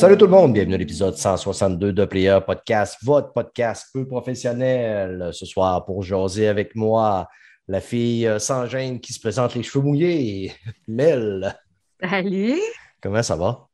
[0.00, 5.28] Salut tout le monde, bienvenue à l'épisode 162 de Player Podcast, votre podcast peu professionnel.
[5.30, 7.28] Ce soir, pour jaser avec moi,
[7.68, 10.54] la fille euh, sans gêne qui se présente les cheveux mouillés,
[10.88, 11.54] Mel.
[12.02, 12.58] Salut!
[13.02, 13.68] Comment ça va?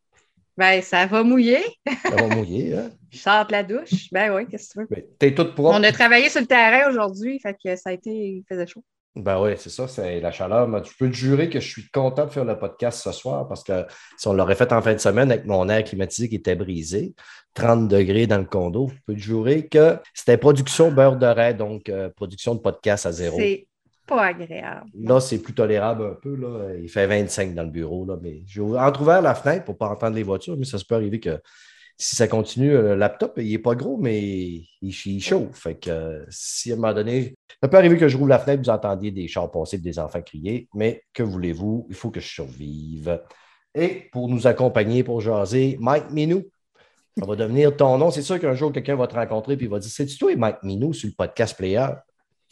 [0.57, 1.62] Ben, ça va mouiller.
[2.02, 2.91] Ça va mouiller, hein?
[3.13, 4.11] Je sors de la douche.
[4.11, 4.87] Ben oui, qu'est-ce que tu veux?
[4.91, 5.79] Ben, T'es toute propre.
[5.79, 8.11] On a travaillé sur le terrain aujourd'hui, fait que ça a été.
[8.11, 8.83] Il faisait chaud.
[9.16, 10.69] Ben oui, c'est ça, c'est la chaleur.
[10.69, 13.48] Mais je peux te jurer que je suis content de faire le podcast ce soir
[13.48, 13.87] parce que
[14.19, 17.15] si on l'aurait fait en fin de semaine avec mon air climatisé qui était brisé,
[17.54, 21.54] 30 degrés dans le condo, je peux te jurer que c'était production beurre de raie,
[21.54, 23.38] donc euh, production de podcast à zéro.
[23.38, 23.66] C'est
[24.07, 24.91] pas agréable.
[24.95, 26.37] Là, c'est plus tolérable un peu.
[26.37, 26.74] Là.
[26.79, 28.04] Il fait 25 dans le bureau.
[28.04, 30.85] Là, mais j'ai entrouvert la fenêtre pour ne pas entendre les voitures, mais ça se
[30.85, 31.41] peut arriver que
[31.99, 35.55] si ça continue, le laptop, il n'est pas gros, mais il, il chauffe.
[35.55, 38.38] Fait que euh, si à un moment donné, ça peut arriver que je rouvre la
[38.38, 42.21] fenêtre, vous entendiez des chars passer, des enfants crier, mais que voulez-vous, il faut que
[42.21, 43.21] je survive.
[43.75, 46.45] Et pour nous accompagner, pour jaser, Mike Minou.
[47.19, 48.10] Ça va devenir ton nom.
[48.10, 50.93] C'est sûr qu'un jour, quelqu'un va te rencontrer et va dire C'est-tu toi, Mike Minou,
[50.93, 51.87] sur le podcast Player?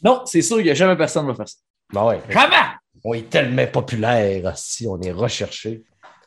[0.03, 1.57] Non, c'est sûr, il n'y a jamais personne qui va faire ça.
[1.93, 2.19] Ben ouais.
[2.29, 2.55] Jamais!
[3.03, 5.83] On est tellement populaire, si on est recherché.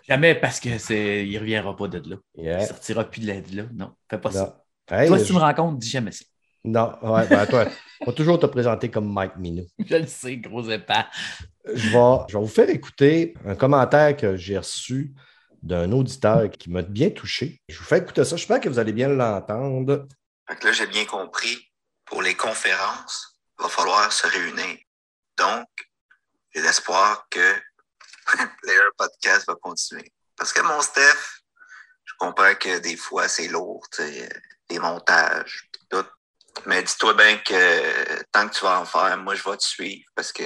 [0.09, 1.27] Jamais parce que c'est.
[1.27, 2.17] Il ne reviendra pas de là.
[2.37, 2.61] Yeah.
[2.63, 3.41] Il sortira plus de là.
[3.41, 3.63] de là.
[3.75, 4.35] Non, fais pas Non.
[4.35, 4.65] ça.
[4.91, 6.25] Hey, Toi, je- si tu me rencontres, dis jamais ça.
[6.65, 7.67] Non, ouais, ben toi,
[8.01, 9.65] on va toujours te présenter comme Mike Minou.
[9.79, 11.05] Je le sais, gros épais.
[11.67, 15.15] Je vais, je vais vous faire écouter un commentaire que j'ai reçu
[15.63, 17.61] d'un auditeur qui m'a bien touché.
[17.69, 18.37] Je vous fais écouter ça.
[18.37, 20.07] J'espère que vous allez bien l'entendre.
[20.49, 21.57] Fait que là, j'ai bien compris,
[22.05, 24.79] pour les conférences, il va falloir se réunir.
[25.39, 25.67] Donc,
[26.55, 27.55] j'ai l'espoir que
[28.63, 30.13] Player Podcast va continuer.
[30.37, 31.43] Parce que mon Steph,
[32.05, 34.29] je comprends que des fois, c'est lourd, euh,
[34.71, 36.05] les montages, tout.
[36.67, 40.09] Mais dis-toi bien que tant que tu vas en faire, moi, je vais te suivre
[40.15, 40.45] parce que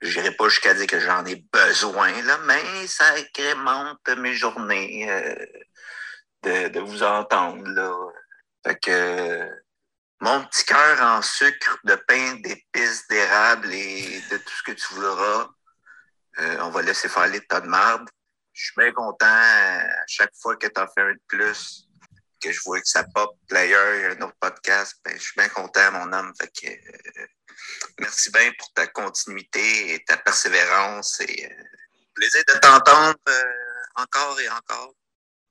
[0.00, 5.10] je n'irai pas jusqu'à dire que j'en ai besoin, là, mais ça incrémente mes journées
[5.10, 5.46] euh,
[6.42, 7.94] de, de vous entendre, là.
[8.66, 9.48] Fait que
[10.20, 14.94] mon petit cœur en sucre de pain, d'épices, d'érable et de tout ce que tu
[14.94, 15.48] voudras,
[16.40, 18.08] euh, on va laisser faire les tas de marde.
[18.52, 21.88] Je suis bien content euh, à chaque fois que tu en fais un de plus,
[22.40, 25.90] que je vois que ça pop player, un autre podcast, ben, je suis bien content,
[25.92, 26.32] mon homme.
[26.38, 27.26] Fait que euh,
[28.00, 31.62] merci bien pour ta continuité et ta persévérance et euh,
[32.14, 34.94] plaisir de t'entendre euh, encore et encore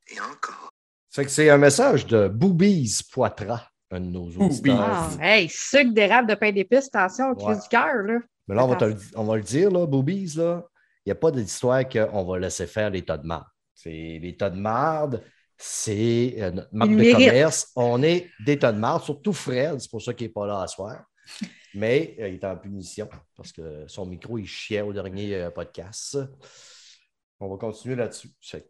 [0.08, 0.72] et encore.
[1.12, 4.80] Fait que c'est un message de Boobies Poitras, un de nos auditeurs.
[4.82, 7.56] Ah, hey, sucre d'érable de pain d'épices, attention, au cri Ouais.
[7.56, 8.20] du cœur, là.
[8.48, 10.64] Mais là, on va, te on va le dire, là, Boobies, là.
[11.06, 13.46] Il n'y a pas d'histoire qu'on va laisser faire les tas de marde.
[13.86, 15.22] Les tas de marde,
[15.58, 17.72] c'est euh, notre marque de commerce.
[17.76, 20.62] On est des tas de marde, surtout Fred, c'est pour ça qu'il n'est pas là
[20.62, 21.04] à soir.
[21.74, 25.50] Mais euh, il est en punition parce que son micro, il chiait au dernier euh,
[25.50, 26.18] podcast.
[27.40, 28.30] On va continuer là-dessus.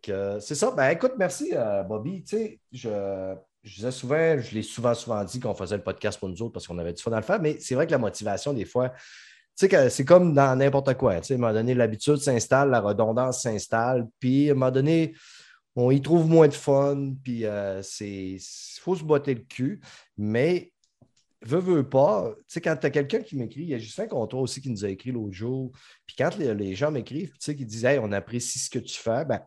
[0.09, 0.71] Euh, C'est ça.
[0.71, 1.53] Ben écoute, merci,
[1.87, 2.23] Bobby.
[2.23, 6.19] Tu sais, je, je disais souvent, je l'ai souvent, souvent dit qu'on faisait le podcast
[6.19, 7.91] pour nous autres parce qu'on avait du fun à le faire, mais c'est vrai que
[7.91, 8.91] la motivation, des fois,
[9.55, 11.19] c'est comme dans n'importe quoi.
[11.21, 14.71] Tu sais, à un moment donné, l'habitude s'installe, la redondance s'installe, puis à un moment
[14.71, 15.13] donné,
[15.75, 18.37] on y trouve moins de fun, puis euh, c'est.
[18.81, 19.79] Faut se botter le cul,
[20.17, 20.71] mais
[21.41, 22.33] veux, veux pas.
[22.39, 24.69] Tu sais, quand tu as quelqu'un qui m'écrit, il y a Justin Contour aussi qui
[24.69, 25.71] nous a écrit l'autre jour,
[26.05, 28.79] puis quand les, les gens m'écrivent, tu sais, qui disent Hey, on apprécie ce que
[28.79, 29.41] tu fais, ben,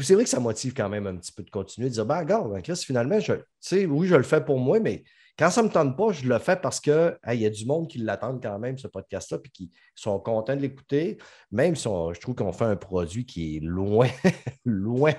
[0.00, 2.18] c'est vrai que ça motive quand même un petit peu de continuer, de dire Ben,
[2.18, 5.04] regarde, ben, Chris, finalement, je, tu sais, oui, je le fais pour moi, mais
[5.38, 7.50] quand ça ne me tente pas, je le fais parce que hey, il y a
[7.50, 11.18] du monde qui l'attend quand même, ce podcast-là, puis qui sont contents de l'écouter,
[11.50, 14.08] même si on- je trouve qu'on fait un produit qui est loin,
[14.64, 15.12] loin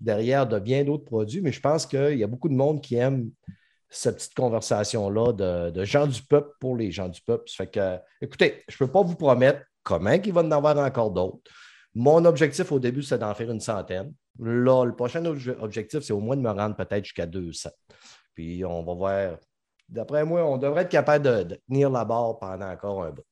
[0.00, 2.96] derrière de bien d'autres produits, mais je pense qu'il y a beaucoup de monde qui
[2.96, 3.30] aime
[3.88, 7.44] cette petite conversation-là de, gens du peuple pour les gens du peuple.
[7.48, 10.76] Ça fait que, écoutez, je ne peux pas vous promettre comment il va en avoir
[10.78, 11.38] encore d'autres.
[11.94, 14.12] Mon objectif au début, c'est d'en faire une centaine.
[14.40, 17.70] Là, le prochain obje- objectif, c'est au moins de me rendre peut-être jusqu'à 200.
[18.34, 19.36] Puis on va voir.
[19.88, 23.24] D'après moi, on devrait être capable de, de tenir la barre pendant encore un bout.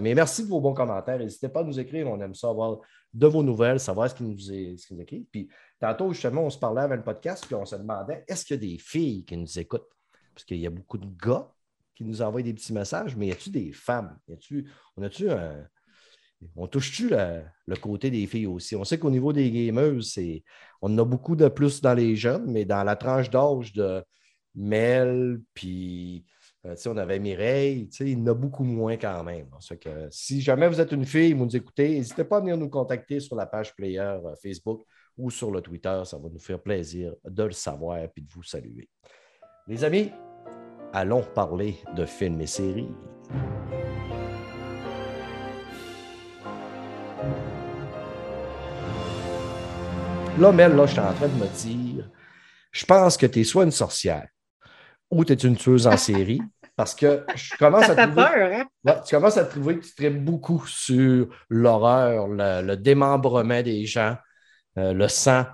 [0.00, 1.18] Mais merci pour vos bons commentaires.
[1.18, 2.08] N'hésitez pas à nous écrire.
[2.08, 2.78] On aime ça avoir
[3.12, 5.26] de vos nouvelles, savoir ce qu'ils nous, est- écrivent.
[5.30, 5.48] Puis
[5.78, 8.58] tantôt, justement, on se parlait avec le podcast, puis on se demandait est-ce qu'il y
[8.58, 9.88] a des filles qui nous écoutent?
[10.34, 11.48] Parce qu'il y a beaucoup de gars
[11.94, 14.18] qui nous envoient des petits messages, mais y a-tu des femmes?
[14.28, 15.28] Y a-tu, On a-tu
[16.56, 18.74] on touche-tu le, le côté des filles aussi?
[18.74, 20.42] On sait qu'au niveau des gamers, c'est,
[20.80, 24.02] on en a beaucoup de plus dans les jeunes, mais dans la tranche d'âge de
[24.54, 26.24] Mel, puis
[26.66, 29.48] euh, on avait Mireille, il y en a beaucoup moins quand même.
[29.80, 32.68] Que, si jamais vous êtes une fille, vous nous écoutez, n'hésitez pas à venir nous
[32.68, 34.82] contacter sur la page Player euh, Facebook
[35.16, 36.02] ou sur le Twitter.
[36.04, 38.90] Ça va nous faire plaisir de le savoir et de vous saluer.
[39.68, 40.10] Les amis,
[40.92, 42.88] allons parler de films et séries.
[50.38, 52.10] Là, Mel, là, je suis en train de me dire,
[52.72, 54.28] je pense que tu es soit une sorcière
[55.10, 56.40] ou tu es une tueuse en série.
[56.76, 58.64] Parce que je commence Ça à trouver, peur, hein?
[58.84, 63.84] Ouais, tu commences à trouver que tu traites beaucoup sur l'horreur, le, le démembrement des
[63.84, 64.16] gens,
[64.78, 65.44] euh, le sang.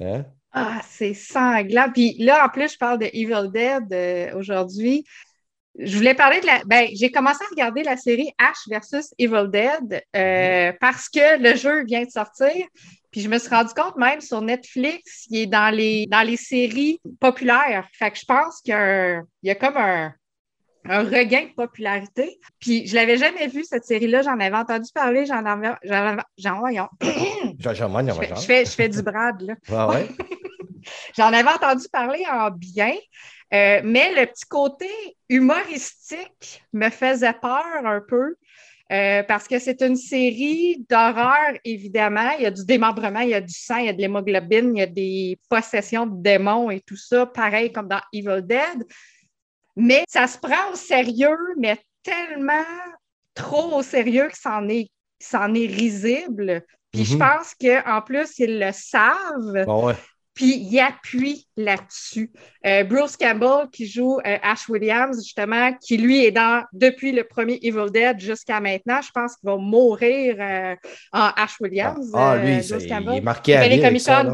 [0.00, 0.24] Hein?
[0.52, 1.90] Ah, c'est sanglant.
[1.92, 5.04] Puis là, en plus, je parle de Evil Dead euh, aujourd'hui.
[5.78, 6.62] Je voulais parler de la.
[6.66, 11.56] Ben, j'ai commencé à regarder la série Ash versus Evil Dead euh, parce que le
[11.56, 12.52] jeu vient de sortir.
[13.10, 16.36] Puis je me suis rendu compte même sur Netflix, il est dans les, dans les
[16.36, 17.88] séries populaires.
[17.92, 20.12] Fait que je pense qu'il y a, y comme un,
[20.84, 22.38] un regain de popularité.
[22.60, 24.22] Puis je l'avais jamais vu, cette série-là.
[24.22, 25.26] J'en avais entendu parler.
[25.26, 25.72] J'en avais.
[26.38, 26.88] J'en voyons.
[28.14, 29.54] Je fais, je fais, je fais du brad, là.
[29.68, 30.08] Ouais, ouais?
[31.16, 32.94] J'en avais entendu parler en bien,
[33.52, 34.90] euh, mais le petit côté
[35.28, 38.36] humoristique me faisait peur un peu.
[38.90, 42.30] Euh, parce que c'est une série d'horreur, évidemment.
[42.38, 44.76] Il y a du démembrement, il y a du sang, il y a de l'hémoglobine,
[44.76, 48.84] il y a des possessions de démons et tout ça, pareil comme dans Evil Dead.
[49.76, 52.64] Mais ça se prend au sérieux, mais tellement
[53.34, 54.88] trop au sérieux que c'en est,
[55.20, 56.62] est risible.
[56.92, 57.18] Puis je Mhm.
[57.20, 59.64] pense qu'en plus, ils le savent.
[59.66, 59.94] Bon, ouais.
[60.34, 62.30] Puis il appuie là-dessus.
[62.64, 67.24] Euh, Bruce Campbell, qui joue euh, Ash Williams, justement, qui lui est dans, depuis le
[67.24, 70.76] premier Evil Dead jusqu'à maintenant, je pense qu'il va mourir euh,
[71.12, 72.10] en Ash Williams.
[72.14, 73.14] Ah, euh, lui, Bruce c'est- il Campbell.
[73.16, 73.80] est marqué à les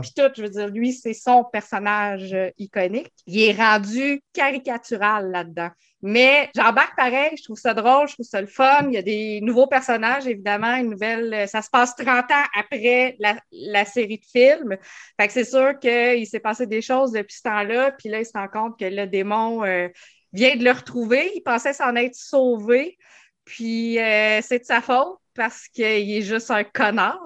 [0.01, 3.11] puis tout, je veux dire, lui, c'est son personnage iconique.
[3.27, 5.71] Il est rendu caricatural là-dedans.
[6.03, 8.87] Mais j'embarque pareil, je trouve ça drôle, je trouve ça le fun.
[8.89, 11.33] Il y a des nouveaux personnages, évidemment, une nouvelle.
[11.33, 14.77] euh, Ça se passe 30 ans après la, la série de films.
[15.19, 18.27] Fait que c'est sûr qu'il s'est passé des choses depuis ce temps-là, puis là, il
[18.27, 19.89] se rend compte que le démon euh,
[20.33, 21.33] vient de le retrouver.
[21.35, 22.99] Il pensait s'en être sauvé,
[23.45, 27.21] puis euh, c'est de sa faute parce qu'il est juste un connard.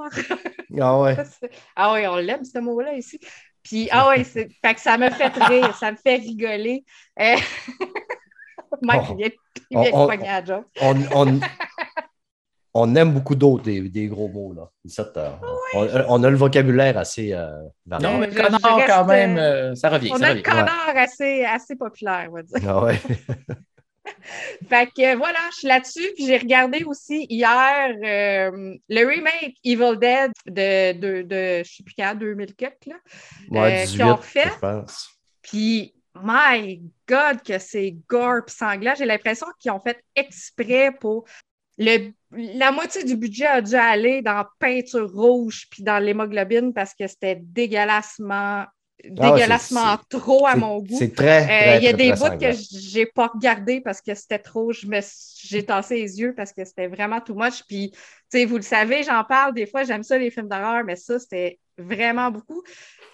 [0.80, 1.16] Ah ouais.
[1.76, 3.18] Ah oui, on l'aime, ce mot-là ici.
[3.62, 4.48] Puis, ah c'est...
[4.64, 6.84] Fait que ça me fait rire, ça me fait rigoler.
[7.20, 7.36] Euh...
[8.82, 9.12] Mike, Oh.
[9.12, 9.30] il vient,
[9.70, 10.16] il vient On- de la
[12.94, 14.52] aime beaucoup d'autres, des, des gros mots.
[14.54, 14.70] Là.
[15.16, 15.30] Euh,
[15.74, 17.50] on, on a le vocabulaire assez euh,
[17.84, 18.06] varié.
[18.06, 20.10] Non, Euh, mais je- connard, je reste, quand même, euh, euh, ça revient.
[20.12, 20.42] On ça a le revient.
[20.44, 22.58] connard assez, assez populaire, on va dire.
[22.68, 22.96] Ah ouais.
[24.68, 26.12] Fait que euh, voilà, je suis là-dessus.
[26.14, 31.82] Puis j'ai regardé aussi hier euh, le remake Evil Dead de, de, de je sais
[31.82, 32.94] plus quand, 2000 quelques, là.
[33.50, 34.48] Ouais, Euh, 18, qui ont fait.
[34.48, 35.10] je pense.
[35.42, 38.94] Puis, my God, que c'est gore pis sanglant.
[38.96, 41.24] J'ai l'impression qu'ils ont fait exprès pour.
[41.78, 46.92] Le, la moitié du budget a dû aller dans peinture rouge puis dans l'hémoglobine parce
[46.94, 48.66] que c'était dégueulassement,
[49.18, 50.98] Ah dégueulassement trop à mon goût.
[50.98, 54.02] C'est très, Euh, très, Il y a très, des bouts que j'ai pas regardé parce
[54.02, 54.72] que c'était trop.
[54.72, 55.00] Je me,
[55.42, 57.62] j'ai tassé les yeux parce que c'était vraiment too much.
[57.66, 59.84] Puis, tu sais, vous le savez, j'en parle des fois.
[59.84, 62.62] J'aime ça les films d'horreur, mais ça, c'était vraiment beaucoup.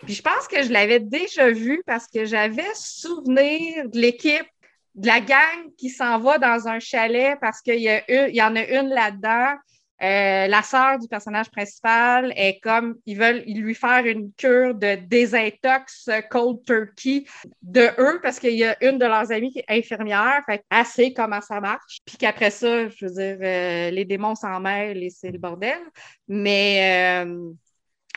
[0.04, 4.46] Puis, je pense que je l'avais déjà vu parce que j'avais souvenir de l'équipe,
[4.94, 8.56] de la gang qui s'en va dans un chalet parce qu'il y, a y en
[8.56, 9.56] a une là-dedans.
[10.02, 14.96] Euh, la sœur du personnage principal est comme ils veulent lui faire une cure de
[14.96, 17.24] désintox cold turkey
[17.62, 21.14] de eux parce qu'il y a une de leurs amies qui est infirmière, fait sait
[21.14, 22.00] comment ça marche.
[22.04, 25.80] Puis qu'après ça, je veux dire, euh, les démons s'en mêlent et c'est le bordel.
[26.28, 27.50] Mais euh,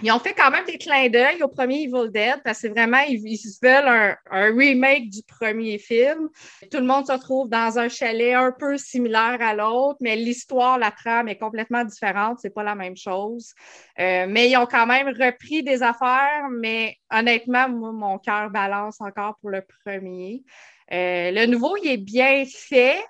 [0.02, 2.70] ils ont fait quand même des clins d'œil au premier Evil Dead parce que c'est
[2.70, 6.30] vraiment, ils, se veulent un, remake du premier film.
[6.72, 10.78] Tout le monde se retrouve dans un chalet un peu similaire à l'autre, mais l'histoire,
[10.78, 12.40] la trame est complètement différente.
[12.42, 13.54] C'est pas la même chose.
[14.00, 19.02] Euh, mais ils ont quand même repris des affaires, mais honnêtement, moi, mon cœur balance
[19.02, 20.44] encore pour le premier.
[20.92, 23.04] Euh, le nouveau, il est bien fait,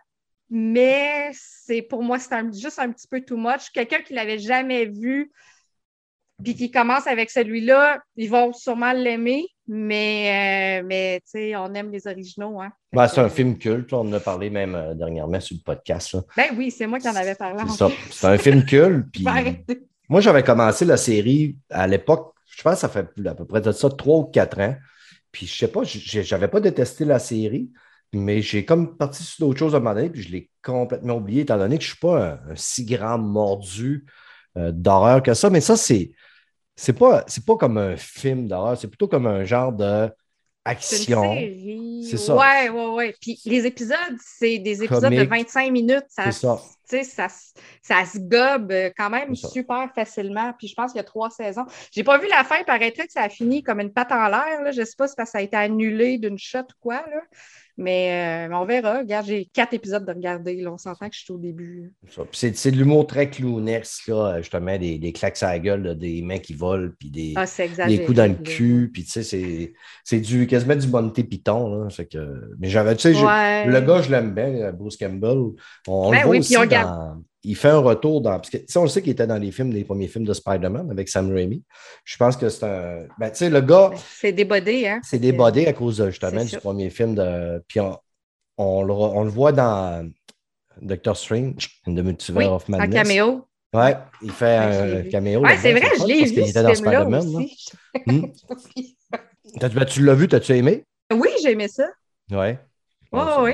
[0.50, 3.70] mais c'est pour moi, c'est juste un petit peu too much.
[3.74, 5.32] Quelqu'un qui l'avait jamais vu,
[6.44, 11.74] puis qui commence avec celui-là, ils vont sûrement l'aimer, mais, euh, mais tu sais, on
[11.74, 12.62] aime les originaux.
[12.62, 12.72] Hein.
[12.94, 13.92] Ben, c'est un film culte.
[13.94, 16.14] On en a parlé même euh, dernièrement sur le podcast.
[16.14, 16.22] là.
[16.36, 17.64] Ben oui, c'est moi qui en avais parlé.
[18.12, 19.08] C'est un film culte.
[19.14, 19.82] Puis arrêter.
[20.08, 23.62] moi, j'avais commencé la série à l'époque, je pense que ça fait à peu près
[23.62, 24.76] de ça trois ou quatre ans.
[25.32, 27.70] Puis je sais pas, j'avais pas détesté la série,
[28.12, 31.18] mais j'ai comme parti sur d'autres choses à un moment donné, puis je l'ai complètement
[31.18, 34.06] oublié, étant donné que je ne suis pas un, un si grand mordu
[34.58, 35.50] euh, d'horreur que ça.
[35.50, 36.12] Mais ça, c'est.
[36.82, 40.10] C'est pas, c'est pas comme un film d'horreur, c'est plutôt comme un genre de
[40.64, 41.36] action.
[42.10, 42.38] C'est ça.
[42.38, 43.16] Ouais, ouais, ouais.
[43.20, 45.30] Puis les épisodes, c'est des épisodes de Comique.
[45.30, 46.06] 25 minutes.
[46.08, 46.58] Ça, C'est ça.
[46.98, 50.54] Sais, ça, se- ça se gobe euh, quand même super facilement.
[50.58, 51.66] Puis je pense qu'il y a trois saisons.
[51.92, 54.62] J'ai pas vu la fin, paraîtrait que ça a fini comme une patte en l'air.
[54.64, 54.72] là.
[54.72, 56.96] Je sais pas si ça a été annulé d'une shot ou quoi.
[56.96, 57.22] Là.
[57.82, 58.98] Mais, euh, mais on verra.
[59.00, 60.56] Regarde, j'ai quatre épisodes de regarder.
[60.62, 60.74] là.
[60.74, 61.94] On s'entend que je suis au début.
[62.34, 65.96] C'est, c'est de l'humour très clownesque, là, justement, des, des claques à la gueule, là,
[65.96, 67.46] des mains qui volent, puis des, Ah,
[67.88, 69.72] des coups dans le cul, puis tu sais, c'est,
[70.04, 71.84] c'est du, quasiment du Monty Python.
[71.84, 72.18] Là, Fait que,
[72.60, 73.66] mais j'avais, tu sais, Ouais.
[73.66, 75.38] le gars, je l'aime bien, Bruce Campbell.
[75.38, 75.54] On,
[75.88, 78.32] on Ben le voit oui, aussi puis on regarde- dans- Il fait un retour dans.
[78.32, 80.26] Parce que, tu sais, on le sait qu'il était dans les films, les premiers films
[80.26, 81.64] de Spider-Man avec Sam Raimi.
[82.04, 83.08] Je pense que c'est un.
[83.18, 85.00] Ben, tu sais, le gars, C'est débodé, hein?
[85.04, 87.64] c'est débodé à cause justement du premier film de.
[87.68, 87.98] Puis on,
[88.58, 90.12] on le, on le voit dans
[90.82, 93.08] Doctor Strange, the Multiverse Oui, of Madness.
[93.10, 93.32] Ouais,
[93.72, 95.44] Ouais, il fait un caméo.
[95.62, 97.26] c'est vrai, je l'ai parce vu, qu'il ce était dans Spider-Man.
[98.06, 98.26] Hmm.
[99.76, 100.84] Ben, tu l'as vu, t'as-tu aimé?
[101.12, 101.88] Oui, j'ai aimé ça.
[102.32, 102.60] Ouais.
[103.12, 103.54] Oui, Bon, oui.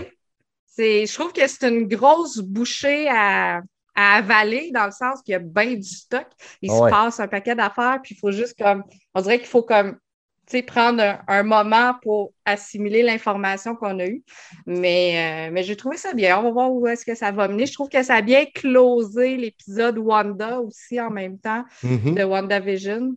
[0.76, 3.62] C'est, je trouve que c'est une grosse bouchée à,
[3.96, 6.28] à avaler dans le sens qu'il y a bien du stock.
[6.62, 6.78] Il Ouais.
[6.78, 8.84] se passe un paquet d'affaires, puis il faut juste comme.
[9.14, 9.98] On dirait qu'il faut comme.
[10.48, 14.24] Tu sais, prendre un, un moment pour assimiler l'information qu'on a eue.
[14.68, 16.38] Mais, euh, mais j'ai trouvé ça bien.
[16.38, 17.66] On va voir où est-ce que ça va mener.
[17.66, 22.14] Je trouve que ça a bien closé l'épisode Wanda aussi en même temps Mhm.
[22.14, 23.16] de WandaVision.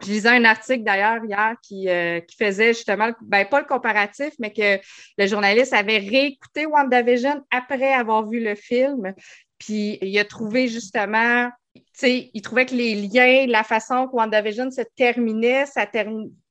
[0.00, 4.52] Je lisais un article d'ailleurs hier qui, euh, faisait justement, ben, pas le comparatif, mais
[4.52, 4.78] que
[5.18, 9.14] le journaliste avait réécouté WandaVision après avoir vu le film.
[9.58, 14.16] Puis il a trouvé justement, tu sais, il trouvait que les liens, la façon que
[14.16, 15.86] WandaVision se terminait, ça.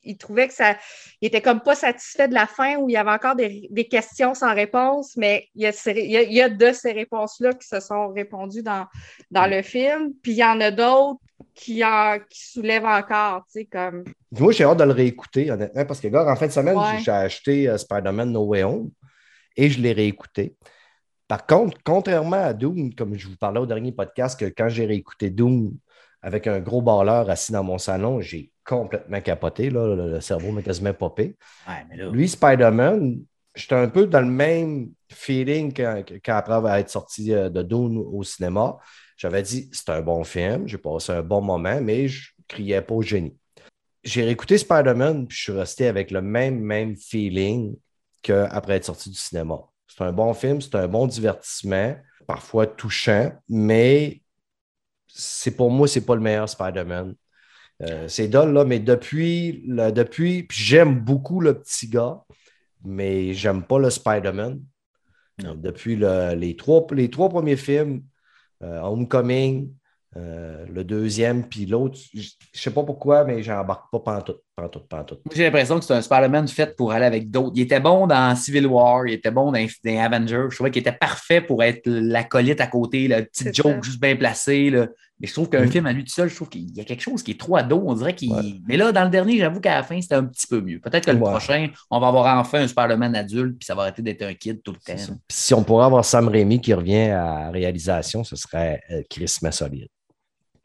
[0.04, 0.78] Il trouvait que ça.
[1.22, 4.34] Il était comme pas satisfait de la fin où il y avait encore des, questions
[4.34, 8.86] sans réponse, mais il y a de ces réponses-là qui se sont répondues dans,
[9.32, 10.14] dans le film.
[10.24, 11.20] Puis il y en a d'autres
[11.54, 14.04] qui, en- qui soulèvent encore, tu sais, comme.
[14.32, 17.00] Moi, j'ai hâte de le réécouter, honnêtement, parce que, gars, en fin de semaine, Ouais.
[17.04, 18.92] j'ai acheté euh, Spider-Man No Way Home
[19.58, 20.56] et je l'ai réécouté.
[21.28, 24.86] Par contre, contrairement à Doom, comme je vous parlais au dernier podcast, que quand j'ai
[24.86, 25.74] réécouté Doom
[26.22, 29.70] avec un gros balleur assis dans mon salon, j'ai complètement capoté.
[29.70, 31.38] Là, le, le cerveau m'a quasiment popé.
[31.68, 32.10] Ouais, mais là.
[32.10, 33.20] Lui, Spider-Man,
[33.56, 37.98] j'étais un peu dans le même feeling quand- qu'après avoir être sorti euh, de Doom
[37.98, 38.78] au cinéma.
[39.20, 42.96] J'avais dit, c'est un bon film, j'ai passé un bon moment, mais je criais pas
[42.96, 43.36] au génie.
[44.04, 47.76] J'ai réécouté Spider-Man, puis je suis resté avec le même, même feeling
[48.22, 49.60] qu'après être sorti du cinéma.
[49.88, 51.98] C'est un bon film, c'est un bon divertissement,
[52.28, 54.22] parfois touchant, mais
[55.08, 57.16] c'est pour moi, c'est pas le meilleur Spider-Man.
[57.84, 62.24] Euh, c'est dole, là, mais depuis, le- depuis puis j'aime beaucoup le petit gars,
[62.86, 64.62] mais j'aime pas le Spider-Man.
[65.40, 68.04] Depuis le- les, trois, les trois premiers films,
[68.62, 69.74] Homecoming,
[70.18, 72.22] euh, le deuxième, puis l'autre, je
[72.54, 75.20] je sais pas pourquoi, mais j'embarque pas pantoute, pantoute, pantoute.
[75.34, 77.54] J'ai l'impression que c'est un Spider-Man fait pour aller avec d'autres.
[77.56, 80.46] Il était bon dans Civil War, il était bon dans, dans Avengers.
[80.50, 83.82] Je trouvais qu'il était parfait pour être l'acolyte à côté, le petit joke ça.
[83.84, 84.70] juste bien placé.
[84.70, 84.88] là.
[85.22, 85.72] Mais je trouve qu'un Mm.
[85.72, 87.58] film à lui tout seul, je trouve qu'il y a quelque chose qui est trop
[87.58, 87.84] ado.
[87.86, 88.32] On dirait qu'il.
[88.32, 88.42] Ouais.
[88.68, 90.80] Mais là, dans le dernier, j'avoue qu'à la fin, c'était un petit peu mieux.
[90.80, 91.30] Peut-être que le Ouais.
[91.30, 94.62] prochain, on va avoir enfin un Spider-Man adulte, puis ça va arrêter d'être un kid
[94.64, 95.02] tout le temps.
[95.28, 99.02] Puis si on pourrait avoir Sam Raimi qui revient à la réalisation, ce serait euh,
[99.10, 99.88] Chris solide.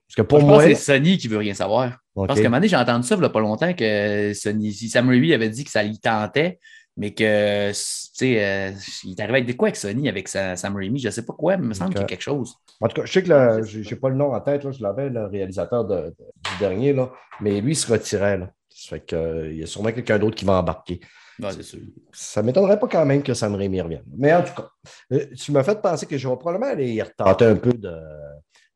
[0.07, 1.99] Parce que pour moi, que c'est Sony qui veut rien savoir.
[2.17, 2.27] OK.
[2.29, 4.73] Parce qu'à un moment donné, j'ai entendu ça il n'y a pas longtemps que Sony,
[4.73, 6.59] si Sam Raimi avait dit que ça lui tentait,
[6.97, 8.71] mais que, tu sais, euh,
[9.03, 11.25] il est arrivé avec des quoi avec Sony, avec sa- Sam Raimi, je ne sais
[11.25, 12.55] pas quoi, mais il me semble qu'il y a quelque chose.
[12.81, 14.81] En tout cas, je sais que j'ai j'ai pas le nom en tête, là, je
[14.83, 18.39] l'avais, le réalisateur de- de- du dernier, là, mais lui, il se retirait.
[18.39, 18.51] Là.
[18.69, 21.01] Ça fait que, euh, il y a sûrement quelqu'un d'autre qui va embarquer.
[21.43, 21.81] Ouais, c'est sûr.
[22.13, 24.05] Ça ne m'étonnerait pas quand même que Sam Raimi revienne.
[24.17, 24.69] Mais en tout cas,
[25.13, 27.93] euh, tu m'as fait penser que je vais probablement aller y retenter un peu de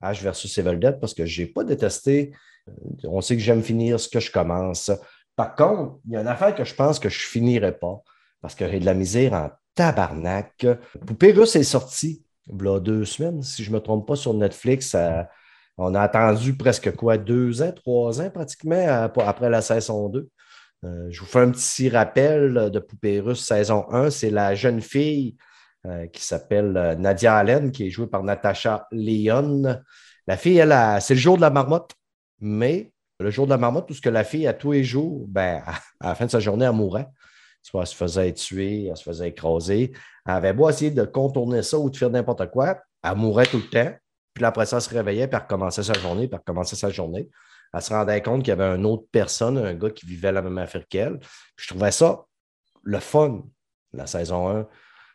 [0.03, 2.33] H versus Evil Dead parce que je n'ai pas détesté.
[2.69, 4.91] Euh, On sait que j'aime finir ce que je commence.
[5.37, 8.03] Par contre, il y a une affaire que je pense que je ne finirai pas
[8.41, 10.67] parce que j'ai de la misère en tabarnak.
[11.07, 14.33] Poupée russe est sortie il y deux semaines, si je ne me trompe pas, sur
[14.35, 14.97] Netflix.
[15.77, 20.29] On a attendu presque quoi, deux ans, trois ans pratiquement après la saison 2.
[20.85, 24.11] Euh, je vous fais un petit rappel de Poupée russe saison 1.
[24.11, 25.37] C'est la jeune fille
[25.87, 29.81] euh, qui s'appelle Nadia Allen, qui est jouée par Natasha Leon.
[30.27, 31.93] La fille, elle, c'est le jour de la marmotte,
[32.41, 35.27] mais le jour de la marmotte, tout ce que la fille, à tous les jours,
[35.29, 35.63] ben,
[36.01, 37.09] à la fin de sa journée, elle mourait.
[37.63, 39.93] Soit elle se faisait tuer, elle se faisait écraser.
[40.27, 43.59] Elle avait beau essayer de contourner ça ou de faire n'importe quoi, elle mourait tout
[43.59, 43.93] le temps.
[44.35, 46.91] Puis après ça, elle se réveillait, puis elle recommençait sa journée, puis elle recommençait sa
[46.91, 47.29] journée.
[47.75, 50.41] Elle se rendait compte qu'il y avait une autre personne, un gars qui vivait la
[50.41, 51.19] même affaire qu'elle.
[51.57, 52.25] Je trouvais ça
[52.83, 53.43] le fun.
[53.93, 54.67] la saison 1.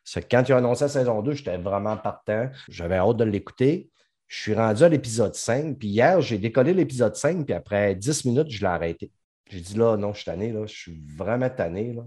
[0.03, 2.49] C'est que quand tu as annoncé la saison 2, j'étais vraiment partant.
[2.67, 3.89] J'avais hâte de l'écouter.
[4.33, 5.77] Je suis rendu à l'épisode 5.
[5.77, 7.45] Puis hier, j'ai décollé l'épisode 5.
[7.45, 9.11] Puis après 10 minutes, je l'ai arrêté.
[9.47, 10.51] J'ai dit là, non, je suis tanné.
[10.51, 10.65] Là.
[10.65, 11.93] Je suis vraiment tanné.
[11.93, 12.01] Là.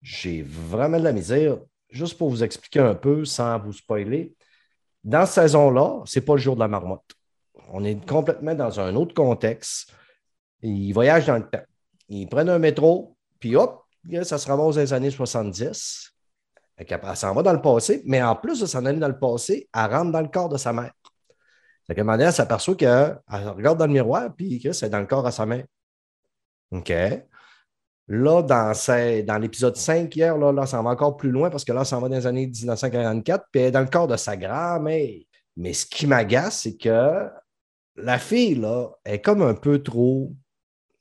[0.00, 1.58] J'ai vraiment de la misère.
[1.90, 4.32] Juste pour vous expliquer un peu, sans vous spoiler,
[5.02, 7.16] dans cette saison-là, ce n'est pas le jour de la marmotte.
[7.72, 9.92] On est complètement dans un autre contexte.
[10.62, 11.64] Ils voyagent dans le temps.
[12.10, 13.82] Ils prennent un métro, puis hop,
[14.22, 16.12] ça se ramasse dans les années 70.
[16.76, 19.68] Elle s'en va dans le passé, mais en plus de s'en aller dans le passé,
[19.74, 20.92] elle rentre dans le corps de sa mère.
[21.86, 25.06] C'est qu'à un elle s'aperçoit qu'elle regarde dans le miroir, puis que c'est dans le
[25.06, 25.64] corps de sa mère.
[26.70, 26.92] OK.
[28.06, 28.72] Là, dans,
[29.26, 31.98] dans l'épisode 5 hier, là, là, ça va encore plus loin parce que là, ça
[31.98, 35.20] va dans les années 1944, puis elle est dans le corps de sa grand-mère.
[35.56, 37.28] Mais ce qui m'agace, c'est que
[37.96, 40.32] la fille, là, est comme un peu trop.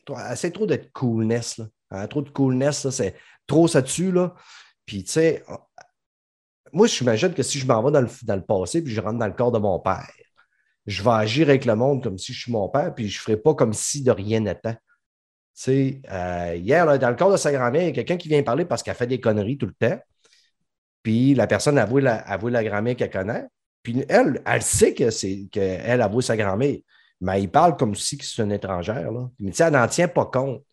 [0.08, 1.58] Elle essaie trop d'être coolness.
[1.58, 1.66] Là.
[1.90, 3.16] A trop de coolness, c'est
[3.48, 4.12] trop ça dessus.
[4.12, 4.34] Là.
[4.86, 5.44] Puis, tu sais,
[6.72, 9.02] moi, je m'imagine que si je m'en vais dans le, dans le passé puis je
[9.02, 10.10] rentre dans le corps de mon père,
[10.86, 13.22] je vais agir avec le monde comme si je suis mon père, puis je ne
[13.22, 14.78] ferai pas comme si de rien n'était.
[15.68, 18.66] Euh, hier, dans le corps de sa grand-mère, il y a quelqu'un qui vient parler
[18.66, 20.00] parce qu'elle fait des conneries tout le temps.
[21.04, 23.46] Puis la personne avoue la, avoue la grand-mère qu'elle connaît.
[23.84, 26.78] Puis elle, elle sait que c'est qu'elle avoue sa grand-mère.
[27.22, 29.12] Mais il parle comme si c'est une étrangère.
[29.12, 29.30] Là.
[29.40, 30.63] Mais tu sais, elle n'en tient pas compte.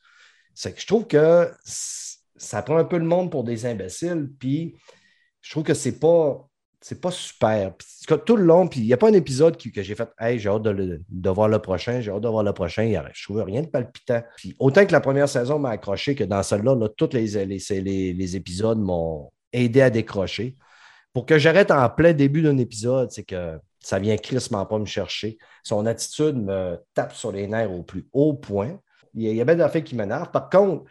[0.55, 4.31] C'est que je trouve que ça prend un peu le monde pour des imbéciles.
[4.39, 4.77] Puis
[5.41, 6.49] je trouve que c'est pas
[6.81, 7.75] c'est pas super.
[8.25, 10.49] tout le long, puis il n'y a pas un épisode que j'ai fait Hey, j'ai
[10.49, 12.91] hâte de, voir le prochain, j'ai hâte de voir le prochain.
[13.13, 14.23] Je trouve rien de palpitant.
[14.37, 18.79] Puis autant que la première saison m'a accroché que dans celle-là, tous les, les, épisodes
[18.79, 20.57] m'ont aidé à décrocher.
[21.13, 24.87] Pour que j'arrête en plein début d'un épisode, c'est que ça vient crissement pas me
[24.87, 25.37] chercher.
[25.65, 28.79] Son attitude me tape sur les nerfs au plus haut point.
[29.15, 30.31] Il y a, bien d'affaires qui m'énervent.
[30.31, 30.85] Par contre,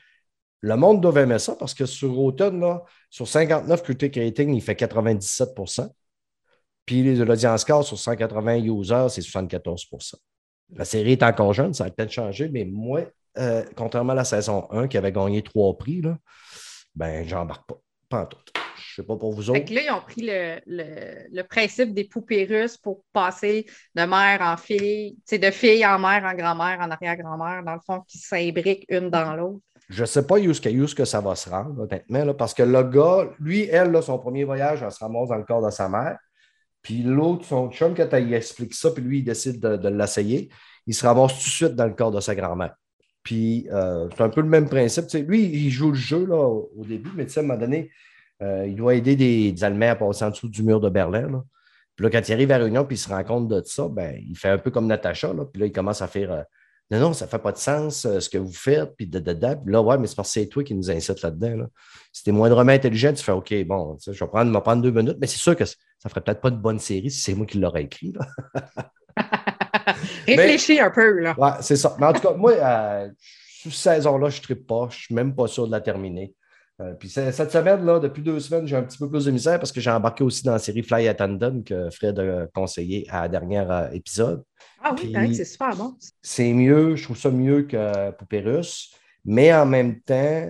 [0.61, 4.61] le monde doit aimer ça parce que sur Automne, là, sur 59 critic rating, il
[4.61, 5.89] fait 97%
[6.85, 10.15] Puis l'audience score sur 180 users, c'est 74%
[10.75, 13.01] La série est encore jeune, ça a peut-être changé, mais moi,
[13.37, 16.17] euh, contrairement à la saison 1 qui avait gagné trois prix, là,
[16.95, 17.79] ben, j'embarque pas.
[18.09, 18.39] Pas en tout.
[18.75, 19.73] Je sais pas pour vous autres.
[19.73, 25.17] là, ils ont pris le, principe des poupées russes pour passer de mère en fille,
[25.31, 29.35] de fille en mère, en grand-mère, en arrière-grand-mère, dans le fond, qui s'imbriquent une dans
[29.35, 29.63] l'autre.
[29.89, 33.27] Je ne sais pas où que ça va se rendre, honnêtement, parce que le gars,
[33.39, 36.17] lui, elle, là, son premier voyage, elle se ramasse dans le corps de sa mère.
[36.81, 40.49] Puis l'autre, son chum, quand il explique ça, puis lui, il décide de, l'essayer,
[40.85, 42.75] il se ramasse tout de suite dans le corps de sa grand-mère.
[43.23, 45.05] Puis euh, c'est un peu le même principe.
[45.27, 47.91] lui, il joue le jeu là, au début, mais à un moment donné,
[48.41, 51.43] euh, il doit aider des, Allemands à passer en dessous du mur de Berlin.
[51.95, 54.17] Puis là, quand il arrive à Réunion puis il se rend compte de ça, ben,
[54.25, 55.33] il fait un peu comme Natacha.
[55.51, 56.41] Puis là, il commence à faire euh,
[56.91, 59.23] non, non, ça ne fait pas de sens euh, ce que vous faites, puis de,
[59.65, 61.55] là, ouais, mais c'est parce que c'est toi qui nous incite là-dedans.
[61.57, 61.65] Là.
[62.11, 65.17] Si tu es moindrement intelligent, tu fais OK, bon, je vais prendre, prendre deux minutes,
[65.21, 65.75] mais c'est sûr que ça
[66.05, 68.13] ne ferait peut-être pas de bonne série si c'est moi qui l'aurais écrit.
[70.27, 71.35] Réfléchis un peu, là.
[71.37, 71.95] Ouais, c'est ça.
[71.99, 73.09] Mais en tout cas, moi, euh,
[73.61, 74.87] sous cette saison-là, je ne pas.
[74.89, 76.33] Je ne suis même pas sûr de la terminer.
[76.81, 79.59] Euh, puis cette semaine, là, depuis deux semaines, j'ai un petit peu plus de misère
[79.59, 83.21] parce que j'ai embarqué aussi dans la série Fly Attendant que Fred a conseillé à
[83.21, 84.43] la dernière euh, épisode.
[84.81, 85.93] Ah oui, c'est super bon.
[86.21, 88.43] C'est mieux, je trouve ça mieux que Poupée
[89.25, 90.49] mais en même temps,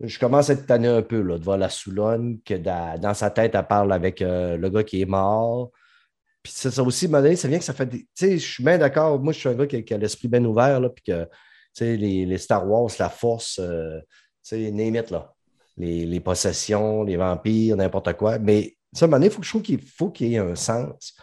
[0.00, 3.30] je commence à être tanné un peu là, de voir la Soulonne, que dans, sa
[3.30, 5.72] tête, elle parle avec euh, le gars qui est mort.
[6.40, 7.98] Puis ça, aussi, ça vient que ça fait des.
[7.98, 9.18] Tu sais, je suis bien d'accord.
[9.18, 11.30] Moi, je suis un gars qui, a l'esprit bien ouvert, là, puis que, tu
[11.72, 13.62] sais, les, les, Star Wars, la force, tu
[14.42, 15.34] sais, name là
[15.78, 18.38] les, possessions, les vampires, n'importe quoi.
[18.38, 20.38] Mais ça, à un moment donné, il faut, je trouve qu'il faut qu'il y ait
[20.38, 21.14] un sens.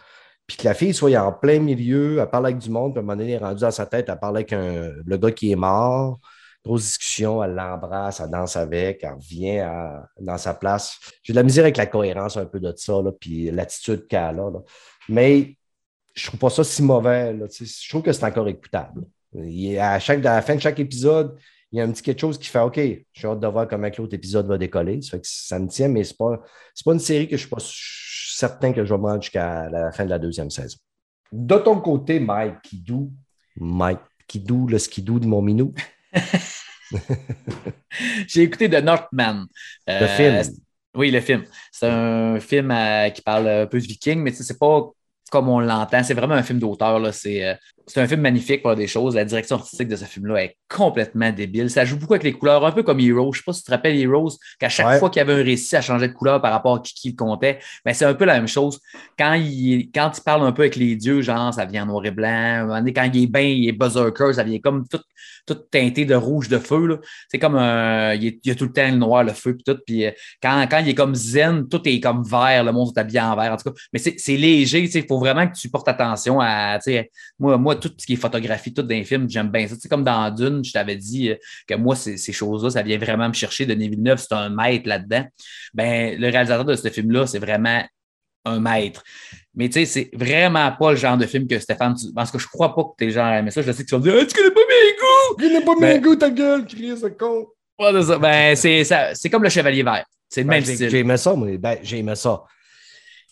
[0.46, 3.02] Puis que la fille soit en plein milieu, elle parle avec du monde, puis à
[3.02, 5.50] un moment donné, elle est rendue dans sa tête, elle parle avec le gars qui
[5.50, 6.20] est mort.
[6.64, 9.64] Grosse discussion, elle l'embrasse, elle danse avec, elle revient
[10.20, 10.98] dans sa place.
[11.22, 14.40] J'ai de la misère avec la cohérence un peu de ça, là, puis l'attitude qu'elle
[14.40, 14.50] a.
[15.08, 15.56] Mais
[16.14, 17.36] je trouve pas ça si mauvais.
[17.48, 19.04] je trouve que c'est encore écoutable.
[19.78, 21.36] à, chaque, à la fin de chaque épisode,
[21.72, 23.88] il y a un petit quelque chose qui fait OK, j'ai hâte de voir comment
[23.98, 25.02] l'autre épisode va décoller.
[25.02, 26.42] Ça, fait que ça me tient, mais ce n'est pas,
[26.84, 29.92] pas une série que je ne suis pas certain que je vais voir jusqu'à la
[29.92, 30.78] fin de la deuxième saison.
[31.32, 33.12] De ton côté, Mike Kidou,
[33.56, 35.74] Mike Kidou, le skidou de mon minou.
[38.28, 39.46] j'ai écouté The Northman.
[39.86, 40.54] le euh, film.
[40.94, 41.44] Oui, le film.
[41.72, 44.88] C'est un film euh, qui parle un peu de viking, mais c'est pas
[45.30, 46.02] comme on l'entend.
[46.02, 47.12] C'est vraiment un film d'auteur.
[47.12, 47.54] C'est, euh,
[47.86, 49.14] c'est un film magnifique pour des choses.
[49.14, 51.70] La direction artistique de ce film-là est complètement débile.
[51.70, 53.32] Ça joue beaucoup avec les couleurs, un peu comme Heroes.
[53.32, 54.98] Je ne sais pas si tu te rappelles Heroes, qu'à chaque Ouais.
[54.98, 57.10] fois qu'il y avait un récit, ça changeait de couleur par rapport à qui, qui
[57.10, 57.58] le comptait.
[57.84, 58.80] Mais c'est un peu la même chose.
[59.18, 62.04] Quand il, quand il parle un peu avec les dieux, genre, ça vient en noir
[62.06, 62.68] et blanc.
[62.94, 65.00] Quand il est bien, il est berserker, ça vient comme tout,
[65.46, 67.00] tout teinté de rouge de feu.
[67.30, 68.14] C'est comme un.
[68.14, 69.78] Il, est- il y a tout le temps le noir, le feu, puis tout.
[69.86, 70.10] Puis euh,
[70.42, 73.36] quand, quand il est comme zen, tout est comme vert, le monde est habillé en
[73.36, 73.76] vert, en tout cas.
[73.92, 76.78] Mais c'est léger, tu sais, il faut vraiment que tu portes attention à,
[77.38, 79.74] moi, moi, tout ce qui est photographie, tout dans les films, j'aime bien ça.
[79.74, 81.36] Tu sais, comme dans Dune, je t'avais dit euh,
[81.66, 83.66] que moi, ces, ces choses-là, ça vient vraiment me chercher.
[83.66, 85.24] Denis Villeneuve, c'est un maître là-dedans.
[85.74, 87.82] Ben, le réalisateur de ce film-là, c'est vraiment
[88.44, 89.02] un maître.
[89.54, 92.12] Mais tu sais, c'est vraiment pas le genre de film que Stéphane, tu...
[92.14, 93.60] parce que je crois pas que t'es genre aimé ça.
[93.62, 95.42] Je sais que tu vas me dire, Ah, tu connais pas mes goûts!
[95.42, 97.46] Il n'est pas Ben- mes goûts, ta gueule, Chris, ce con.
[97.78, 98.18] Ouais, c'est ça.
[98.18, 100.04] Ben, c'est ça- c'est comme le Chevalier Vert.
[100.28, 100.90] C'est le Ben, même j'ai- style.
[100.90, 101.48] J'ai aimé ça, moi.
[101.58, 102.42] Ben, j'ai aimé ça.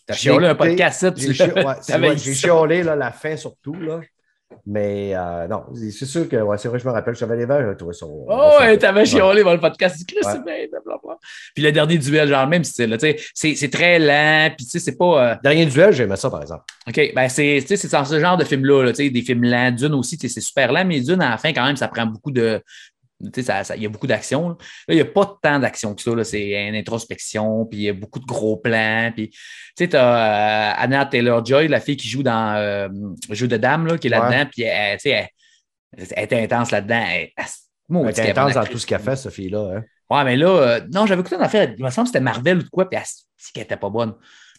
[0.07, 1.93] T'as chiolé un podcast, ça, J'ai tu chi- ouais, c'est
[2.33, 2.33] ça.
[2.33, 3.73] chiolé là, la fin surtout.
[3.73, 4.01] Là.
[4.67, 7.77] Mais euh, non, c'est sûr que ouais, c'est vrai, je me rappelle, Chevalier Vert, j'ai
[7.77, 8.05] trouvé ça.
[8.07, 10.03] Oh, ouais, t'avais chiolé dans le podcast.
[10.07, 10.31] Chris, Ouais.
[10.31, 11.17] c'est bien, blablabla.
[11.53, 12.89] Puis le dernier duel, genre, le même style.
[12.89, 15.31] là, tu sais, C'est très lent, puis tu sais, c'est pas.
[15.31, 16.63] euh, Dernier duel, j'ai aimé ça, par exemple.
[16.87, 17.59] OK, ben c'est
[17.91, 19.71] dans ce genre de film-là, là, tu sais, des films lents.
[19.71, 21.87] Dune aussi, tu sais, c'est super lent, mais Dune, à la fin, quand même, ça
[21.87, 22.61] prend beaucoup de.
[23.33, 24.49] Sais, ça- ça- Il y a beaucoup d'action.
[24.49, 24.55] Là,
[24.89, 26.13] il n'y a pas tant d'action que ça.
[26.15, 26.23] là.
[26.23, 29.11] C'est une introspection, puis il y a beaucoup de gros plans.
[29.15, 29.37] Puis, tu
[29.77, 32.89] sais, tu as Anna Taylor-Joy, la fille qui joue dans euh,
[33.31, 35.29] Jeu de dames, là, qui est là-dedans, puis elle, tu sais,
[35.97, 37.03] elle, elle est intense là-dedans.
[37.09, 37.29] Elle,
[38.09, 39.75] est intense dans tout ce qu'elle fait, cette fille-là.
[39.77, 39.83] Hein.
[40.09, 42.57] Ouais, mais là, euh, non, j'avais écouté une affaire, il me semble que c'était Marvel
[42.59, 43.05] ou de quoi, puis elle
[43.53, 44.13] qu'elle était pas bonne.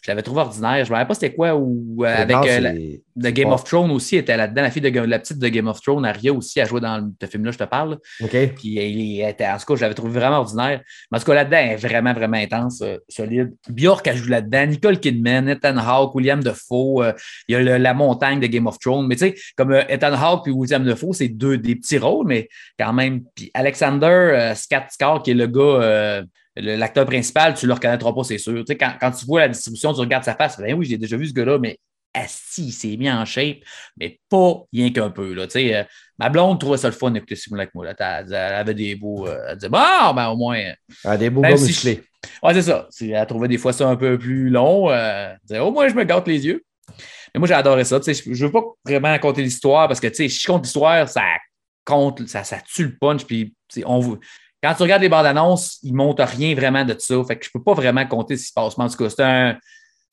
[0.07, 0.85] Je l'avais trouvé ordinaire.
[0.85, 3.55] Je ne me rappelle pas c'était quoi, ou euh, avec euh, la- de Game pas-
[3.55, 4.61] of Thrones aussi, était là-dedans.
[4.61, 7.11] La fille de la petite de Game of Thrones, Aria aussi, a joué dans le-
[7.21, 7.97] ce film-là, je te parle.
[8.23, 8.53] OK.
[8.55, 10.79] Puis elle était, en tout cas, je l'avais trouvé vraiment ordinaire.
[11.11, 13.53] Mais en tout cas, là-dedans, elle est vraiment, vraiment intense, euh, solide.
[13.69, 14.65] Bjork, elle joue là-dedans.
[14.67, 17.03] Nicole Kidman, Ethan Hawke, William Defoe.
[17.03, 17.11] euh,
[17.49, 19.07] il y a le- la montagne de Game of Thrones.
[19.07, 22.47] Mais tu sais, comme Ethan Hawke et William Defoe, c'est deux des petits rôles, mais
[22.79, 23.23] quand même.
[23.35, 26.23] Puis Alexander Skarsgård, qui est le gars,
[26.61, 28.59] l'acteur principal, tu ne le reconnaîtras pas, c'est sûr.
[28.59, 30.97] Tu sais, quand, quand tu vois la distribution, tu regardes sa face, ben oui, j'ai
[30.97, 31.77] déjà vu ce gars-là, mais
[32.13, 33.57] asti, il s'est mis en shape,
[33.99, 35.33] mais pas rien qu'un peu.
[35.33, 35.83] Là, tu sais, euh,
[36.17, 37.85] ma blonde trouvait ça le fun d'écouter film avec moi.
[37.85, 37.93] Là.
[37.99, 39.27] Elle, elle avait des beaux.
[39.27, 40.57] euh, elle disait, bon, ben au moins.
[40.57, 40.73] euh,
[41.05, 42.03] Ah, des beaux gars si musclés.
[42.41, 42.87] Ouais, c'est ça.
[43.01, 44.89] Elle trouvait des fois ça un peu plus long.
[44.89, 46.63] euh, elle disait, au moins, je me gâte les yeux.
[47.35, 47.99] Mais moi, j'ai adoré ça.
[47.99, 50.47] Tu sais, Je ne veux pas vraiment raconter l'histoire parce que tu sais, si je
[50.47, 51.21] compte l'histoire, ça
[51.85, 53.25] compte, ça, ça tue le punch.
[53.25, 54.17] Puis, tu sais, on,
[54.63, 57.15] quand tu regardes les bandes annonces, ils ne montrent rien vraiment de ça.
[57.27, 58.77] Fait que je ne peux pas vraiment compter ce qui se passe.
[58.77, 59.57] Mais en tout cas, c'est un,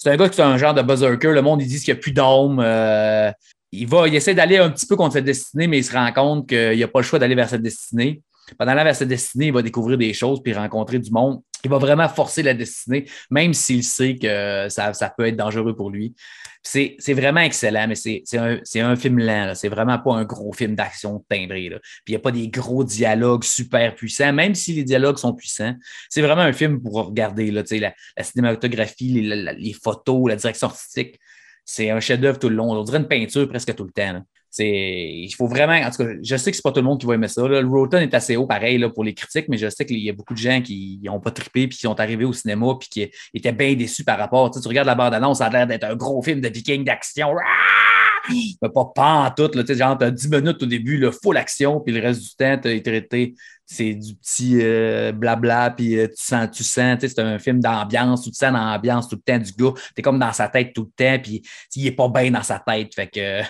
[0.06, 1.32] un gars qui est un genre de berserker.
[1.32, 2.60] Le monde, ils disent qu'il n'y a plus d'homme.
[2.62, 3.30] euh,
[3.72, 6.12] il, va, il essaie d'aller un petit peu contre cette destinée, mais il se rend
[6.12, 8.22] compte qu'il n'a pas le choix d'aller vers cette destinée.
[8.58, 11.40] Pendant la cette destinée, il va découvrir des choses puis rencontrer du monde.
[11.64, 15.74] Il va vraiment forcer la destinée, même s'il sait que ça, ça peut être dangereux
[15.74, 16.14] pour lui.
[16.62, 19.54] C'est vraiment excellent, mais c'est un, un film lent.
[19.54, 21.68] C'est vraiment pas un gros film d'action timbré.
[21.68, 21.78] là.
[22.04, 25.34] Puis il n'y a pas des gros dialogues super puissants, même si les dialogues sont
[25.34, 25.74] puissants.
[26.08, 31.18] C'est vraiment un film pour regarder là, la, la cinématographie, les, photos, la direction artistique.
[31.66, 32.72] C'est un chef-d'œuvre tout le long.
[32.72, 34.22] On dirait une peinture presque tout le temps.
[34.56, 37.00] C'est, il faut vraiment, en tout cas, je sais que c'est pas tout le monde
[37.00, 37.42] qui va aimer ça.
[37.48, 37.60] là.
[37.60, 40.08] Le Rotten est assez haut, pareil, là, pour les critiques, mais je sais qu'il y
[40.08, 42.88] a beaucoup de gens qui n'ont pas trippé puis qui sont arrivés au cinéma puis
[42.88, 44.52] qui étaient bien déçus par rapport.
[44.52, 47.34] Tu, tu regardes la bande-annonce, ça a l'air d'être un gros film de viking d'action.
[47.36, 48.13] Ah!
[48.62, 51.10] Mais pas pas en tout, là, tu sais, genre, t'as 10 minutes au début, là,
[51.12, 53.34] full action, puis le reste du temps, t'as été traité,
[53.66, 57.38] c'est du petit euh, blabla, puis euh, tu sens, tu sens, tu sais, c'est un
[57.38, 60.32] film d'ambiance, tu te sens dans l'ambiance tout le temps du gars, t'es comme dans
[60.32, 61.42] sa tête tout le temps, puis
[61.76, 63.40] il est pas bien dans sa tête, fait que...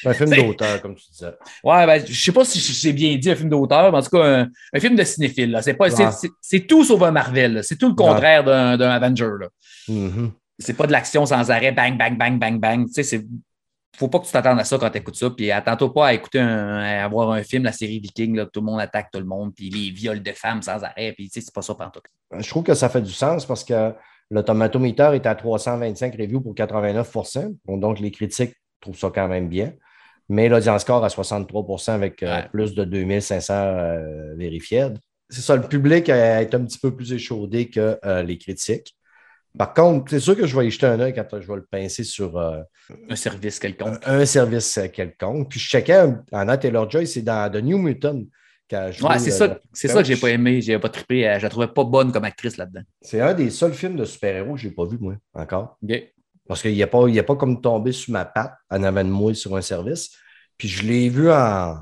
[0.00, 1.32] C'est un film d'auteur, comme tu disais.
[1.64, 4.10] Ouais, ben, je sais pas si j'ai bien dit un film d'auteur, mais en tout
[4.16, 5.50] cas, un, un film de cinéphile.
[5.50, 5.62] là.
[5.62, 6.12] C'est, pas, c'est, Ouais.
[6.12, 7.60] c'est- c'est tout sauf un Marvel.
[7.64, 9.30] C'est tout le contraire d'un, d'un Avenger.
[9.40, 9.48] Là.
[9.88, 10.32] Mhm.
[10.58, 12.86] C'est pas de l'action sans arrêt, bang, bang, bang, bang, bang.
[12.86, 13.24] Tu sais, c'est.
[13.96, 15.30] Faut pas que tu t'attendes à ça quand tu écoutes ça.
[15.30, 18.50] Puis attends-toi pas à écouter un, à voir un film, la série Viking, là, que
[18.50, 21.12] tout le monde attaque tout le monde, puis les viols de femmes sans arrêt.
[21.12, 22.04] Puis tu sais, c'est pas ça pantoute.
[22.36, 23.92] Je trouve que ça fait du sens parce que
[24.30, 27.12] le tomatometer est à 325 reviews pour 89
[27.66, 29.72] Bon, Donc, les critiques trouvent ça quand même bien.
[30.28, 32.48] Mais l'audience score à 63% avec euh, Ouais.
[32.50, 34.88] plus de 2500 euh, vérifiés.
[35.28, 38.96] C'est ça, le public euh, est un petit peu plus échaudé que euh, les critiques.
[39.56, 41.64] Par contre, c'est sûr que je vais y jeter un œil quand je vais le
[41.64, 42.60] pincer sur euh,
[43.08, 43.98] Un service quelconque.
[44.04, 45.48] un service euh, quelconque.
[45.48, 48.22] Puis je checkais, Anna Taylor-Joy, c'est dans The New Mutant
[48.72, 50.60] Ouais, c'est euh, ça, c'est ça que j'ai pas aimé.
[50.60, 51.22] J'ai pas trippé.
[51.38, 52.80] Je la trouvais pas bonne comme actrice là-dedans.
[53.00, 55.78] C'est un des seuls films de super-héros que je n'ai pas vu, moi, encore.
[55.82, 56.12] OK.
[56.46, 59.10] Parce qu'il n'a pas, il a pas comme tombé sur ma patte en avant de
[59.10, 60.10] moi sur un service.
[60.58, 61.78] Puis je l'ai vu en,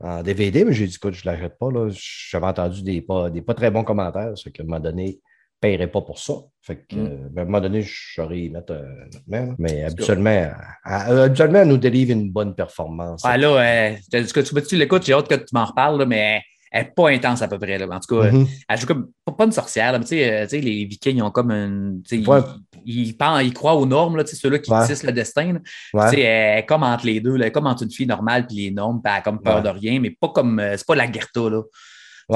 [0.00, 1.68] en DVD, mais j'ai dit, écoute, je ne l'achète pas.
[1.90, 4.32] J'avais entendu des pas, des pas très bons commentaires.
[4.36, 5.20] Ce qui m'a donné,
[5.62, 6.34] paierais pas pour ça.
[6.60, 7.06] Fait que, Mm.
[7.06, 9.54] euh, ben, à un moment donné, je saurais y mettre euh, notre main, là.
[9.58, 13.22] Mais habituellement, elle, elle- habituellement, elle nous délivre une bonne performance.
[13.24, 16.42] Ah, là, euh, tu, tu, tu l'écoutes, j'ai hâte que tu m'en reparles, là, mais
[16.70, 17.78] elle n'est pas intense à peu près.
[17.78, 17.86] Là.
[17.90, 18.46] En tout cas, Mhm.
[18.68, 21.16] elle joue comme pas, une sorcière, là, mais tu sais, euh, tu sais, les Vikings
[21.16, 22.02] ils ont comme une.
[22.26, 22.40] Ouais.
[22.84, 24.86] Ils, ils, pensent- ils croient aux normes, là, ceux-là qui Ouais.
[24.86, 25.52] tissent le destin.
[25.54, 25.60] là.
[25.94, 26.10] Ouais.
[26.10, 28.06] Tu sais, Elle est comme entre les deux, là, elle est comme entre une fille
[28.06, 30.58] normale et les normes, puis elle a comme peur de rien, mais pas comme.
[30.60, 31.62] euh, c'est pas la Gerta, là.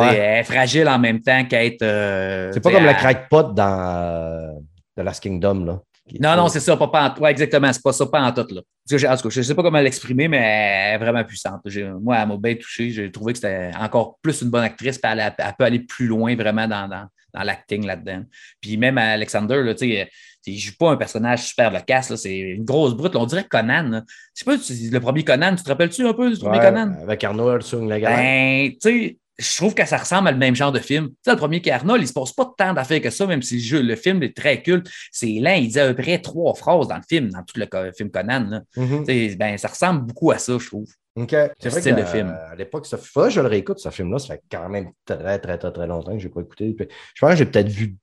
[0.00, 0.16] Ouais.
[0.16, 1.82] Elle est fragile en même temps qu'être.
[1.82, 4.52] euh, C'est pas comme la elle- crackpot dans euh,
[4.96, 5.64] The Last Kingdom.
[5.64, 5.80] Là,
[6.20, 8.46] Non, non, c'est ça, pas, pas en, ouais, exactement, c'est pas ça, pas en tout,
[8.54, 8.60] là.
[8.60, 11.62] En tout cas, je sais pas comment l'exprimer, mais elle est vraiment puissante.
[12.00, 12.90] Moi, elle m'a bien touché.
[12.90, 16.36] J'ai trouvé que c'était encore plus une bonne actrice, puis elle, peut aller plus loin
[16.36, 18.22] vraiment dans, dans, dans l'acting là-dedans.
[18.60, 20.08] Puis même Alexander, là, tu sais,
[20.46, 23.12] il joue pas un personnage super loquace, c'est une grosse brute.
[23.14, 23.20] là.
[23.20, 24.02] on dirait Conan.
[24.32, 26.92] Je sais pas, le premier Conan, tu te rappelles-tu un peu du premier Ouais, Conan?
[27.02, 30.54] Avec Arnold sur la Ben, tu sais, je trouve que ça ressemble à le même
[30.54, 31.08] genre de film.
[31.08, 33.26] Tu sais, le premier qui est Arnold, il se passe pas tant d'affaires que ça,
[33.26, 34.88] même si le, film est très culte.
[35.12, 37.92] C'est lent, il dit à peu près trois phrases dans le film, dans tout le
[37.92, 38.46] film Conan.
[38.48, 38.62] là.
[38.76, 39.36] Mhm.
[39.36, 40.88] Ben, ça ressemble beaucoup à ça, je trouve.
[41.16, 41.30] OK.
[41.58, 42.28] C'est vrai style que, de film.
[42.28, 44.18] euh, à l'époque, ça que je le réécoute, ce film-là.
[44.18, 46.72] Ça fait quand même très, très, très, très longtemps que je n'ai pas écouté.
[46.72, 47.96] Puis, Je pense que j'ai peut-être vu.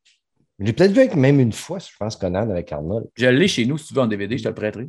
[0.60, 3.08] J'ai peut-être vu avec même une fois, je pense, Conan avec Arnold.
[3.15, 4.88] Je l'ai chez nous, si tu veux, en DVD, je te le prêterai.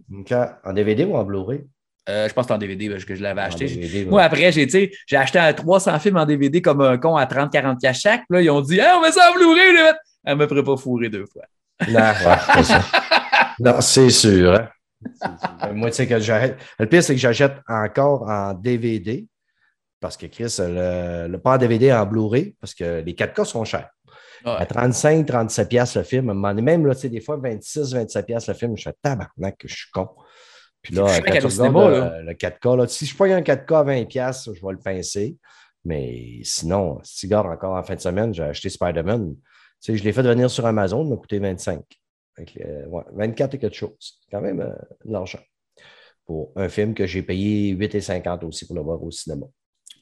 [0.64, 1.64] En DVD ou en Blu-ray?
[2.08, 3.66] Euh, je pense que c'est en DVD parce que je l'avais acheté.
[3.66, 4.68] DVD, Moi, après, j'ai
[5.06, 8.22] j'ai acheté un 300 films en DVD comme un con à 30-40$ piastres chaque.
[8.28, 9.74] Là, ils ont dit, hey, on met ça en Blu-ray.
[10.24, 11.44] Elle me ferait pas fourrer deux fois.
[11.88, 12.00] Non,
[12.56, 12.82] ouais, ça.
[13.60, 14.52] Non, c'est sûr.
[14.54, 14.68] hein.
[15.62, 16.58] C'est Moi, tu sais que j'arrête.
[16.78, 19.26] Le pire, c'est que j'achète encore en DVD
[20.00, 23.64] parce que Chris, le, le pas en DVD, en Blu-ray, parce que les 4K sont
[23.64, 23.88] chers.
[24.44, 24.52] Ouais.
[24.58, 26.28] À 35, 37 pièces le film.
[26.28, 28.76] À un moment donné, Même, là, des fois, 26, 27 pièces le film.
[28.76, 30.08] Je fais tabarnak que je suis con.
[30.84, 32.22] Puis là, quand tu cinéma, le, là.
[32.22, 35.36] le 4K, là, si je prends un 4K à 20 pièces, je vais le pincer.
[35.84, 39.34] Mais sinon, si encore en fin de semaine, j'ai acheté Spider-Man.
[39.34, 39.40] Tu
[39.80, 41.82] sais, je l'ai fait venir sur Amazon, il m'a coûté 25.
[42.36, 44.20] Fait que, euh, ouais, 24 et quelque chose.
[44.30, 44.72] Quand même euh,
[45.04, 45.40] de l'argent.
[46.26, 49.46] Pour un film que j'ai payé 8,50 aussi pour le voir au cinéma.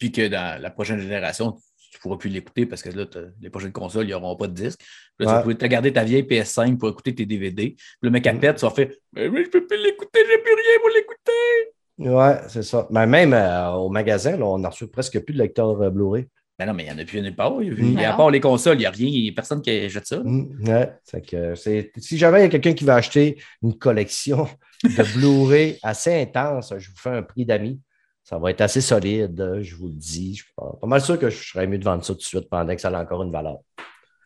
[0.01, 1.57] Puis que dans la prochaine génération,
[1.92, 3.05] tu ne pourras plus l'écouter parce que là,
[3.40, 4.81] les prochaines consoles, ils n'auront pas de disque.
[5.18, 5.52] Puis là, tu Ouais.
[5.55, 7.72] vas te garder ta vieille PS5 pour écouter tes DVD.
[7.72, 8.40] Puis le mec à Mm.
[8.40, 11.72] pète, tu vas faire Mais je peux plus l'écouter, j'ai plus rien pour l'écouter.
[11.98, 12.88] Ouais, c'est ça.
[12.90, 16.26] Mais même euh, au magasin, là, on n'a reçu presque plus de lecteur euh, Blu-ray.
[16.59, 17.55] Ben non, mais il n'y en a plus nulle part.
[17.61, 17.98] Mm.
[17.98, 20.07] a à part les consoles, il n'y a rien, il n'y a personne qui jette
[20.07, 20.20] ça.
[20.24, 23.76] Mm, ouais, c'est que c'est- si jamais il y a quelqu'un qui veut acheter une
[23.76, 24.48] collection
[24.85, 27.81] de Blu-ray assez intense, je vous fais un prix d'amis.
[28.24, 30.37] Ça va être assez solide, je vous le dis.
[30.37, 32.24] Je suis pas, pas mal sûr que je serais mieux de vendre ça tout de
[32.24, 33.58] suite pendant que ça a encore une valeur.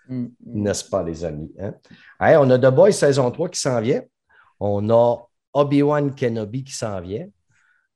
[0.08, 0.26] Mm.
[0.46, 1.50] N'est-ce pas, les amis?
[1.58, 1.74] hein?
[2.20, 4.02] Hey, on a The Boys saison 3 qui s'en vient.
[4.60, 5.16] On a
[5.54, 7.26] Obi-Wan Kenobi qui s'en vient.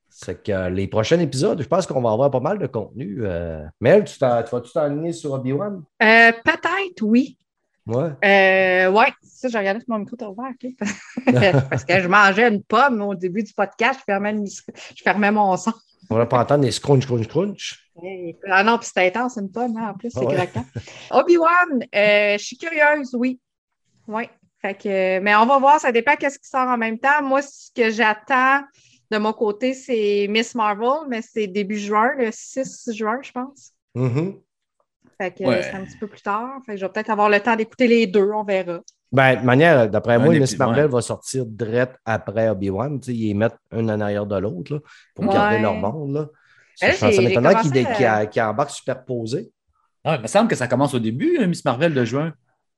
[0.08, 3.18] C'est que les prochains épisodes, je pense qu'on va avoir pas mal de contenu.
[3.20, 3.64] Euh...
[3.80, 5.82] Mel, tu, t'en- tu vas-tu t'enligner sur Obi-Wan?
[6.02, 7.36] Euh, Peut-être, oui.
[7.86, 8.10] Ouais.
[8.24, 10.52] Euh, ouais, ça, j'ai regardé si mon micro était ouvert.
[11.70, 15.56] Parce que je mangeais une pomme au début du podcast, je fermais, je fermais mon
[15.56, 15.72] son.
[16.11, 17.87] On va pas entendre des scrunch, crunch, crunch.
[18.49, 20.35] Ah non, puis c'était intense, une pomme, hein, en plus, c'est Ah ouais.
[20.35, 20.64] craquant.
[21.12, 23.38] Obi-Wan, euh, je suis curieuse, oui.
[24.09, 24.25] Oui.
[24.61, 27.23] Fait que, mais on va voir, ça dépend qu'est-ce qui sort en même temps.
[27.23, 28.62] Moi, ce que j'attends
[29.11, 33.73] de mon côté, c'est Miss Marvel, mais c'est début juin, le 6 juin, je pense.
[33.94, 34.40] Mhm.
[35.18, 35.62] Fait que Ouais.
[35.62, 36.59] c'est un petit peu plus tard.
[36.66, 38.81] Fait que je vais peut-être avoir le temps d'écouter les deux, on verra.
[39.12, 40.90] Ben, de manière, d'après moi, Miss Marvel ouais.
[40.90, 43.01] va sortir direct après Obi-Wan.
[43.01, 44.81] Tu sais, Ils les mettent un en arrière de l'autre là,
[45.14, 45.35] pour Ouais.
[45.35, 46.14] garder leur monde.
[46.14, 46.27] Là.
[46.77, 49.51] Ça, ça m'étonnerait qu'ils à- qu'ils embarquent superposés.
[50.05, 52.33] Ah, il me semble que ça commence au début, hein, Miss Marvel de juin.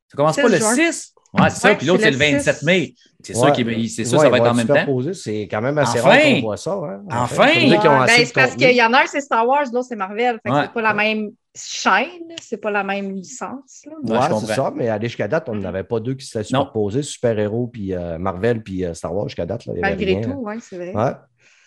[0.09, 0.75] Ça commence 6 pas le juin.
[0.75, 1.14] 6.
[1.35, 1.75] Ouais, c'est ça.
[1.75, 2.64] Puis l'autre, c'est le le 27 6.
[2.66, 2.95] mai.
[3.23, 3.53] C'est sûr, Ouais.
[3.53, 5.12] qu'il- c'est sûr Ouais, ça va être en même temps.
[5.14, 6.09] C'est quand même assez Enfin!
[6.11, 6.73] rare qu'on voit ça.
[6.73, 7.03] Hein?
[7.11, 7.45] Enfin!
[7.45, 10.40] Assez ben, c'est parce qu'il y en a un, c'est Star Wars, l'autre, c'est Marvel.
[10.42, 10.62] Fait que Ouais.
[10.64, 13.84] c'est pas la même chaîne, c'est pas la même licence.
[13.86, 14.20] là.
[14.30, 16.60] Ouais, c'est ça, mais aller jusqu'à date, on n'avait pas deux qui s'étaient Non.
[16.60, 19.66] superposés, super-héros, puis euh, Marvel, puis euh, Star Wars jusqu'à date.
[19.66, 20.20] Là, y Malgré rien.
[20.22, 20.94] tout, oui, c'est vrai.
[20.94, 21.12] Ouais.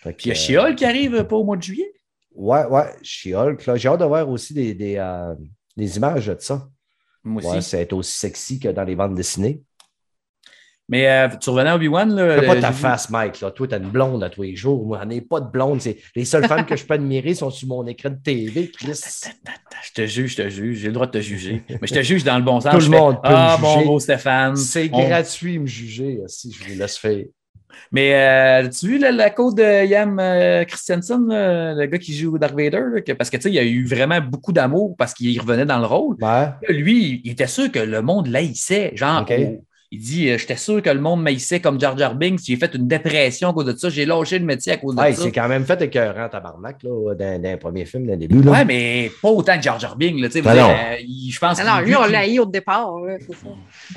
[0.01, 1.91] Fait Puis il y a euh, She-Hulk qui arrive pas au mois de juillet?
[2.33, 3.65] Ouais, ouais, She-Hulk.
[3.65, 5.35] là, J'ai hâte de voir aussi des, des, euh,
[5.77, 6.67] des images de ça.
[7.23, 7.51] Moi aussi.
[7.55, 9.63] Ouais, c'est aussi sexy que dans les bandes dessinées.
[10.87, 12.15] Mais euh, tu revenais à Obi-Wan.
[12.15, 13.41] là, pas le- ta face, Mike.
[13.41, 13.49] Là.
[13.51, 14.85] Toi, t'as une blonde à tous les jours.
[14.85, 15.81] Moi, j'en ai pas de blonde.
[15.81, 15.97] C'est...
[16.15, 18.69] Les seules femmes que je peux admirer sont sur mon écran de TV.
[18.77, 18.91] Chris.
[19.83, 20.77] Je te juge, je te juge.
[20.77, 21.63] J'ai le droit de te juger.
[21.69, 22.71] Mais je te juge dans le bon sens.
[22.71, 23.85] Tout le fais, monde peut Ah, me bon, juger.
[23.85, 24.55] beau Stéphane.
[24.55, 27.23] C'est On- gratuit me juger si je vous laisse faire.
[27.91, 32.15] Mais euh, tu as vu la, la côte de Yam euh, Christensen, le gars qui
[32.15, 32.79] joue Darth Vader?
[32.93, 35.65] là, que- parce que tu sais, il a eu vraiment beaucoup d'amour parce qu'il revenait
[35.65, 36.15] dans le rôle.
[36.21, 36.27] Ouais.
[36.27, 38.91] Là, Lui, il était sûr que le monde l'haïssait.
[38.95, 39.33] Genre, OK.
[39.37, 42.39] au- Il dit euh, J'étais sûr que le monde m'haïssait comme Jar Jar Binks.
[42.43, 43.89] J'ai fait une dépression à cause de ça.
[43.89, 45.23] J'ai lâché le métier à cause de Ouais, il ça.
[45.23, 48.41] s'est quand même fait écœurant, tabarnak, là, dans, dans un premier film, dans le début.
[48.41, 48.51] Là.
[48.51, 50.19] Ouais, mais pas autant que Jar Jar Binks.
[50.19, 52.99] Là, Ben savez, euh, il- je pense Alors, lui, on l'a haï au départ.
[52.99, 53.47] là, c'est ça.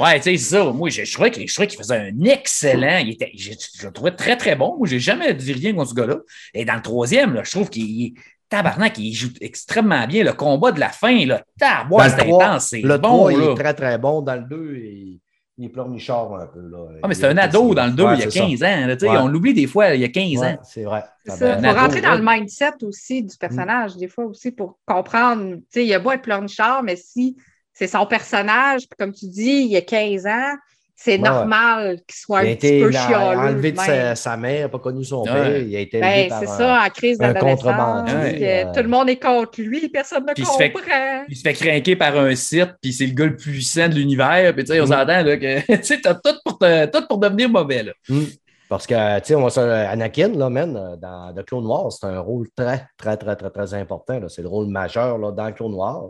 [0.05, 0.65] Ouais, tu sais, c'est ça.
[0.73, 2.99] Moi, je, je trouvais que- je trouvais qu'il faisait un excellent.
[2.99, 4.77] Il était, je, je le trouvais très, très bon.
[4.79, 6.17] Moi, j'ai jamais dit rien contre ce gars-là.
[6.55, 8.13] Et dans le troisième, là, je trouve qu'il
[8.51, 10.25] tabarnak, il joue extrêmement bien.
[10.25, 12.67] Le combat de la fin, là, tabarnak, le c'est intense.
[12.69, 14.23] C'est le bon, 3, il est très, très bon.
[14.23, 15.21] Dans le 2, il,
[15.59, 16.61] il est pleurnichard un peu.
[16.61, 16.79] Là.
[17.03, 18.47] Ah, mais c'est un ado dans le 2, Ouais, il y a c'est ça.
[18.47, 18.87] 15 ans.
[18.87, 19.19] là, Ouais.
[19.19, 20.59] On l'oublie des fois, il y a 15 Ouais, ans.
[20.63, 21.03] c'est vrai.
[21.27, 21.45] Il faut
[21.79, 25.57] rentrer dans le mindset aussi du personnage, des fois aussi, pour comprendre.
[25.57, 27.37] Tu sais, il a beau être pleurnichard, mais si
[27.73, 30.55] c'est son personnage, puis comme tu dis, il y a 15 ans,
[31.01, 33.39] c'est Ouais, normal qu'il soit il un petit peu il a chialeux.
[33.39, 35.31] enlevé de sa, sa mère, pas connu son Ouais.
[35.33, 35.59] père.
[35.59, 38.11] Il a été Ben, c'est ça, en crise d'adolescence.
[38.11, 41.25] puis, euh, Tout le monde est contre lui, personne ne Puis il se fait- comprend.
[41.29, 43.95] Il se fait craquer par un site, puis c'est le gars le plus puissant de
[43.95, 44.53] l'univers.
[44.55, 44.89] Puis tu sais, on Mm.
[44.89, 47.85] s'entend que tu t'as tout pour, te- tout pour devenir mauvais.
[47.85, 47.93] Là.
[48.09, 48.25] Hmm.
[48.69, 52.07] Parce que, tu sais, on va se- Anakin, là, man, dans The Clone Noir, c'est
[52.07, 54.19] un rôle très, très, très, très, très important.
[54.19, 54.29] là.
[54.29, 56.09] C'est le rôle majeur là, dans Clone Noir.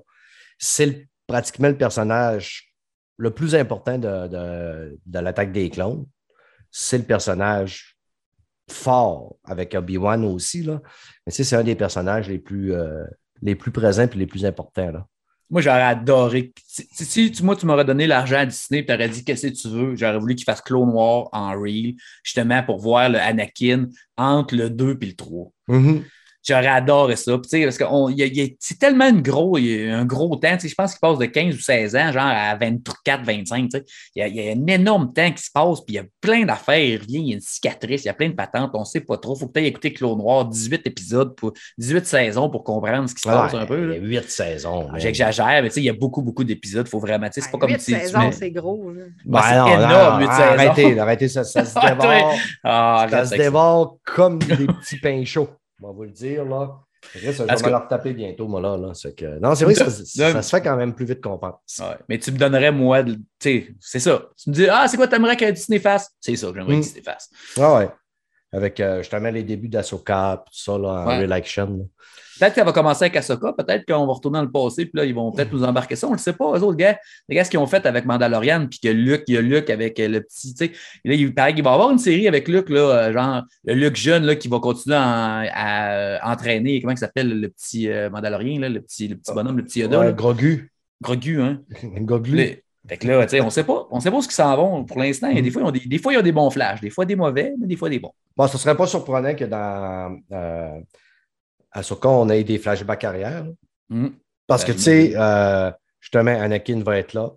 [0.59, 2.68] C'est pratiquement le personnage
[3.19, 6.07] le plus important de, de- de l'attaque des clones.
[6.71, 7.97] C'est le personnage
[8.71, 10.63] fort avec Obi-Wan aussi.
[10.63, 10.81] Là.
[11.27, 13.05] Mais tu sais, c'est un des personnages les plus, euh,
[13.43, 14.91] les plus présents et les plus importants.
[14.91, 15.07] Là.
[15.51, 16.53] Moi, j'aurais adoré.
[16.67, 19.25] Si, si- si tu, moi, tu m'aurais donné l'argent à Disney et tu aurais dit
[19.25, 23.09] qu'est-ce que tu veux, j'aurais voulu qu'il fasse Clone Noir en Reel, justement pour voir
[23.09, 23.87] le Anakin
[24.19, 25.51] entre le 2 et le 3.
[26.47, 27.33] J'aurais adoré ça.
[27.33, 29.21] Puis, tu sais, parce que on- il y a- il y a- c'est tellement une
[29.23, 30.53] gros, il y a un gros temps.
[30.57, 33.69] tu sais, Je pense qu'il passe de 15 ou 16 ans, genre à 24, 25.
[33.71, 33.85] tu sais.
[34.15, 35.99] Il y, a, il y a un énorme temps qui se passe, puis il y
[35.99, 36.79] a plein d'affaires.
[36.79, 38.71] Il revient, il y a une cicatrice, il y a plein de patentes.
[38.75, 39.35] On ne sait pas trop.
[39.37, 43.23] Il faut peut-être écouter Clone Noir, 18 épisodes, pour, 18 saisons pour comprendre ce qui
[43.23, 43.85] se passe un peu.
[43.87, 43.97] là.
[43.97, 44.89] Il y a huit saisons.
[44.91, 45.01] man.
[45.01, 46.87] J'exagère, mais tu sais, il y a beaucoup, beaucoup d'épisodes.
[46.87, 47.27] Il faut vraiment.
[47.29, 48.93] tu sais, C'est pas comme huit si tu saisons, mets- c'est gros.
[48.95, 50.43] c'est Ben non, énorme, non, huit saisons.
[50.43, 52.35] arrêtez, arrêtez, ça, ça se Ah, dévore.
[52.65, 55.49] Ah, Ça se dévore comme des petits pains chauds.
[55.83, 56.81] On va vous le dire, là.
[57.15, 58.77] Je vais que- me le retaper bientôt, moi, là.
[59.17, 59.39] que...
[59.39, 61.55] Non, c'est vrai que ça, se fait quand même plus vite qu'on pense.
[61.79, 64.23] Ouais, mais tu me donnerais, moi, tu sais, c'est ça.
[64.37, 66.11] Tu me dis, ah, c'est quoi, t'aimerais que Disney fasse?
[66.21, 66.81] C'est ça que j'aimerais Mm.
[66.81, 67.31] que Disney fasse.
[67.59, 67.89] Ah ouais.
[68.53, 71.19] Avec euh, justement les débuts d'Asoka, tout ça, là, en Ouais.
[71.19, 71.67] real action.
[71.67, 71.85] là.
[72.39, 75.05] Peut-être qu'elle va commencer avec Ahsoka, peut-être qu'on va retourner dans le passé, puis là,
[75.05, 76.07] ils vont peut-être nous embarquer ça.
[76.07, 76.99] On ne le sait pas, eux autres gars.
[77.29, 79.71] Les gars, ce qu'ils ont fait avec Mandalorian, puis que Luke, il y a Luke
[79.71, 80.73] avec euh, le petit, tu sais.
[81.05, 83.75] Là, il paraît qu'il va y avoir une série avec Luke, là, euh, genre, le
[83.75, 88.11] Luke jeune, là, qui va continuer à, à, entraîner, comment il s'appelle, le petit euh,
[88.11, 90.15] Mandalorien, là, le petit, le petit bonhomme, le petit Yoda, Ouais.
[90.15, 90.71] Grogu.
[91.03, 91.61] Grogu, hein.
[92.33, 94.57] Les- Fait que là, tu sais, on sait pas, on sait pas ce qui s'en
[94.57, 95.31] vont pour l'instant.
[95.33, 95.43] Mm.
[95.43, 97.17] Des fois, ils ont des, des fois, ils ont des bons flashs, des fois des
[97.17, 98.13] mauvais, mais des fois des bons.
[98.37, 100.81] Bon, ce ne serait pas surprenant que dans euh,
[101.73, 103.45] Ahsoka, on ait des flashbacks arrière.
[103.45, 103.51] là.
[103.91, 104.09] Mm.
[104.47, 107.31] Parce Ben, que, tu sais, euh, justement, Anakin va être là,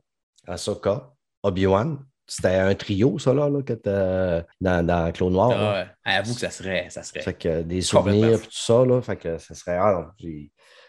[0.47, 1.11] Ahsoka,
[1.43, 1.99] Obi-Wan.
[2.27, 5.51] C'était un trio, ça, là, là que t'as dans, dans Clone Noir.
[5.53, 6.13] Ah ouais.
[6.13, 7.19] Avoue que ça serait, ça serait.
[7.21, 9.01] Fait que des souvenirs, tout ça, là.
[9.01, 9.75] Fait que ça serait.
[9.77, 10.13] ah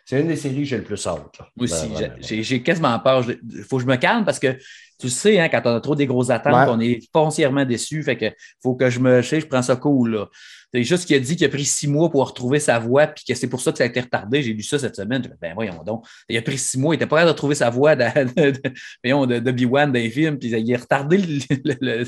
[0.04, 1.38] c'est une des séries que j'ai le plus hâte.
[1.56, 3.24] Moi aussi, Ben, j'ai j'ai quasiment peur.
[3.28, 4.56] Il faut que je me calme parce que
[5.02, 6.66] tu sais, hein, quand on a trop des grosses attentes, Ouais.
[6.68, 8.02] on est foncièrement déçu.
[8.02, 8.26] Fait que
[8.62, 9.20] faut que je me.
[9.20, 10.14] Je sais, je prends ça cool.
[10.14, 10.28] Là.
[10.74, 13.24] C'est juste qu'il a dit qu'il a pris six mois pour retrouver sa voix, puis
[13.28, 14.42] que c'est pour ça que ça a été retardé.
[14.42, 15.22] J'ai lu ça cette semaine.
[15.40, 16.06] Ben voyons donc.
[16.30, 18.04] Il a pris six mois, il était pas capable de retrouver sa voix de,
[18.36, 18.60] de, de,
[19.04, 22.04] voyons, de, de B1 dans les films, puis il a retardé le, le, le-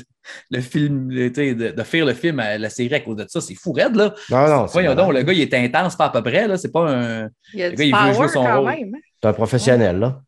[0.49, 3.17] le film, le- tu sais, de, de faire le film à la série à cause
[3.17, 3.39] de ça.
[3.39, 4.15] C'est fou raide, là.
[4.31, 6.57] Non, non, c'est Voyons donc, le gars, il est intense, pas à peu près, là.
[6.57, 7.29] C'est pas un.
[7.53, 8.69] Il a Le du gars, il veut jouer power son quand rôle.
[8.71, 8.95] même.
[8.95, 8.99] hein.
[9.21, 10.21] C'est un professionnel, là.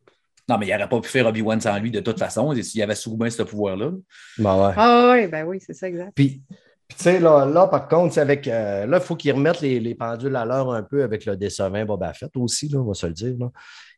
[0.48, 2.94] Non, mais il n'aurait pas pu faire Obi-Wan sans lui de toute façon, s'il avait
[2.94, 3.90] souvent ce pouvoir-là.
[4.38, 4.74] Ben ouais.
[4.76, 6.12] Ah oui, ben oui, c'est ça, exact.
[6.14, 6.42] Puis,
[6.88, 8.48] puis, tu sais, là, là, par contre, c'est avec.
[8.48, 11.36] euh, là, il faut qu'ils remettent les, les pendules à l'heure un peu avec le
[11.36, 13.34] décevant Boba Fett aussi, là, on va se le dire.
[13.38, 13.50] Là.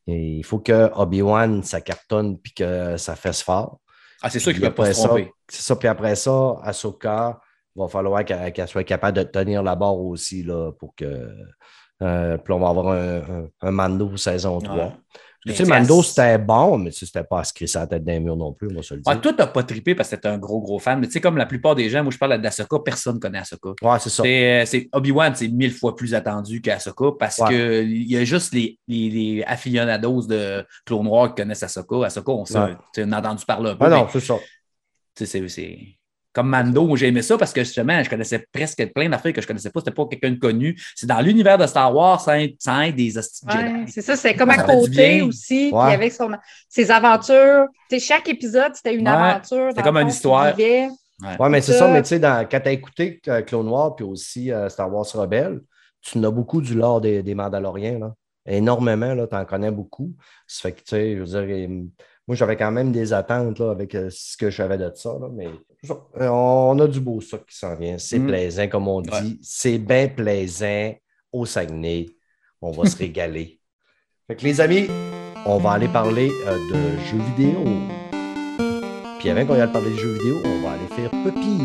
[0.09, 3.79] Et il faut que Obi-Wan, ça cartonne puis que ça fasse fort.
[4.23, 5.33] Ah, c'est sûr qu'il ne peut pas après se ça, tromper.
[5.49, 5.77] C'est ça.
[5.77, 7.39] Puis après ça, Ahsoka,
[7.77, 11.29] il va falloir qu'elle qu'elle soit capable de tenir la barre aussi là, pour que.
[12.03, 14.77] Euh, puis on va avoir un, un- un Mando saison 3.
[14.77, 14.93] Ouais.
[15.47, 18.37] Tu sais, Mando, c'était bon, mais c'était pas à se crisser la tête d'un mur
[18.37, 19.11] non plus, moi, se le dire.
[19.11, 21.01] Ah, toi, tu n'as pas trippé parce que tu un gros, gros fan.
[21.01, 23.39] Mais tu sais, comme la plupart des gens, moi, je parle d'Asoka, personne ne connaît
[23.39, 23.71] Asoka.
[23.81, 24.23] Ouais, c'est ça.
[24.23, 27.49] C'est, euh, c'est- Obi-Wan, c'est mille fois plus attendu qu'Asoka parce Ouais.
[27.49, 32.05] qu'il y a juste les, les, les aficionados de Clone Noir qui connaissent Asoka.
[32.05, 32.77] Asoka, on, sait, Ouais.
[33.11, 33.87] a entendu parler un peu.
[33.87, 34.35] Ah non, c'est ça.
[35.17, 35.79] tu sais, c'est, c'est-
[36.33, 39.47] Comme Mando, j'ai aimé ça parce que justement, je connaissais presque plein d'affaires que je
[39.47, 39.81] connaissais pas.
[39.81, 40.81] C'était pas quelqu'un de connu.
[40.95, 43.23] C'est dans l'univers de Star Wars sans être des Ouais,
[43.88, 45.71] c'est ça, c'est comme Ça à côté aussi.
[45.73, 45.87] Ouais.
[45.87, 46.31] Puis avec son,
[46.69, 47.66] ses aventures.
[47.99, 49.69] Chaque épisode, c'était une Ouais, aventure.
[49.71, 50.55] c'était comme une histoire.
[50.57, 50.88] Ouais,
[51.51, 54.05] mais c'est Ça- ça, mais tu sais, quand tu as écouté euh, Clone Noir puis
[54.07, 55.61] aussi euh, Star Wars Rebelle,
[56.01, 58.14] tu n'as beaucoup du lore des, des Mandaloriens, là.
[58.47, 60.14] Énormément, là, tu en connais beaucoup.
[60.47, 61.69] Ça fait que, tu sais, je veux dire,
[62.31, 65.27] moi, j'avais quand même des attentes là, avec euh, ce que j'avais de ça, là,
[65.33, 65.49] mais
[65.83, 65.95] ça.
[66.21, 67.98] Euh, on a du beau stock qui s'en vient.
[67.98, 68.27] C'est Mm.
[68.29, 69.11] plaisant, comme on dit.
[69.11, 69.37] Ouais.
[69.42, 70.94] C'est bien plaisant
[71.33, 72.07] au Saguenay.
[72.63, 73.59] On va se régaler.
[74.29, 74.87] Fait que les amis,
[75.44, 77.65] on va aller parler euh, de jeux vidéo.
[79.19, 81.59] Puis avant qu'on aille parler de jeux vidéo, on va aller faire Puppy.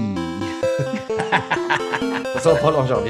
[2.39, 3.01] ça va pas long, j'en.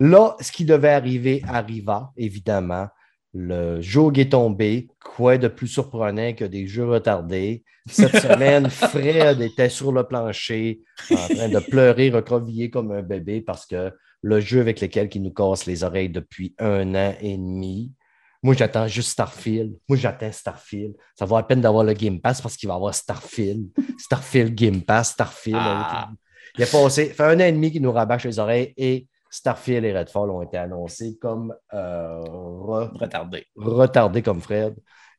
[0.00, 2.88] Là, ce qui devait arriver arriva, évidemment.
[3.38, 4.88] Le jour est tombé.
[5.04, 7.64] Quoi de plus surprenant que des jeux retardés?
[7.86, 10.80] Cette semaine, Fred était sur le plancher
[11.10, 15.22] en train de pleurer, recroquevillé comme un bébé parce que le jeu avec lequel il
[15.22, 17.92] nous casse les oreilles depuis un an et demi.
[18.42, 19.76] Moi, j'attends juste Starfield.
[19.86, 20.94] Moi, j'attends Starfield.
[21.14, 23.68] Ça vaut la peine d'avoir le Game Pass parce qu'il va avoir Starfield.
[23.98, 25.58] Starfield Game Pass, Starfield.
[25.60, 26.08] Ah.
[26.56, 29.84] Il a passé, fait un an et demi qu'il nous rabâche les oreilles et Starfield
[29.84, 33.46] et Redfall ont été annoncés comme euh, re- Retardé.
[33.56, 34.74] retardés comme Fred.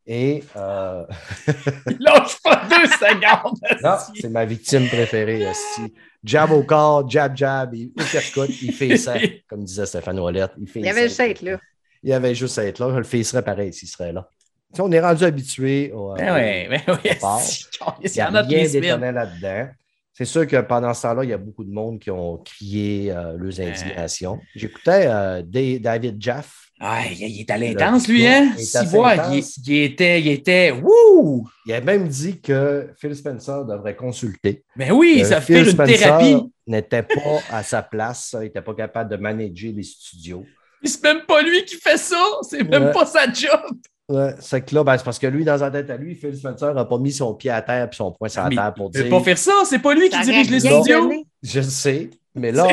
[0.09, 1.05] Et euh,
[1.99, 3.57] Lâche pas deux secondes.
[3.83, 5.41] non, c'est ma victime préférée.
[5.41, 5.93] esti.
[6.23, 9.15] Jab au corps, jab, jab, il uppercut, il fait ça,
[9.49, 10.51] comme disait Stéphane Ouellette.
[10.59, 11.25] Il, fait Il y avait ça.
[11.25, 11.57] le être là.
[12.03, 12.89] Il avait juste à être là.
[12.91, 14.29] Je le ferais pareil s'il serait là.
[14.73, 15.91] Tu sais, on est rendu habitué.
[15.93, 17.09] au- Ben oui, ben oui.
[17.11, 17.65] esti.
[18.01, 19.69] Il Il y a en a tous rien d'étonnant là-dedans.
[20.17, 23.11] C'est sûr que pendant ce temps-là, il y a beaucoup de monde qui ont crié
[23.11, 24.39] euh, leurs indignations.
[24.55, 26.69] J'écoutais euh, Da- David Jaff.
[26.79, 28.51] Ah, il est à l'intense, lui, hein?
[28.57, 31.47] il Si voit, il, était, il était, wouh!
[31.67, 34.63] Il a même dit que Phil Spencer devrait consulter.
[34.75, 36.51] Ben oui, ça Phil fait une Spencer thérapie.
[36.65, 38.31] n'était pas à sa place.
[38.39, 40.45] Il n'était pas capable de manager les studios.
[40.83, 42.23] C'est même pas lui qui fait ça.
[42.49, 43.61] C'est même pas sa job.
[44.09, 46.35] Ouais, c'est que là, ben, c'est parce que lui, dans sa tête à lui, Phil
[46.35, 48.89] Spencer n'a pas mis son pied à terre et son poing sur la terre pour
[48.93, 49.51] Il peut dire pas faire ça.
[49.65, 51.11] C'est pas lui qui dirige les studios.
[51.43, 52.67] Je le sais, mais là,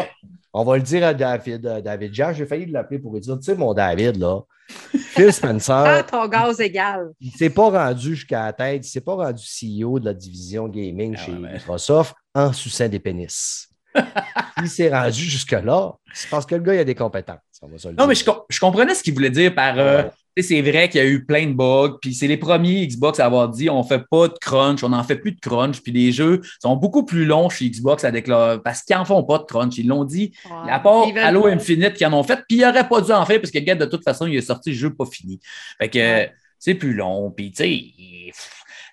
[0.53, 2.33] on va le dire à David, à David Jean.
[2.33, 6.29] J'ai failli l'appeler pour lui dire, tu sais, mon David, là, Phil Ah, Spencer, ton
[6.29, 7.11] gaz égal.
[7.21, 10.05] il ne s'est pas rendu jusqu'à la tête, il ne s'est pas rendu CEO de
[10.05, 13.69] la division gaming Ah chez ouais, Microsoft en suçant des pénis.
[14.63, 17.39] il s'est rendu jusque-là, c'est parce que le gars, il a des compétences.
[17.61, 18.09] on va se le Non, dire.
[18.09, 19.79] mais je, com- je comprenais ce qu'il voulait dire par.
[19.79, 20.11] euh, Ouais.
[20.37, 23.27] C'est vrai qu'il y a eu plein de bugs, puis c'est les premiers Xbox à
[23.27, 26.11] avoir dit on fait pas de crunch, on n'en fait plus de crunch, puis les
[26.11, 29.45] jeux sont beaucoup plus longs chez Xbox à déclarer parce qu'ils n'en font pas de
[29.45, 29.79] crunch.
[29.79, 30.33] Ils l'ont dit,
[30.69, 31.47] à part Halo.
[31.47, 33.85] Infinite qui en ont fait, puis ils n'auraient pas dû en faire parce que, de
[33.85, 35.39] toute façon, il est sorti le jeu pas fini.
[35.79, 36.33] Fait que Ouais.
[36.59, 38.33] c'est plus long, puis tu sais,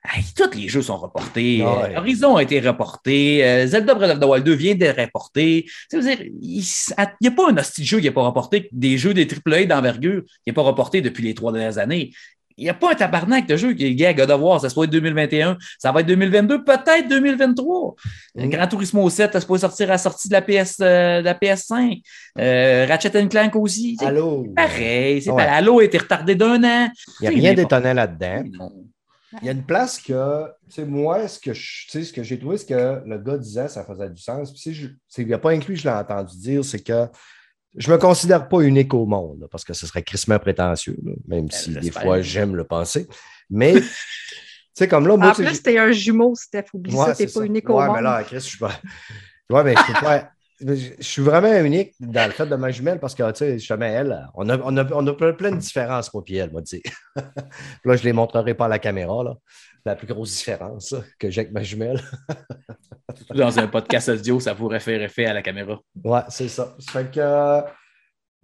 [0.10, 1.64] hey, tous les jeux sont reportés.
[1.64, 1.96] Ouais.
[1.96, 3.46] Euh, Horizon a été reporté.
[3.46, 5.66] Euh, Zelda Breath of the Wild 2 vient d'être reporté.
[5.94, 6.64] Il
[7.22, 9.66] n'y a pas un hostie de jeu qui n'est pas reporté, des jeux des AAA
[9.66, 12.12] d'envergure qui n'est pas reporté depuis les trois dernières années.
[12.58, 14.70] Il n'y a pas un tabarnak de jeu qui est gars, God of War, ça
[14.70, 17.96] se peut être 2021, ça va être 2022, peut-être 2023.
[18.36, 18.50] Mm.
[18.50, 21.26] Gran Turismo 7, ça se peut sortir à la sortie de la, PS, euh, de
[21.26, 22.02] la PS5.
[22.38, 23.98] Euh, Ratchet Clank aussi.
[24.02, 24.46] Allô?
[24.56, 25.46] Pareil, c'est Ouais.
[25.46, 26.90] pas Halo a été retardé d'un an.
[27.22, 28.44] Il n'y a rien d'étonnant là-dedans.
[29.42, 32.12] Il y a une place que, tu sais, moi, ce que je- tu sais, ce
[32.12, 34.52] que j'ai trouvé, c'est que le gars disait, ça faisait du sens.
[34.52, 37.08] Puis, si je- c'est- il n'y a pas inclus, je l'ai entendu dire, c'est que
[37.78, 40.98] je ne me considère pas unique au monde, là, parce que ce serait crissement prétentieux,
[41.04, 43.08] là, même si des fois j'aime le penser.
[43.50, 43.88] Mais, tu
[44.74, 46.66] sais, comme là, moi, En tu plus, t'es un jumeau, Steph.
[46.74, 47.96] Oublie Ouais, ça, t'es pas unique au ouais, monde.
[47.96, 48.74] mais là, Chris, je suis pas.
[49.50, 50.31] Ouais, mais je peux pas.
[50.64, 53.86] Je suis vraiment unique dans le fait de ma jumelle parce que, tu sais, justement,
[53.86, 56.84] elle, on a, on a, on a plein de différences, moi, puis elle, m'a dit.
[57.16, 59.36] là, je ne les montrerai pas à la caméra, là.
[59.84, 62.00] La plus grosse différence que j'ai avec ma jumelle.
[63.36, 65.80] Dans un podcast audio, ça pourrait faire effet à la caméra.
[66.04, 66.76] Ouais, c'est ça.
[66.78, 67.62] Ça fait que.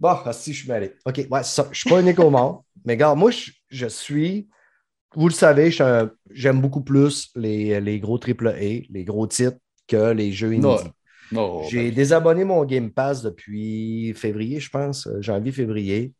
[0.00, 0.94] Bon, si je suis mêlé.
[1.04, 1.62] OK, ouais, ça.
[1.64, 2.58] Je ne suis pas unique au monde.
[2.84, 4.48] Mais regarde, moi, je, je suis.
[5.14, 5.70] Vous le savez,
[6.30, 10.90] j'aime beaucoup plus les, les gros AAA, les gros titres, que les jeux indie.
[11.32, 16.12] Non, J'ai désabonné mon Game Pass depuis février, je pense, euh, janvier-février.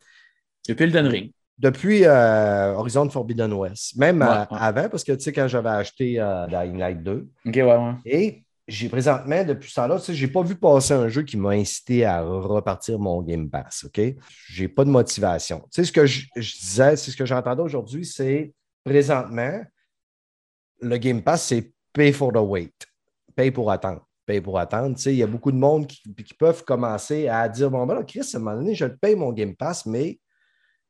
[0.68, 1.32] depuis le Ring.
[1.58, 3.96] Depuis euh, Horizon Forbidden West.
[3.96, 4.58] Même Ouais, euh, ouais.
[4.60, 7.94] avant, parce que tu sais, quand j'avais acheté euh, Dying Light 2, OK, ouais, ouais.
[8.04, 11.36] et j'ai présentement, depuis ça là, tu sais, j'ai pas vu passer un jeu qui
[11.38, 14.00] m'a incité à repartir mon Game Pass, OK?
[14.50, 15.60] J'ai pas de motivation.
[15.72, 18.52] Tu sais, ce que je, je disais, c'est ce que j'entendais aujourd'hui, c'est
[18.84, 19.60] présentement,
[20.80, 22.72] le Game Pass, c'est pay for the wait.
[23.34, 24.06] Pay pour attendre.
[24.28, 24.96] Pay pour attendre.
[24.96, 27.86] Tu sais, il y a beaucoup de monde qui, qui peuvent commencer à dire, bon,
[27.86, 30.20] ben là, Chris, à un moment donné, je le paye mon Game Pass, mais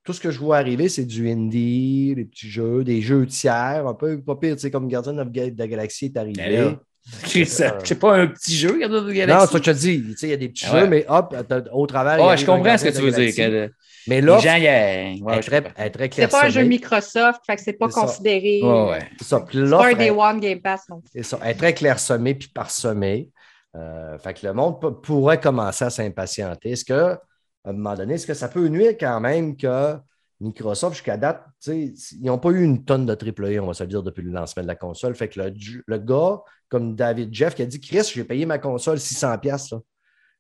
[0.05, 3.87] tout ce que je vois arriver, c'est du indie, des petits jeux, des jeux tiers,
[3.87, 6.85] un peu pas pire, tu sais, comme Guardian of Ga- de la Galaxie est arrivé.
[7.27, 10.31] Je sais pas, un petit jeu, de Non, ça, je te dis, tu sais, il
[10.31, 10.81] y a des petits ouais.
[10.81, 11.35] jeux, mais hop,
[11.73, 12.25] au travers.
[12.25, 13.35] Ouais, je comprends ce que tu veux dire.
[13.35, 13.73] que
[14.07, 17.95] Mais là, ouais, très, très C'est pas un jeu Microsoft, fait que c'est pas C'est
[17.95, 18.01] ça.
[18.03, 18.61] considéré.
[18.63, 19.11] Ouais, ouais.
[19.19, 19.45] C'est ça.
[19.51, 21.03] C'est pas un Day One Game Pass, non.
[21.13, 21.39] C'est ça.
[21.43, 23.31] Elle est très clairsemée puis parsemée.
[23.77, 26.73] Euh, fait que le monde pourrait commencer à s'impatienter.
[26.73, 27.19] Est-ce que, à
[27.67, 29.95] un moment donné, est-ce que ça peut nuire quand même que
[30.41, 33.89] Microsoft, jusqu'à date, ils n'ont pas eu une tonne de AAA, on va se le
[33.89, 35.15] dire, depuis le lancement de la console.
[35.15, 38.99] Fait que le, gars, comme David Jeff, qui a dit Chris, j'ai payé ma console
[38.99, 39.75] 600$.
[39.75, 39.81] Là.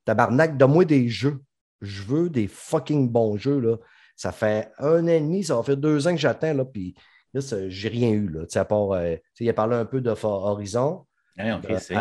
[0.05, 1.43] Tabarnak, donne-moi des jeux.
[1.81, 3.59] Je veux des fucking bons jeux.
[3.59, 3.77] Là.
[4.17, 6.55] Ça fait un an et demi, ça va faire deux ans que j'attends.
[6.55, 6.95] Là, puis
[7.35, 8.29] là, j'ai rien eu.
[8.29, 11.07] Là, à part, euh, il a parlé un peu de Horizon.
[11.57, 11.95] Euh, mais- c'est-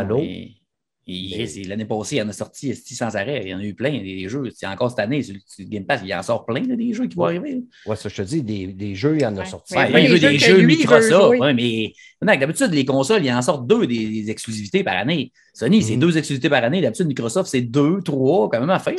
[1.07, 3.41] L'année passée, il en a sorti sans arrêt.
[3.45, 4.49] Il y en a eu plein, des, des jeux.
[4.53, 7.07] C'est encore cette année, sur le, Game Pass, il en sort plein, là, des jeux
[7.07, 7.63] qui vont arriver.
[7.85, 9.45] Ouais, ça, je te dis, des, des jeux, il y en a Ouais.
[9.45, 9.73] sorti.
[9.73, 11.39] Ouais, Ouais, oui, il des jeux que jeux il Microsoft.
[11.55, 11.93] mais
[12.37, 15.31] d'habitude, les consoles, ils en sortent deux des, des exclusivités par année.
[15.53, 15.99] Sony, c'est Mhm.
[16.01, 16.81] deux exclusivités par année.
[16.81, 18.95] D'habitude, Microsoft, c'est deux, trois, quand même à faire.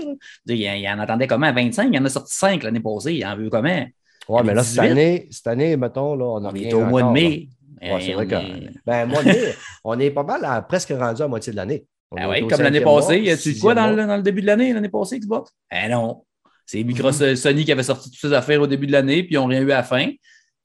[0.47, 1.53] Il, il en attendait comment?
[1.53, 1.91] 25?
[1.93, 3.15] Il en a sorti cinq l'année passée.
[3.15, 3.87] Il en veut comment?
[4.29, 4.91] Ouais, mais là, cette 18.
[4.91, 7.49] année, cette année, mettons, là, on a On est au mois de encore, mai.
[7.81, 8.35] Ouais, c'est Euh, vrai on que.
[8.35, 9.55] est- Ben, mois de mai,
[9.85, 11.85] on est pas mal à- presque rendu à moitié de l'année.
[12.17, 14.07] Ah ouais, comme l'année mois, passée, y a-tu de quoi dans le, mois.
[14.07, 15.51] dans le début de l'année, l'année passée, Xbox?
[15.71, 16.25] Eh non.
[16.65, 19.39] C'est Microsoft, Sony qui avait sorti toutes ses affaires au début de l'année, puis ils
[19.39, 20.11] n'ont rien eu à la fin.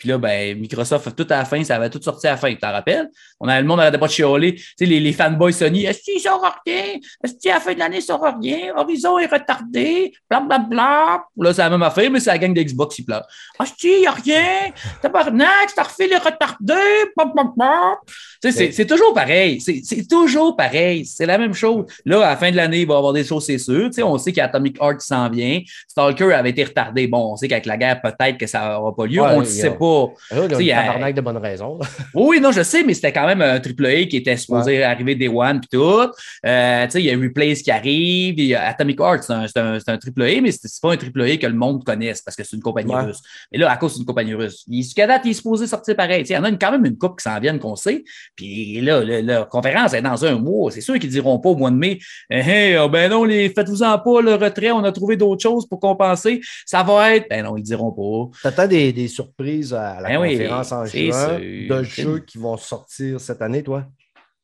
[0.04, 2.50] Puis là, ben, Microsoft, tout à la fin, ça avait tout sorti à la fin.
[2.50, 3.10] Tu t'en rappelles?
[3.40, 4.56] On a, le monde n'arrêtait pas de chialer.
[4.56, 7.00] Tu sais, les, les fanboys Sony, est-ce qu'il sort rien?
[7.24, 8.74] Est-ce qu'à la fin de l'année, il sort rien?
[8.76, 11.24] Horizon est retardé, blablabla.
[11.38, 13.26] Là, c'est la même affaire, mais c'est la gang d'Xbox qui pleure.
[13.60, 14.72] Ah, il n'y a rien.
[15.02, 16.74] Tabarnak, Starfield est retardé.
[17.16, 17.96] Blablabla.
[18.42, 19.62] Tu sais, c'est- toujours pareil.
[19.62, 21.06] C'est toujours pareil.
[21.06, 21.86] C'est la même chose.
[22.06, 23.86] Là, à la fin de l'année, il va y avoir des choses, c'est sûr.
[23.86, 25.62] Tu sais, on sait qu'Atomic Heart s'en vient.
[25.88, 27.08] Stalker avait été retardé.
[27.08, 29.22] Bon, on sait qu'avec la guerre, peut-être que ça n'aura pas lieu.
[29.22, 30.14] Ouais, on ne sait a- pas.
[30.32, 31.80] Ah, il y a- a tabarnak de bonnes raisons.
[32.14, 35.28] Oui, non, je sais, mais c'était quand même un AAA qui était supposé arriver Day
[35.28, 36.10] One puis tout.
[36.46, 39.78] Euh, il y a Replays qui arrive, il y a Atomic Heart, c'est un, un,
[39.88, 42.62] un AAA, mais c'est pas un AAA que le monde connaisse parce que c'est une
[42.62, 43.02] compagnie Ouais.
[43.02, 43.22] russe.
[43.52, 46.24] Mais là, à cause d'une compagnie russe, il, jusqu'à date, il est supposé sortir pareil?
[46.28, 48.04] Il y en a une- quand même une coupe qui s'en viennent qu'on sait.
[48.36, 50.72] Puis là, le- la conférence est dans un mois.
[50.72, 52.42] C'est sûr qu'ils diront pas au mois de mai, Eh,
[52.74, 55.80] eh, oh, ben non, les, faites-vous-en pas le retrait, on a trouvé d'autres choses pour
[55.80, 56.42] compenser.
[56.66, 57.28] Ça va être.
[57.30, 58.38] Ben non, ils diront pas.
[58.44, 62.58] T'attends des, des surprises à la Ben oui, conférence en juin de jeux qui vont
[62.58, 63.86] sortir cette année, toi?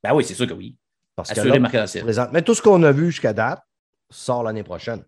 [0.04, 0.76] Ben oui, c'est sûr que oui.
[1.16, 2.04] Parce que là, marqué dans le ciel.
[2.04, 3.62] présent- mais tout ce qu'on a vu jusqu'à date
[4.10, 5.04] sort l'année prochaine.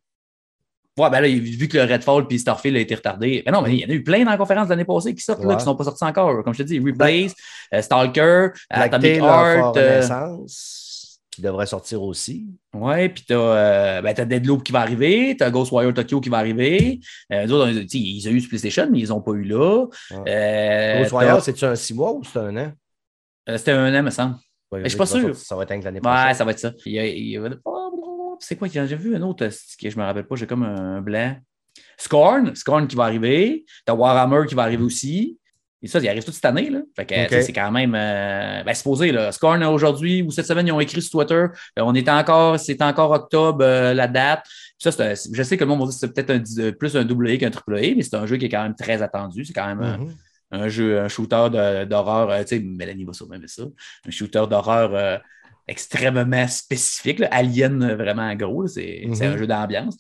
[0.98, 3.42] Ouais, ben là, vu que le Redfall puis Starfield a été retardé.
[3.46, 5.16] Ben non, mais il y en a eu plein dans la conférence de l'année passée
[5.16, 6.44] qui sortent, là, qui ne sont pas sortis encore.
[6.44, 7.34] Comme je te dis, Replace,
[7.74, 9.78] euh, Stalker, Black Atomic Tail, Heart.
[9.78, 10.81] euh, Renaissance,
[11.32, 12.48] qui devrait sortir aussi.
[12.74, 17.00] ouais, puis t'as euh, ben, Deadloop qui va arriver, t'as Ghostwire Tokyo qui va arriver.
[17.32, 19.86] Euh, autres, tu ils ont eu sur PlayStation, mais ils n'ont pas eu là.
[20.12, 20.18] Ouais.
[20.28, 22.72] Euh, Ghostwire, c'est-tu un six mois ou c'est un an?
[23.50, 24.36] euh, C'était un an, me semble.
[24.72, 25.36] Ouais, Mais je suis pas sûr.
[25.36, 26.28] Ça va être l'année prochaine.
[26.28, 26.74] Ouais, ça va être ça.
[26.86, 27.50] Il il y a-
[28.40, 28.68] C'est quoi?
[28.68, 31.36] J'ai vu un autre c'est que je me rappelle pas, j'ai comme un blanc.
[31.98, 33.66] Scorn, Scorn qui va arriver.
[33.86, 35.38] T'as Warhammer qui va arriver aussi.
[35.84, 36.70] Et ça, il arrive toute cette année.
[36.70, 36.80] Là.
[36.96, 37.96] Fait que, c'est quand même.
[37.96, 39.32] Euh, ben, supposé, là.
[39.32, 41.34] Scorn, aujourd'hui ou cette semaine, ils ont écrit sur Twitter.
[41.36, 44.44] euh, on est encore, c'est encore octobre, euh, la date.
[44.80, 46.72] Puis ça, un- je sais que le monde va dire que c'est peut-être un- euh,
[46.72, 48.76] plus un double A qu'un triple A, mais c'est un jeu qui est quand même
[48.76, 49.44] très attendu.
[49.46, 50.16] C'est quand même un- Mhm.
[50.52, 51.48] un jeu, un shooter
[51.90, 53.64] d'horreur, euh, tu sais, Mélanie va sûrement aimer ça,
[54.08, 55.22] un shooter d'horreur
[55.68, 59.34] extrêmement spécifique, là, alien vraiment gros, c'est c'est Mhm.
[59.34, 59.98] un jeu d'ambiance.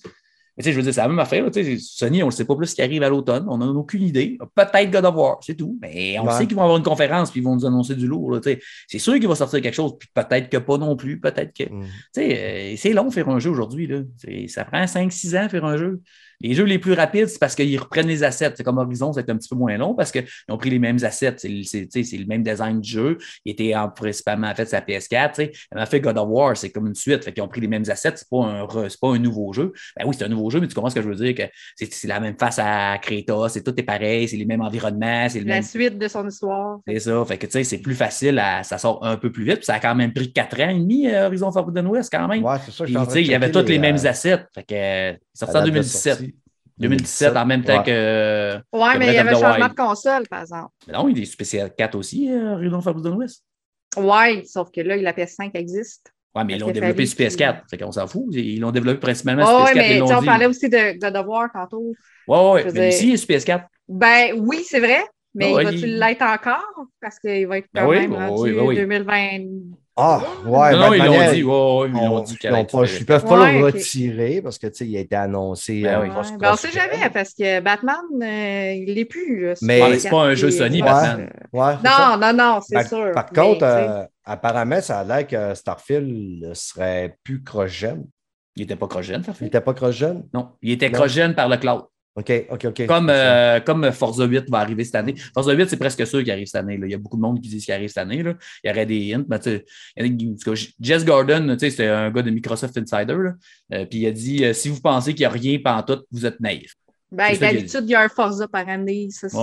[0.57, 1.43] Mais tu sais, je veux dire, c'est la même affaire.
[1.45, 3.45] là, tu sais, Sony, on ne sait pas plus ce qui arrive à l'automne.
[3.47, 4.37] On n'en a aucune idée.
[4.53, 5.77] Peut-être God of War, c'est tout.
[5.81, 6.33] Mais on Ouais.
[6.33, 8.31] sait qu'ils vont avoir une conférence puis ils vont nous annoncer du lourd.
[8.31, 8.59] là, tu sais.
[8.87, 11.19] C'est sûr qu'il va sortir quelque chose, puis peut-être que pas non plus.
[11.19, 11.71] Peut-être que.
[11.71, 11.83] Mhm.
[11.83, 11.89] Tu
[12.21, 13.89] sais, euh, c'est long faire un jeu aujourd'hui.
[14.47, 16.01] Ça prend 5-6 ans faire un jeu.
[16.43, 18.53] Les jeux les plus rapides, c'est parce qu'ils reprennent les assets.
[18.55, 20.97] C'est comme Horizon, c'est un petit peu moins long parce qu'ils ont pris les mêmes
[21.03, 21.35] assets.
[21.37, 23.17] C'est le- même design du jeu.
[23.45, 25.31] Il était en- principalement fait sur la PS4.
[25.33, 25.51] tu sais.
[25.75, 27.23] On a fait God of War, c'est comme une suite.
[27.23, 28.13] Fait qu'ils ont pris les mêmes assets.
[28.15, 29.73] C'est pas, un pas un nouveau jeu.
[29.97, 31.35] Ben oui, c'est un nouveau jeu, mais tu comprends ce que je veux dire?
[31.35, 31.43] que
[31.77, 35.39] C'est la même face à Kratos, c'est tout est pareil, c'est les mêmes environnements, c'est
[35.39, 35.63] le La même.
[35.63, 36.79] suite de son histoire.
[36.87, 37.23] C'est ça.
[37.25, 39.57] Fait que tu sais, c'est plus facile, à- ça sort un peu plus vite.
[39.57, 42.27] Puis ça a quand même pris 4 ans et demi, euh, Horizon Forbidden West, quand
[42.27, 42.43] même.
[42.43, 42.85] Ouais, c'est ça.
[42.85, 44.45] je Puis, en de il y avait tous les, mêmes euh, assets.
[44.53, 46.13] Fait que, sorti en date de 2017.
[46.17, 46.35] sortie.
[46.77, 47.83] 2017, en même temps Ouais.
[47.83, 48.55] que.
[48.73, 50.71] Ouais, que mais il y avait changement de console, par exemple.
[50.87, 53.43] Mais non, il est sur PC4 aussi, euh, Horizon Forbidden West.
[53.97, 56.11] Ouais, sauf que là, la PS5 existe.
[56.33, 57.63] Ouais, mais ils l'ont développé sur qu'il- PS4.
[57.69, 58.23] Fait qu'on s'en fout.
[58.31, 59.99] Ils l'ont développé principalement Ouais, sur ouais, PS4.
[60.01, 60.25] mais sais, on dit.
[60.25, 61.93] parlait aussi de of War tantôt.
[62.27, 63.65] Ouais, ouais, Je veux mais dire- ici, il est sur PS4.
[63.89, 65.03] Ben oui, c'est vrai,
[65.35, 66.63] mais ouais, va-tu il- l'être encore?
[67.01, 68.75] Parce qu'il va être Ben quand oui, même rendu oui, oui.
[68.77, 69.39] 2020.
[70.03, 70.71] Ah, ouais.
[70.71, 71.17] non, ben, non, de ils l'ont dit.
[71.19, 74.41] Ouais, ouais, ils l'ont on- dit ils pas- être- Ils peuvent pas Ouais, le retirer
[74.41, 75.81] parce que tu sais, il a été annoncé.
[75.83, 76.23] Ben euh, Ouais, ben, on
[76.55, 79.45] sait cross- jamais parce que Batman, euh, il l'est plus.
[79.45, 81.29] là, Mais- mais c'est pas un jeu PS4, Sony, puis- Batman.
[81.53, 83.11] Non, non, non, c'est Par, sûr.
[83.13, 88.03] par Mais, contre, euh, apparemment, ça a l'air que Starfield serait plus cross-gen.
[88.55, 90.23] Il était pas cross-gen, ça Il n'était pas cross-gen?
[90.33, 91.83] Non, il était cross-gen par le cloud.
[92.15, 92.85] OK, OK, OK.
[92.87, 95.15] Comme, euh, comme Forza 8 va arriver cette année.
[95.33, 96.75] Forza 8, c'est presque sûr qu'il arrive cette année.
[96.77, 96.85] là.
[96.85, 98.21] Il y a beaucoup de monde qui disent qu'il arrive cette année.
[98.21, 98.33] là.
[98.63, 99.23] Il y aurait des hints.
[99.29, 102.77] Mais tu sais, il y a Jess Gordon, tu sais, c'est un gars de Microsoft
[102.77, 103.15] Insider.
[103.15, 103.33] là.
[103.73, 105.57] Euh, puis il a dit euh, si vous pensez qu'il n'y a rien
[105.87, 106.73] tout, vous êtes naïf.
[107.13, 109.07] Ben, d'habitude, il y a un Forza par année.
[109.11, 109.37] Ça, c'est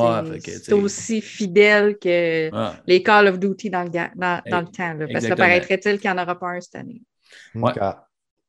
[0.73, 2.73] Ouais, aussi fidèle que Ouais.
[2.87, 4.95] les Call of Duty dans le, dans, dans le Eh, temps.
[4.95, 5.07] là.
[5.13, 7.03] parce que paraîtrait-il qu'il n'y en aura pas un cette année.
[7.55, 7.73] Ouais.
[7.73, 7.79] OK.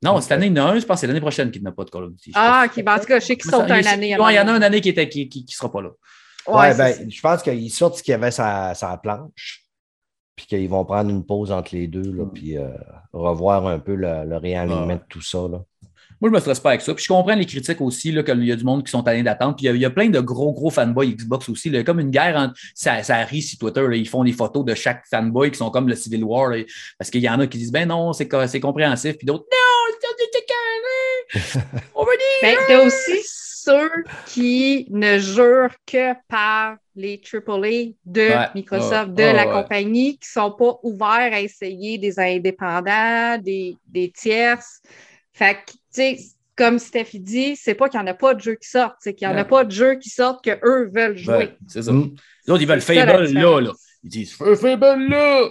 [0.01, 1.61] Non, cette année, il y en a un, je pense que c'est l'année prochaine qu'il
[1.61, 2.31] n'a pas de Call of Duty.
[2.31, 2.83] je Ah, ok.
[2.83, 4.17] Ben, en tout cas, je sais qu'il Ça, saute il- une année.
[4.17, 5.89] ouais, il y en a une année qui ne qui, qui, qui sera pas là.
[6.47, 7.01] Ouais, c'est ben, ça.
[7.09, 9.65] je pense qu'ils sortent ce qu'il y avait sa, sa planche,
[10.35, 12.31] puis qu'ils vont prendre une pause entre les deux, là, Mm.
[12.33, 12.69] puis euh,
[13.11, 14.95] revoir un peu le, le réalignement Ouais.
[14.95, 15.39] de tout ça.
[15.51, 15.61] Là.
[16.21, 16.93] Moi, je me stresse pas avec ça.
[16.93, 19.23] Puis je comprends les critiques aussi, là, qu'il y a du monde qui sont allés
[19.23, 19.55] d'attendre.
[19.55, 21.69] Puis il y a- il y, a plein de gros, gros fanboys Xbox aussi.
[21.69, 21.77] là.
[21.77, 22.55] Il y a comme une guerre entre.
[22.75, 23.87] Ça, ça rit sur Twitter.
[23.87, 23.95] là.
[23.95, 26.49] Ils font des photos de chaque fanboy qui sont comme le Civil War.
[26.49, 26.63] là.
[26.97, 29.17] parce qu'il y en a qui disent Ben non, c'est co- c'est compréhensif.
[29.17, 29.45] Puis d'autres.
[31.95, 32.41] On veut dire.
[32.41, 33.91] Ben, t'as aussi ceux
[34.25, 38.47] qui ne jurent que par les AAA de Ouais.
[38.55, 39.15] Microsoft, Ouais.
[39.15, 39.53] de Ouais, la ouais.
[39.53, 44.81] compagnie, qui ne sont pas ouverts à essayer des indépendants, des, des tierces.
[45.33, 46.17] Fait que, tu sais,
[46.55, 49.13] comme Steph dit, c'est pas qu'il n'y en a pas de jeux qui sortent, c'est
[49.13, 51.35] qu'il n'y en a pas de jeux qui sortent que eux veulent jouer.
[51.37, 51.91] Ouais, c'est ça.
[51.93, 52.15] Mm.
[52.47, 53.71] Les autres, ils veulent Fable là, là.
[54.03, 55.47] Ils disent Fais Fable là.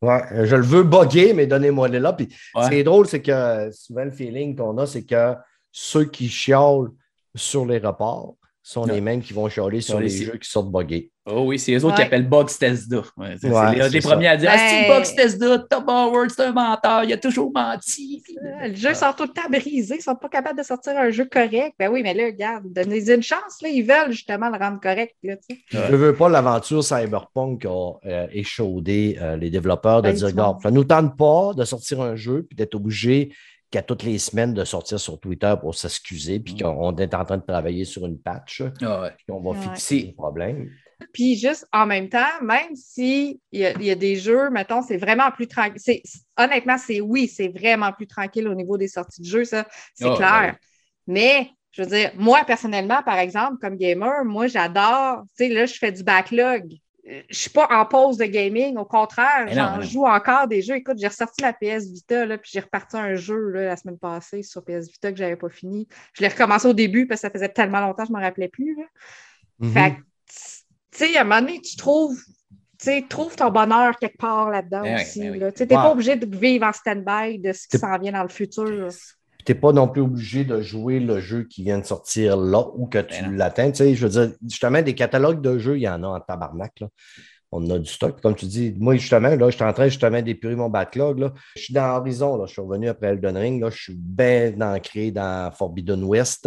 [0.00, 2.12] Ouais, euh, je le veux bugger, mais donnez-moi les là.
[2.12, 2.64] Puis Ouais.
[2.64, 5.34] ce qui est drôle, c'est que souvent le feeling qu'on a, c'est que
[5.72, 6.92] ceux qui chiolent
[7.34, 8.36] sur les reports
[8.70, 8.94] sont Ouais.
[8.94, 11.10] les mêmes qui vont chialer sur les les- jeux qui sortent buggés.
[11.30, 13.02] Oh oui, c'est les autres qui appellent Bugs Tesla.
[13.18, 16.42] Ouais, c'est les, les premiers à dire Ah, c'est Ben- Bugs Tesla, Tom Howard, c'est
[16.44, 18.22] un menteur, il a toujours menti.
[18.62, 21.26] Le jeu sort tout le temps brisé, ils sont pas capables de sortir un jeu
[21.30, 21.74] correct.
[21.78, 25.14] Ben oui, mais là, regarde, donnez-y une chance, là, ils veulent justement le rendre correct.
[25.22, 25.34] Là.
[25.68, 30.14] Je ne veux pas l'aventure Cyberpunk qui a euh, échaudé euh, les développeurs de Ben,
[30.16, 30.26] dire.
[30.28, 33.32] Regarde, ça ne nous tente pas de sortir un jeu puis d'être obligé
[33.70, 36.58] qu'à toutes les semaines de sortir sur Twitter pour s'excuser puis Mm.
[36.62, 39.10] qu'on est en train de travailler sur une patch Ah ouais.
[39.16, 39.62] puis qu'on va Ouais.
[39.62, 40.70] fixer les problèmes.
[41.12, 44.82] Puis juste en même temps, même si il y, a- y a des jeux, mettons,
[44.82, 45.78] c'est vraiment plus tranquille.
[45.80, 46.02] c'est-
[46.36, 50.08] Honnêtement, c'est oui, c'est vraiment plus tranquille au niveau des sorties de jeux, ça, c'est
[50.08, 50.30] Ah, clair.
[50.52, 50.56] ben
[51.06, 55.66] Mais je veux dire, moi, personnellement, par exemple, comme gamer, moi, j'adore, tu sais, là,
[55.66, 56.74] je fais du backlog.
[57.30, 60.76] Je suis pas en pause de gaming, au contraire, j'en joue encore des jeux.
[60.76, 63.98] Écoute, j'ai ressorti ma PS Vita, là, puis j'ai reparti un jeu là, la semaine
[63.98, 65.88] passée sur PS Vita que j'avais pas fini.
[66.12, 68.48] Je l'ai recommencé au début parce que ça faisait tellement longtemps que je me rappelais
[68.48, 68.76] plus.
[68.76, 68.84] là.
[69.60, 69.72] Mhm.
[69.72, 70.04] Fait que, tu
[70.90, 72.20] sais, à un moment donné, tu trouves,
[73.08, 75.20] trouve ton bonheur quelque part là-dedans Ben oui, aussi.
[75.20, 75.52] ben oui.
[75.54, 75.68] Tu Ouais.
[75.68, 78.90] pas obligé de vivre en stand-by de ce qui s'en vient dans le futur.
[79.48, 82.66] Tu n'es pas non plus obligé de jouer le jeu qui vient de sortir là
[82.74, 83.36] ou que tu Ben non.
[83.38, 83.70] l'atteins.
[83.70, 86.20] Tu sais, je veux dire, justement, des catalogues de jeux, il y en a en
[86.20, 86.80] tabarnak.
[86.80, 86.88] Là.
[87.50, 88.20] On a du stock.
[88.20, 91.18] Comme tu dis, moi, justement, là, je suis en train justement d'épurer mon backlog.
[91.18, 91.32] Là.
[91.56, 92.36] Je suis dans Horizon.
[92.36, 92.44] Là.
[92.44, 93.62] Je suis revenu après Elden Ring.
[93.62, 93.70] Là.
[93.70, 96.46] Je suis bien ancré dans Forbidden West.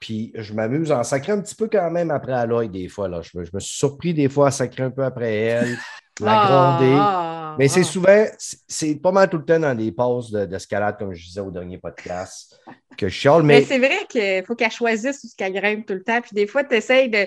[0.00, 3.08] Puis je m'amuse à en sacrer un petit peu quand même après Aloy des fois.
[3.08, 3.20] Là.
[3.20, 5.76] Je, me, je me suis surpris des fois à sacrer un peu après elle,
[6.20, 6.96] la gronder.
[6.98, 7.84] Ah, Mais c'est ah.
[7.84, 11.40] souvent, c'est- pas mal tout le temps dans des pauses de- d'escalade, comme je disais
[11.40, 12.60] au dernier podcast,
[12.96, 13.42] que je chiale.
[13.42, 16.20] Mais Mais c'est vrai qu'il faut qu'elle choisisse ce qu'elle grimpe tout le temps.
[16.20, 17.26] Puis des fois, tu essaies de,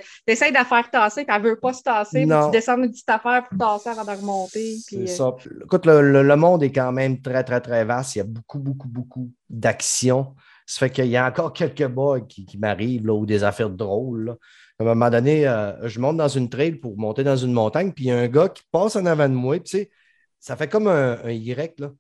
[0.54, 2.20] la faire tasser, puis elle veut pas se tasser.
[2.20, 2.46] Puis Non.
[2.46, 4.76] tu descends une petite affaire pour tasser avant de remonter.
[4.88, 5.36] Puis, c'est euh, ça.
[5.64, 8.16] Écoute, le, le- le monde est quand même très, très, très vaste.
[8.16, 10.34] Il y a beaucoup, beaucoup, beaucoup d'actions.
[10.66, 14.26] Ça fait qu'il y a encore quelques bugs qui, qui m'arrivent ou des affaires drôles.
[14.26, 14.36] là.
[14.82, 17.92] À un moment donné, euh, je monte dans une trail pour monter dans une montagne,
[17.92, 19.56] puis il y a un gars qui passe en avant de moi.
[19.58, 19.92] Puis, tu sais,
[20.40, 21.80] ça fait comme un, Y.
[21.80, 21.92] Là.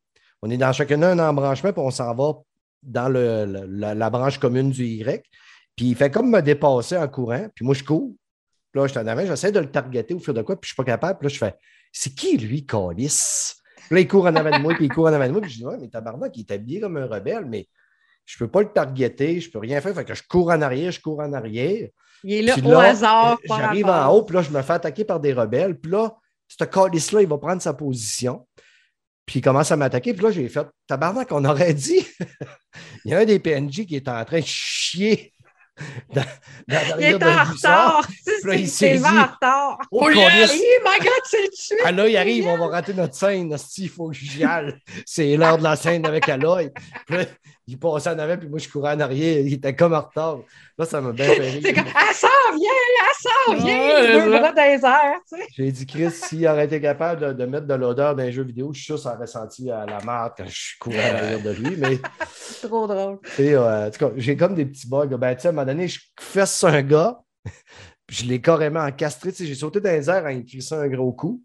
[0.41, 2.33] On est dans chacun un embranchement, puis on s'en va
[2.81, 5.23] dans le- la, branche commune du Y.
[5.75, 8.15] Puis il fait comme me dépasser en courant, puis moi je cours.
[8.71, 10.69] Puis là, je suis en avant, j'essaie de le targeter ou faire de quoi, puis
[10.69, 11.19] je suis pas capable.
[11.19, 11.55] Puis là, je fais
[11.91, 13.53] C'est qui lui, Calis?
[13.75, 15.41] Puis là, il court en avant de moi, puis il court en avant de moi,
[15.41, 17.67] puis je dis Ouais, mais tabarnak, il est habillé comme un rebelle, mais
[18.25, 19.93] je peux pas le targeter, je peux rien faire.
[19.93, 21.89] Fait que je cours en arrière, je cours en arrière.
[22.23, 23.33] Il est là Puis au là, hasard.
[23.33, 25.79] euh, J'arrive en haut, puis là, je me fais attaquer par des rebelles.
[25.79, 26.13] Puis là,
[26.47, 28.47] ce Calis-là, il va prendre sa position.
[29.25, 30.13] Puis il commence à m'attaquer.
[30.13, 32.05] Puis là, j'ai fait Tabarnak, on aurait dit.
[33.05, 35.33] il y a un des PNJ qui est en train de chier
[36.13, 36.21] dans,
[36.67, 38.07] dans Il est en retard.
[38.43, 39.79] là, il C'est s'est en retard.
[39.91, 41.77] Oh, my God, c'est le.
[41.85, 43.55] Ah là, il arrive, on va rater notre scène.
[43.77, 44.75] Il faut que j'y aille.
[45.05, 46.71] C'est l'heure de la scène avec Aloy.
[47.07, 47.25] Puis là,
[47.71, 49.39] il passait en avant, puis moi, je courais en arrière.
[49.39, 50.39] Il était comme en retard.
[50.77, 51.59] Là, ça m'a bien fait rire.
[51.63, 52.69] C'est comme, elle s'en vient,
[52.99, 53.77] elle s'en vient.
[53.79, 54.39] Ouais, deux ça.
[54.39, 55.47] bras dans les airs, tu sais.
[55.55, 58.43] J'ai dit, Chris, s'il aurait été capable de, de mettre de l'odeur dans les jeux
[58.43, 61.13] vidéo, je suis sûr que ça aurait senti à la merde quand je courais à
[61.13, 61.75] l'arrière de lui.
[61.77, 61.97] Mais
[62.35, 63.19] C'est trop drôle.
[63.23, 65.07] tu sais, euh, en tout cas, j'ai comme des petits bugs.
[65.07, 67.19] Ben, tu sais, à un moment donné, je fesse un gars,
[68.05, 69.31] puis je l'ai carrément encastré.
[69.31, 71.41] Tu sais, j'ai sauté dans les airs en lui un gros coup,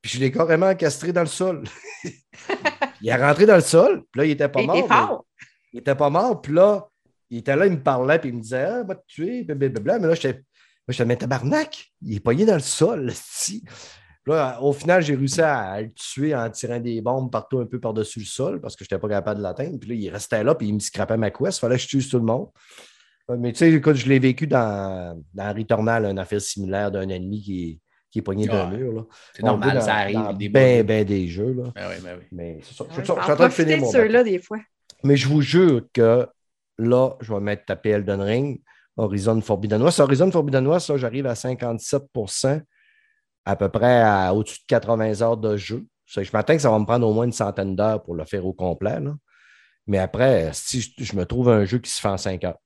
[0.00, 1.64] puis je l'ai carrément encastré dans le sol.
[3.02, 4.76] il est rentré dans le sol, puis là, il était pas Il mort.
[4.76, 5.24] était mais- fort.
[5.72, 6.86] Il était pas mort, puis là,
[7.30, 9.98] il était là, il me parlait, puis il me disait Ah, va te tuer, blablabla.
[9.98, 10.42] Mais là, j'étais,
[10.88, 13.64] j'étais, mais tabarnak, il est pogné dans le sol, si.
[14.26, 17.66] Là, au final, j'ai réussi à, à le tuer en tirant des bombes partout un
[17.66, 19.78] peu par-dessus le sol parce que je n'étais pas capable de l'atteindre.
[19.78, 21.56] Puis là, il restait là, puis il me scrapait ma couette.
[21.56, 22.48] Il fallait que je tue tout le monde.
[23.38, 27.40] Mais tu sais, écoute, je l'ai vécu dans, dans Returnal, une affaire similaire d'un ennemi
[27.40, 28.92] qui est, qui est pogné d'un mur.
[28.94, 29.02] là.
[29.32, 30.14] C'est On normal, ça arrive.
[30.16, 31.52] dans des ben, ben des jeux.
[31.52, 31.72] Là.
[31.74, 32.24] Ben oui, ben oui.
[32.32, 32.84] Mais c'est ça.
[32.96, 34.58] Je, suis- en train de finir mon ceux-là des fois.
[35.06, 36.26] Mais je vous jure que
[36.78, 38.60] là, je vais mettre taper Elden Ring,
[38.96, 40.00] Horizon Forbidden West.
[40.00, 42.60] Horizon Forbidden West, là, j'arrive à 57%
[43.44, 45.86] à peu près à au-dessus de 80 heures de jeu.
[46.06, 48.44] Je m'attends que ça va me prendre au moins une centaine d'heures pour le faire
[48.44, 48.98] au complet.
[49.86, 52.58] Mais après, si je, je me trouve un jeu qui se fait en 5 heures.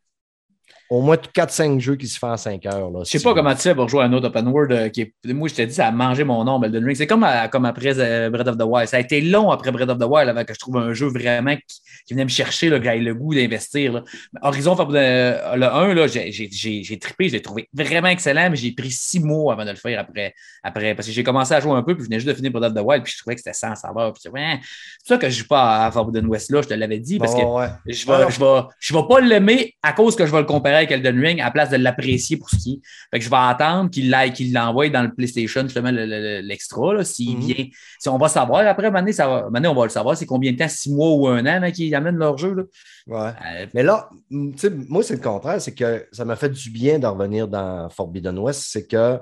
[0.90, 2.90] Au moins 4-5 jeux qui se font en 5 heures.
[2.90, 4.72] là, Je sais si pas comment tu fais pour jouer à un autre open world
[4.72, 5.14] euh, qui est.
[5.32, 6.96] Moi, je te dis, ça a mangé mon nom, Elden Ring.
[6.96, 8.88] C'est comme, à- comme après euh, Breath of the Wild.
[8.88, 11.06] Ça a été long après Breath of the Wild avant que je trouve un jeu
[11.06, 14.02] vraiment qui, qui venait me chercher, là, que le goût d'investir.
[14.42, 18.90] Horizon euh, le 1, là, j'ai, trippé, je l'ai trouvé vraiment excellent, mais j'ai pris
[18.90, 20.34] six mois avant de le faire après.
[20.64, 22.50] après parce que j'ai commencé à jouer un peu, puis je venais juste de finir
[22.50, 24.12] Breath of the Wild, puis je trouvais que c'était sans saveur.
[24.12, 26.74] Puis, ouais, c'est pour ça que je joue pas à Forbidden West là, je te
[26.74, 27.68] l'avais dit, parce que ouais.
[27.86, 30.79] je vais, je, vais, je vais pas l'aimer à cause que je vais le comparer
[30.80, 32.80] avec Elden Ring à la place de l'apprécier pour ce qui est.
[33.10, 34.10] Fait que je vais attendre qu'il
[34.52, 37.42] l'envoie dans le PlayStation, justement, le- le- l'extra, là, s'il Mhm.
[37.44, 37.66] vient.
[37.98, 40.52] Si on va savoir, après, maintenant, ça va, maintenant, on va le savoir, c'est combien
[40.52, 42.62] de temps, six mois ou un an, là, qu'ils amènent leur jeu, là.
[43.06, 43.30] Ouais.
[43.46, 45.60] Euh, Mais là, moi, c'est le contraire.
[45.60, 48.64] C'est que ça m'a fait du bien de revenir dans Forbidden West.
[48.70, 49.18] C'est que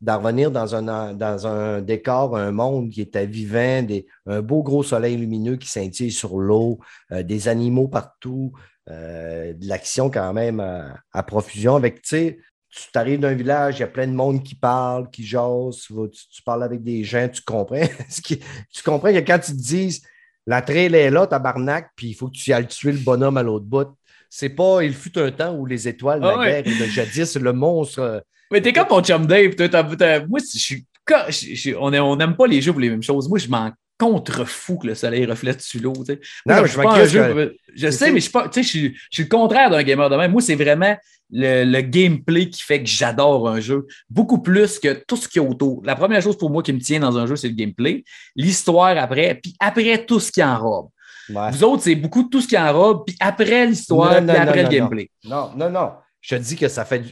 [0.00, 4.62] d'en revenir dans un, dans un décor, un monde qui était vivant, des, un beau
[4.62, 6.78] gros soleil lumineux qui scintille sur l'eau,
[7.12, 8.52] euh, des animaux partout,
[8.88, 11.76] de l'action quand même à, à profusion.
[11.76, 12.38] Avec, tu sais,
[12.70, 15.94] tu arrives d'un village, il y a plein de monde qui parle, qui jase, tu,
[16.10, 17.76] tu- tu parles avec des gens, tu comprends.
[18.10, 18.40] ce qui-
[18.72, 20.02] tu comprends que quand ils te disent
[20.46, 23.42] la trail est là, tabarnak, puis il faut que tu ailles tuer le bonhomme à
[23.42, 23.88] l'autre bout.
[24.28, 26.60] C'est pas, il fut un temps où les étoiles Ah ouais.
[26.62, 28.00] naguèrent et de jadis, le monstre.
[28.00, 28.20] euh,
[28.50, 29.54] Mais t'es comme mon chum Dave.
[29.54, 30.86] toi, t'as- t'as- moi, je suis.
[31.28, 33.28] je- je- on n'aime pas les jeux pour les mêmes choses.
[33.28, 35.92] Moi, je m'en contrefous que le soleil reflète sur l'eau.
[35.94, 36.20] tu sais.
[36.46, 36.66] Moi, Non, comme
[37.04, 38.48] je jeu- que- Je c'est- sais, mais je suis pas.
[38.48, 40.32] Tu sais, je suis, je suis le contraire d'un gamer de même.
[40.32, 40.96] Moi, c'est vraiment
[41.30, 43.86] le, le gameplay qui fait que j'adore un jeu.
[44.10, 45.82] Beaucoup plus que tout ce qu'il y a autour.
[45.84, 48.04] La première chose pour moi qui me tient dans un jeu, c'est le gameplay.
[48.36, 50.88] L'histoire après, puis après tout ce qui enrobe.
[51.30, 51.50] ouais.
[51.52, 54.76] Vous autres, c'est beaucoup tout ce qui enrobe, puis après l'histoire, puis après non, le
[54.76, 55.10] gameplay.
[55.24, 55.90] Non, non, non.
[56.20, 57.02] Je te dis que ça fait.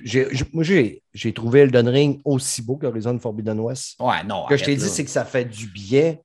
[0.53, 3.97] Moi, j'ai trouvé Elden Ring aussi beau qu'Horizon Forbidden West.
[4.01, 4.45] Ouais, non.
[4.45, 6.17] Ce que je t'ai dit, c'est que ça fait du bien.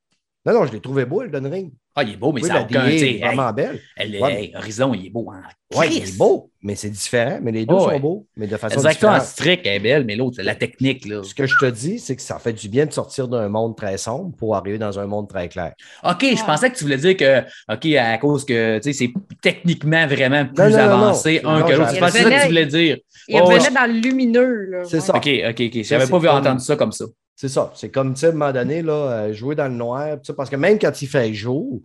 [0.48, 1.72] Non, non, je l'ai trouvé beau, Elden Ring.
[1.94, 2.86] Ah, il est beau, mais Oui, ça aucun.
[2.86, 3.82] Est vraiment belle.
[3.98, 4.44] hey, elle- Ouais.
[4.44, 5.30] hey, Horizon, il est beau.
[5.32, 5.42] Hein.
[5.76, 7.40] Oui, il est beau, mais c'est différent.
[7.42, 8.00] Mais les deux Oh, sont ouais.
[8.00, 9.24] beaux, mais de façon différente.
[9.24, 11.06] strict elle est belle, mais l'autre, c'est la technique.
[11.06, 11.22] Là.
[11.24, 13.76] Ce que je te dis, c'est que ça fait du bien de sortir d'un monde
[13.76, 15.74] très sombre pour arriver dans un monde très clair.
[16.06, 17.40] OK, je pensais que tu voulais dire que,
[17.74, 21.50] OK, à cause que, tu sais, c'est techniquement vraiment plus Non, non, non, avancé non.
[21.50, 22.00] un Non, que l'autre.
[22.00, 22.98] pensais que ça que tu voulais dire.
[23.28, 23.74] Il Oh, revenait ouais.
[23.74, 24.66] dans le lumineux.
[24.70, 24.84] là.
[24.86, 25.02] C'est Ouais.
[25.02, 25.16] ça.
[25.18, 25.84] OK, OK, OK.
[25.84, 27.06] J'avais c'est pas vu entendre ça comme ça.
[27.40, 27.72] C'est ça.
[27.76, 30.16] C'est comme, tu sais, à un moment donné, là, euh, jouer dans le noir.
[30.20, 31.82] tu sais, Parce que même quand il fait jour,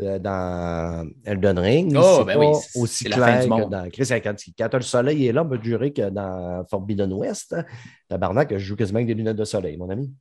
[0.00, 3.70] euh, dans Elden Ring, Oh, c'est ben pas oui, aussi clair du que monde.
[3.70, 4.08] dans Chris.
[4.22, 7.64] Quand, quand t'as le soleil est là, on peut jurer que dans Forbidden West, hein,
[8.08, 10.12] tabarnak, je joue quasiment avec des lunettes de soleil, mon ami.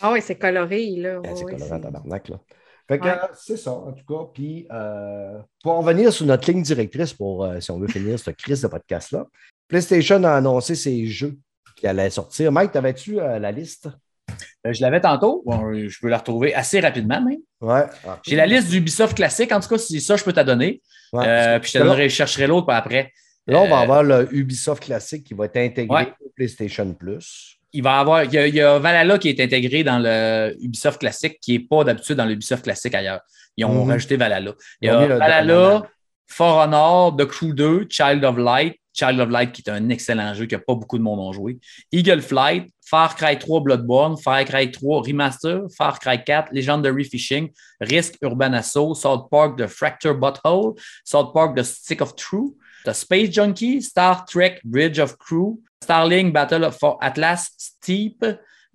[0.00, 0.86] Ah oui, c'est coloré.
[0.96, 1.20] Là.
[1.20, 2.40] Ben, c'est colorant, c'est- tabarnak, là.
[2.88, 3.10] Fait que Ouais.
[3.12, 4.28] euh, c'est ça, en tout cas.
[4.34, 8.18] Puis, euh, pour en revenir sur notre ligne directrice, pour euh, si on veut finir
[8.18, 9.24] ce crise de podcast-là,
[9.68, 11.38] PlayStation a annoncé ses jeux
[11.76, 12.50] qui allaient sortir.
[12.50, 13.88] Mike, t'avais-tu euh, la liste?
[14.66, 15.42] Euh, Je l'avais tantôt.
[15.46, 17.38] Bon, je peux la retrouver assez rapidement même.
[17.60, 17.84] Ouais.
[18.06, 19.52] Ah, J'ai la liste d'Ubisoft classique.
[19.52, 20.80] En tout cas, si ça, je peux t'en donner.
[21.12, 23.12] ouais, Euh, puis je, te donnerai, je chercherai l'autre après.
[23.46, 26.12] Là, on va Euh, avoir le Ubisoft classique qui va être intégré Ouais.
[26.24, 27.58] au PlayStation Plus.
[27.72, 28.24] Il va avoir.
[28.24, 31.52] Il y, a, il y a Valhalla qui est intégré dans le Ubisoft classique, qui
[31.58, 33.20] n'est pas d'habitude dans le Ubisoft classique ailleurs.
[33.56, 33.90] Ils ont Mhm.
[33.90, 34.52] rajouté Valhalla.
[34.80, 35.82] Il y a Valhalla,
[36.28, 38.76] For Honor, The Crew 2, Child of Light.
[38.92, 41.58] Child of Light, qui est un excellent jeu que pas beaucoup de monde ont joué.
[41.92, 47.50] Eagle Flight, Far Cry 3 Bloodborne, Far Cry 3 Remaster, Far Cry 4 Legendary Fishing,
[47.80, 52.92] Risk Urban Assault, South Park The Fracture Butthole, South Park The Stick of True, The
[52.92, 58.24] Space Junkie, Star Trek Bridge of Crew, Starlink Battle for Atlas Steep,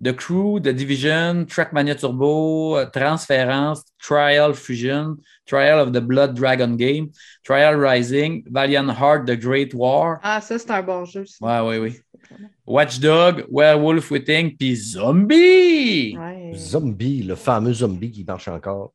[0.00, 7.10] The Crew, The Division, Trackmania Turbo, Transference, Trial Fusion, Trial of the Blood Dragon Game,
[7.44, 10.18] Trial Rising, Valiant Heart, The Great War.
[10.22, 11.24] Ah, ça, c'est un bon jeu.
[11.26, 11.44] ça.
[11.64, 11.90] Ouais, oui,
[12.30, 12.38] oui.
[12.66, 16.16] Watchdog, Werewolf Within, puis Zombie.
[16.16, 16.52] Ouais.
[16.54, 18.92] Zombie, le fameux zombie qui marche encore.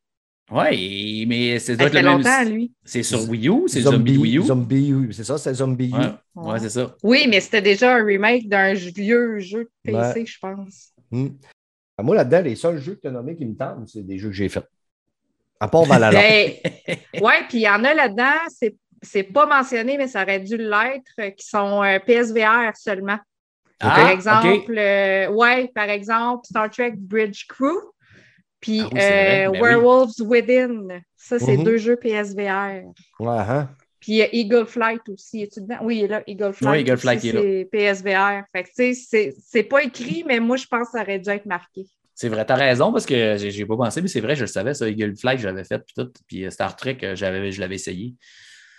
[0.51, 2.05] Ouais, mais c'est Ça le même.
[2.05, 2.71] longtemps, lui.
[2.83, 4.43] C'est sur Wii U, c'est Zombie Wii U?
[4.43, 5.93] Zombie, oui, c'est ça, c'est Zombie U.
[5.95, 6.95] Ouais, ouais, c'est ça.
[7.01, 10.25] Oui, mais c'était déjà un remake d'un vieux jeu de PC, Ouais.
[10.25, 10.92] je pense.
[11.97, 14.17] Ah, Moi, là-dedans, les seuls jeux que tu as nommés qui me tentent, c'est des
[14.17, 14.67] jeux que j'ai faits.
[15.59, 16.19] À part Valhalla.
[16.19, 16.51] Ben,
[17.21, 20.57] ouais, puis il y en a là-dedans, c'est, c'est pas mentionné, mais ça aurait dû
[20.57, 23.19] l'être, euh, qui sont euh, PSVR seulement.
[23.79, 24.77] par Ah, exemple, OK.
[24.77, 27.77] euh, ouais, par exemple, Star Trek Bridge Crew,
[28.59, 29.57] puis Ah oui, euh, Ben oui.
[29.59, 31.01] Werewolves Within.
[31.17, 31.63] Ça, c'est Mhm.
[31.63, 32.83] deux jeux PSVR.
[33.19, 33.69] Ouais, hein?
[34.03, 35.43] Puis il y a Eagle Flight aussi.
[35.43, 35.77] Es-tu dedans?
[35.81, 36.71] Oui, il est là, Eagle Flight.
[36.73, 38.43] Oui, Eagle Flight, aussi, est C'est PSVR.
[38.51, 41.19] Fait que, tu sais, c'est- c'est pas écrit, mais moi, je pense que ça aurait
[41.19, 41.85] dû être marqué.
[42.13, 44.73] C'est vrai, t'as raison parce que j'ai pas pensé, mais c'est vrai, je le savais,
[44.73, 46.11] ça, Eagle Flight, je l'avais fait, puis tout.
[46.27, 48.13] Puis euh, Star Trek, euh, j'avais- je l'avais essayé.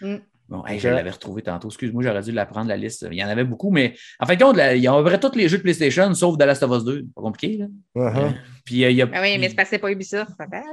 [0.03, 0.17] Mm.
[0.49, 1.69] Bon, hey, je l'avais retrouvé tantôt.
[1.69, 3.07] Excuse-moi, j'aurais dû la prendre la liste.
[3.11, 5.05] Il y en avait beaucoup, mais en fin de compte, il y a à peu
[5.05, 7.07] près tous les jeux de PlayStation, sauf The Last of Us 2.
[7.15, 7.67] Pas compliqué, là.
[7.97, 8.33] Uh-huh.
[8.67, 9.09] Puis euh, il y a.
[9.13, 10.33] Ah oui, mais c'est parce que pas Ubisoft.
[10.39, 10.65] ça fait, là.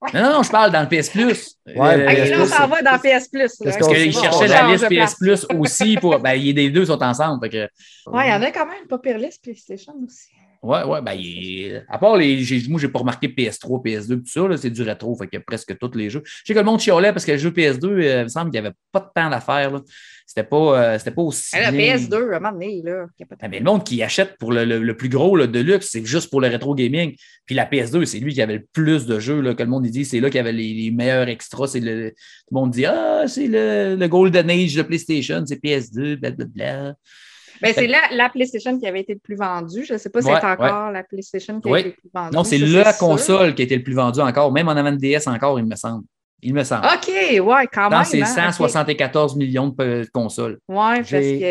[0.14, 1.56] Non, non, non, je parle dans le PS Plus.
[1.66, 3.52] Ouais, Euh, là, on s'en va dans PS Plus.
[3.62, 4.88] Parce qu'il cherchait la liste.
[4.88, 6.18] PS Plus aussi pour.
[6.20, 7.48] Ben, il- les deux sont ensemble.
[7.50, 7.68] Que,
[8.06, 10.28] Ouais, il y en a quand même pas pire liste PlayStation aussi.
[10.62, 12.44] Ouais, ouais, ben, il- à part les.
[12.68, 15.16] Moi, j'ai pas remarqué PS3, PS2, tout ça, là, c'est du rétro.
[15.16, 16.22] Fait a presque tous les jeux.
[16.24, 18.50] Je sais que le monde chiolait parce que le jeu PS2, euh, il me semble
[18.50, 19.70] qu'il n'y avait pas de temps d'affaires.
[19.70, 19.80] là.
[20.26, 21.56] C'était pas, euh, c'était pas aussi.
[21.72, 21.96] Bien.
[21.96, 23.06] PS2, à un moment donné, là.
[23.40, 26.04] Ah, mais le monde qui achète pour le, le- le plus gros, le Deluxe, c'est
[26.04, 27.14] juste pour le rétro gaming.
[27.46, 29.86] Puis la PS2, c'est lui qui avait le plus de jeux, là, que le monde
[29.86, 31.66] il dit, c'est là qu'il y avait les, les meilleurs extras.
[31.68, 32.14] C'est le, tout
[32.50, 36.94] le monde dit Ah, c'est le, le Golden Age de PlayStation, c'est PS2, blablabla.
[37.62, 39.84] Ben, c'est la, la PlayStation qui avait été le plus vendue.
[39.84, 42.10] Je ne sais pas si Ouais, c'est encore la PlayStation qui a été le plus
[42.14, 42.36] vendue.
[42.36, 42.98] Non, c'est la sûr.
[42.98, 45.66] console qui a été le plus vendue encore, même en avant de DS encore, il
[45.66, 46.04] me semble.
[46.40, 46.86] Il me semble.
[46.86, 48.04] OK, ouais, quand Dans même.
[48.04, 48.54] ces hein, ok.
[48.54, 50.60] 174 millions de consoles.
[50.68, 51.42] Ouais, parce qu'il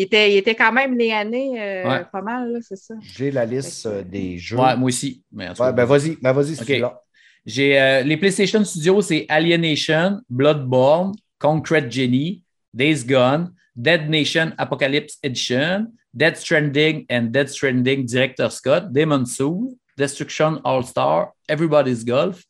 [0.00, 2.04] était, il était quand même les années euh, Ouais.
[2.10, 2.94] pas mal, là, c'est ça.
[3.02, 4.56] J'ai la liste euh, des jeux.
[4.56, 5.22] Ouais, moi aussi.
[5.32, 6.98] Mais en tout Ouais, cas, ben vas-y, ben vas-y, c'est là.
[7.44, 12.42] J'ai euh, les PlayStation Studios, c'est Alienation, Bloodborne, Concrete Genie,
[12.72, 19.76] Days Gone, Dead Nation Apocalypse Edition, Dead Stranding and Dead Stranding Director Scott, Demon Soul,
[19.96, 22.44] Destruction All Star, Everybody's Golf,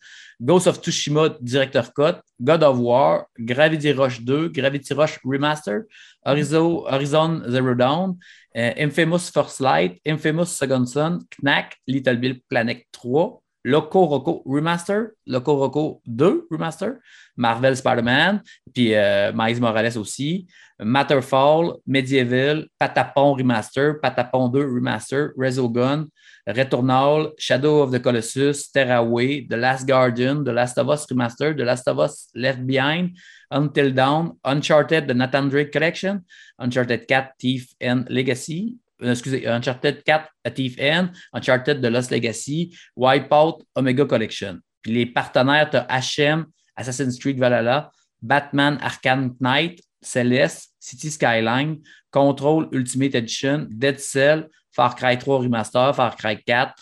[0.44, 5.84] Ghost of Tsushima Director Cut, God of War, Gravity Rush 2, Gravity Rush Remaster,
[6.24, 8.18] Horizon, Horizon Zero Dawn,
[8.56, 15.12] euh, Infamous First Light, Infamous Second Son, Knack, Little Bill Planet 3, Loco Roco Remaster,
[15.26, 16.98] Loco Roco 2 Remaster,
[17.36, 18.42] Marvel Spider-Man,
[18.74, 20.46] puis euh, Miles Morales aussi,
[20.80, 26.08] Matterfall, Medieval, Patapon Remaster, Patapon 2 Remaster, Resogun,
[26.46, 31.64] Returnal, Shadow of the Colossus, Terraway, The Last Guardian, The Last of Us Remaster, The
[31.64, 33.16] Last of Us Left Behind,
[33.50, 36.24] Until Dawn, Uncharted, The Nathan Drake Collection,
[36.58, 38.76] Uncharted 4, Thief and Legacy,
[39.10, 44.60] excusez, Uncharted 4, A Thief End, Uncharted The Lost Legacy, Wipeout, Omega Collection.
[44.82, 46.46] Puis les partenaires, tu as HM,
[46.76, 47.90] Assassin's Creed Valhalla,
[48.20, 51.80] Batman Arkham Knight, Celeste, City Skyline,
[52.10, 56.74] Control Ultimate Edition, Dead Cell, Far Cry 3 Remaster, Far Cry 4,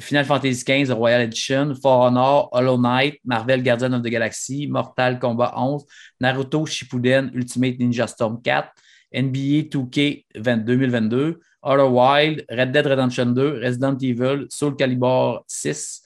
[0.00, 5.16] Final Fantasy XV Royal Edition, For Honor, Hollow Knight, Marvel Guardian of the Galaxy, Mortal
[5.16, 5.86] Kombat 11,
[6.20, 8.72] Naruto Shippuden Ultimate Ninja Storm 4,
[9.14, 16.02] NBA 2K 20 2022, Outer Wild, Red Dead Redemption 2, Resident Evil, Soul Calibur 6,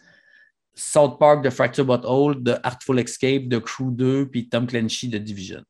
[0.74, 5.18] South Park The Fracture Butthole, The Artful Escape, The Crew 2, puis Tom Clancy de
[5.18, 5.62] Division.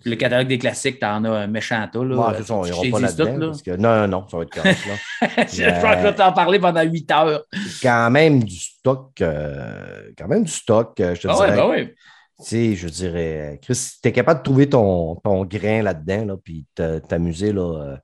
[0.00, 2.04] Puis le catalogue des classiques, t'en as un méchant tas.
[2.04, 2.16] Là.
[2.16, 3.36] Ouais, c'est ça, on ira pas là-dedans.
[3.36, 3.52] là.
[3.64, 4.78] que- Non, non, non, ça va être correct.
[4.86, 4.94] là.
[5.20, 7.42] je pense que je vais t'en parler pendant 8 heures.
[7.82, 11.56] quand même du stock, euh, quand même du stock, euh, je te Ah ouais, dirais.
[11.56, 11.94] ben ouais.
[12.40, 16.24] Tu sais, je dirais, Chris, si tu es capable de trouver ton, ton grain là-dedans,
[16.26, 16.64] là, puis
[17.08, 17.96] t'amuser, là, euh,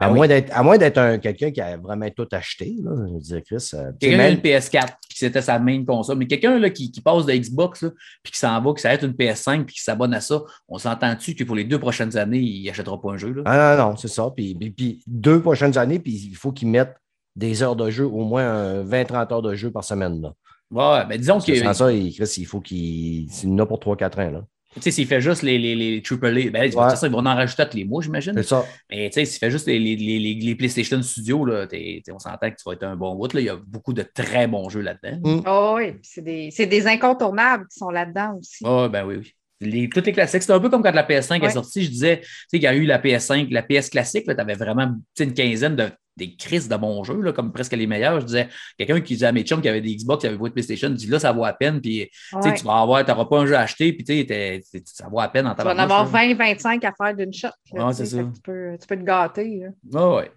[0.00, 0.16] à, Ah oui.
[0.18, 3.18] moins d'être, à moins d'être un, quelqu'un qui a vraiment tout acheté, là, je veux
[3.20, 3.70] dire, Chris.
[3.74, 6.18] euh, Quelqu'un même- une PS4, puis c'était sa main console.
[6.18, 7.90] Mais quelqu'un là, qui, qui passe de Xbox, là,
[8.22, 11.34] puis qui s'en va, qui s'arrête une PS5, puis qui s'abonne à ça, on s'entend-tu
[11.34, 13.32] que pour les deux prochaines années, il n'achètera pas un jeu?
[13.32, 13.42] Là?
[13.46, 14.30] Ah non, non, c'est ça.
[14.36, 16.94] Puis, puis, puis deux prochaines années, puis il faut qu'ils mettent
[17.34, 20.20] des heures de jeu, au moins 20-30 heures de jeu par semaine.
[20.22, 20.32] Là.
[20.70, 23.24] Ouais, mais disons Parce que sans ça, il, Chris, il faut qu'il.
[23.24, 24.30] Il en a pour 3-4 ans.
[24.30, 24.44] Là.
[24.78, 26.96] Tu sais, s'il fait juste les, les, les AAA, ben, Ouais.
[26.96, 28.32] ça, ils vont en rajouter tous les mois, j'imagine.
[28.36, 28.64] C'est ça.
[28.90, 32.02] Mais tu sais, s'il fait juste les, les, les, les- les PlayStation Studios, là, t'es-
[32.04, 33.32] t'es- on s'entend que tu vas être un bon bout.
[33.32, 33.40] Là.
[33.40, 35.18] Il y a beaucoup de très bons jeux là-dedans.
[35.22, 35.42] Mm.
[35.46, 38.64] Oh, oui, puis c'est des, c'est des incontournables qui sont là-dedans aussi.
[38.66, 39.32] Ah, ben oui, oui.
[39.60, 40.42] Les, tous les classiques.
[40.42, 41.82] C'était un peu comme quand la PS5 est sortie.
[41.84, 44.54] Je disais, tu sais, qu'il y a eu la PS5, la PS classique, tu avais
[44.54, 48.18] vraiment une quinzaine de des crises de bons jeux, là, comme presque les meilleurs.
[48.20, 50.48] Je disais, quelqu'un qui disait à mes chums qui avait des Xbox, qui avait pas
[50.48, 51.80] de PlayStation, dit là, ça vaut à peine.
[51.80, 52.54] Puis, tu sais, Ouais.
[52.56, 54.82] tu vas avoir, tu n'auras pas un jeu à acheter, puis tu sais, t'es- t'es-
[54.84, 56.10] ça vaut à peine en Tu vas en avoir là.
[56.10, 57.46] 20-25 à faire d'une shot.
[57.72, 58.16] là, Ouais, tu c'est ça.
[58.34, 59.62] Tu peux, tu peux te gâter.
[59.94, 60.30] Ah ouais.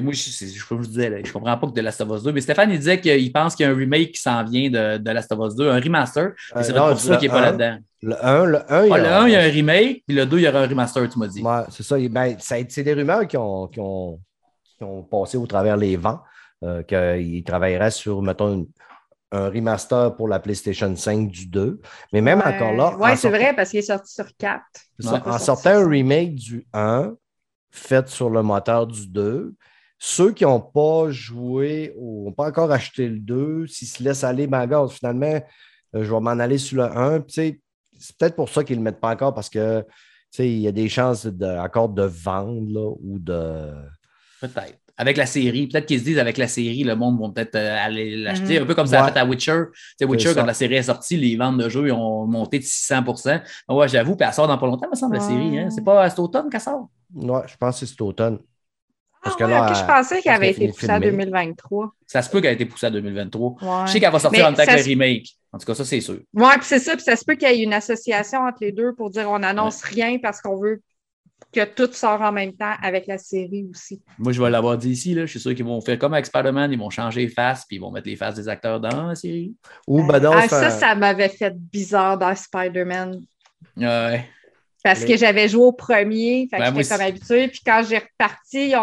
[0.00, 2.08] Moi, je, c'est- je- comme je disais, là, je comprends pas que de Last of
[2.16, 2.32] Us 2.
[2.32, 4.96] Mais Stéphane, il disait qu'il pense qu'il y a un remake qui s'en vient de,
[4.96, 6.30] de Last of Us 2, un remaster.
[6.62, 7.78] C'est Euh, non, pour ça qu'il n'est pas là-dedans.
[8.00, 10.38] Le 1, le 1, Ah, le 1, il y a un remake, puis le 2,
[10.38, 11.42] il y aura un remaster, tu m'as dit.
[11.42, 11.96] Ouais, c'est ça.
[12.08, 14.20] Ben, c'est des rumeurs qui ont, qui, ont,
[14.76, 16.20] qui ont passé au travers les vents,
[16.62, 18.68] euh, qu'il travaillerait sur, mettons, une-
[19.30, 21.80] un remaster pour la PlayStation 5 du 2.
[22.12, 22.46] Mais même Ouais.
[22.54, 24.62] encore là, Ouais, en c'est vrai, parce qu'il est sorti sur 4.
[24.98, 25.20] c'est ça, Ouais.
[25.32, 27.12] en sortant un remake du 1
[27.70, 29.54] fait sur le moteur du 2,
[29.98, 34.24] ceux qui n'ont pas joué ou n'ont pas encore acheté le 2, s'ils se laissent
[34.24, 35.26] aller, ben, regarde, finalement,
[35.94, 37.20] euh, je vais m'en aller sur le 1.
[37.20, 37.60] Puis, tu sais,
[37.98, 39.84] c'est peut-être pour ça qu'ils ne le mettent pas encore parce que
[40.38, 43.72] il y a des chances de, encore de vendre là, ou de.
[44.40, 44.78] Peut-être.
[45.00, 47.76] Avec la série, peut-être qu'ils se disent avec la série, le monde va peut-être euh,
[47.78, 48.64] aller l'acheter, Mhm.
[48.64, 49.12] un peu comme ça a Ouais.
[49.12, 49.62] fait à Witcher.
[49.72, 52.58] Tu sais, Witcher, quand la série est sortie, les ventes de jeux ils ont monté
[52.58, 53.04] de 600
[53.68, 55.56] Ouais, j'avoue, puis elle sort dans pas longtemps, me semble, la série.
[55.58, 55.70] Hein?
[55.70, 56.88] C'est pas à cet automne qu'elle sort?
[57.14, 58.38] Ouais, je pense que c'est cet automne.
[59.22, 61.10] Parce Ah que ouais, là, ok, je elle- pensais qu'elle avait été poussée à filmer.
[61.10, 61.92] 2023.
[62.06, 63.50] Ça se peut qu'elle ait été poussée à 2023.
[63.62, 63.86] Ouais.
[63.86, 65.28] Je sais qu'elle va sortir Mais en même temps ça que remake.
[65.52, 66.20] En tout cas, ça, c'est sûr.
[66.34, 68.72] Ouais, puis c'est ça, puis ça se peut qu'il y ait une association entre les
[68.72, 70.82] deux pour dire on n'annonce rien parce qu'on veut
[71.52, 74.02] que tout sort en même temps avec la série aussi.
[74.18, 75.14] Moi, je vais l'avoir dit ici.
[75.14, 75.24] Là.
[75.24, 77.76] Je suis sûr qu'ils vont faire comme avec Spider-Man, ils vont changer les faces, puis
[77.76, 79.54] ils vont mettre les faces des acteurs dans la série.
[79.86, 83.20] Ou ben non, Ah, ça, un- ça m'avait fait bizarre dans Spider-Man.
[83.76, 84.28] Ouais.
[84.84, 87.48] Parce que j'avais joué au premier, fait Ben, j'étais comme habituée.
[87.48, 88.74] Puis quand j'ai reparti,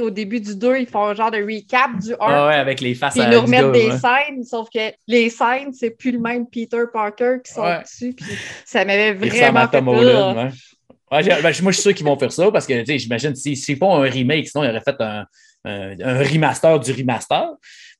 [0.00, 2.16] au début du 2, ils font un genre de recap du 1.
[2.20, 3.98] Ah ouais, avec les faces ils nous remettent des ouais.
[3.98, 7.82] scènes, sauf que les scènes, c'est plus le même Peter Parker qui sont Ouais.
[7.82, 8.12] dessus.
[8.14, 8.24] Puis
[8.64, 10.36] ça m'avait vraiment fait peur.
[10.36, 11.22] Ouais.
[11.24, 13.96] Ben, moi, je suis sûr qu'ils vont faire ça parce que j'imagine s'ils s'ils font
[13.96, 15.26] un remake, sinon ils auraient fait un,
[15.64, 17.50] un- un remaster du remaster.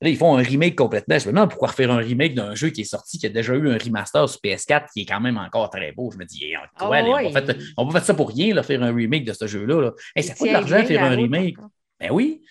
[0.03, 1.17] Là, ils font un remake complètement.
[1.17, 3.55] Je me demande pourquoi refaire un remake d'un jeu qui est sorti, qui a déjà
[3.55, 6.11] eu un remaster sur PS4 qui est quand même encore très beau.
[6.13, 8.65] Je me dis, hey, Ah on va fait, on va faire ça pour rien, là,
[8.65, 9.81] faire un remake de ce jeu-là.
[9.81, 9.93] Là.
[10.17, 11.57] Hey, ça Il coûte de l'argent bien faire la un route, remake.
[12.01, 12.43] Ben oui.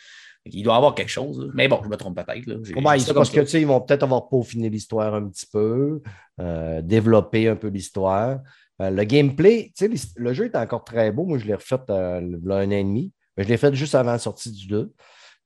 [0.45, 1.39] Il doit y avoir quelque chose.
[1.39, 1.51] là.
[1.53, 2.99] Mais bon, je me trompe peut-être.
[2.99, 6.01] ça parce que tu sais, ils vont peut-être avoir peaufiné l'histoire un petit peu,
[6.39, 8.39] euh, développer un peu l'histoire.
[8.81, 11.25] Euh, le gameplay, tu sais, le jeu est encore très beau.
[11.25, 13.11] Moi, je l'ai refait euh, il y a un an et demi.
[13.37, 14.91] Mais je l'ai fait juste avant la sortie du 2.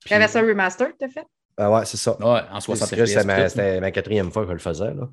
[0.05, 1.25] Il y avait ça remaster, t'as fait?
[1.57, 2.17] Ah ouais, c'est ça.
[2.19, 4.93] Ouais, en 60 C'était ma, ma quatrième fois que je le faisais.
[4.93, 5.09] Là.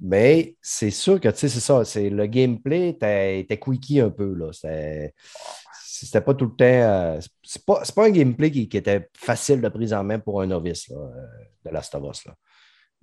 [0.00, 1.82] Mais c'est sûr que, tu sais, c'est ça.
[2.00, 4.34] Le gameplay était, quickie un peu.
[4.34, 4.50] Là.
[4.52, 6.64] C'était, pas tout le temps.
[6.64, 10.40] euh, c'est, pas, pas un gameplay qui, qui était facile de prise en main pour
[10.40, 11.26] un novice là, euh,
[11.66, 12.24] de Last of Us.
[12.24, 12.34] Là.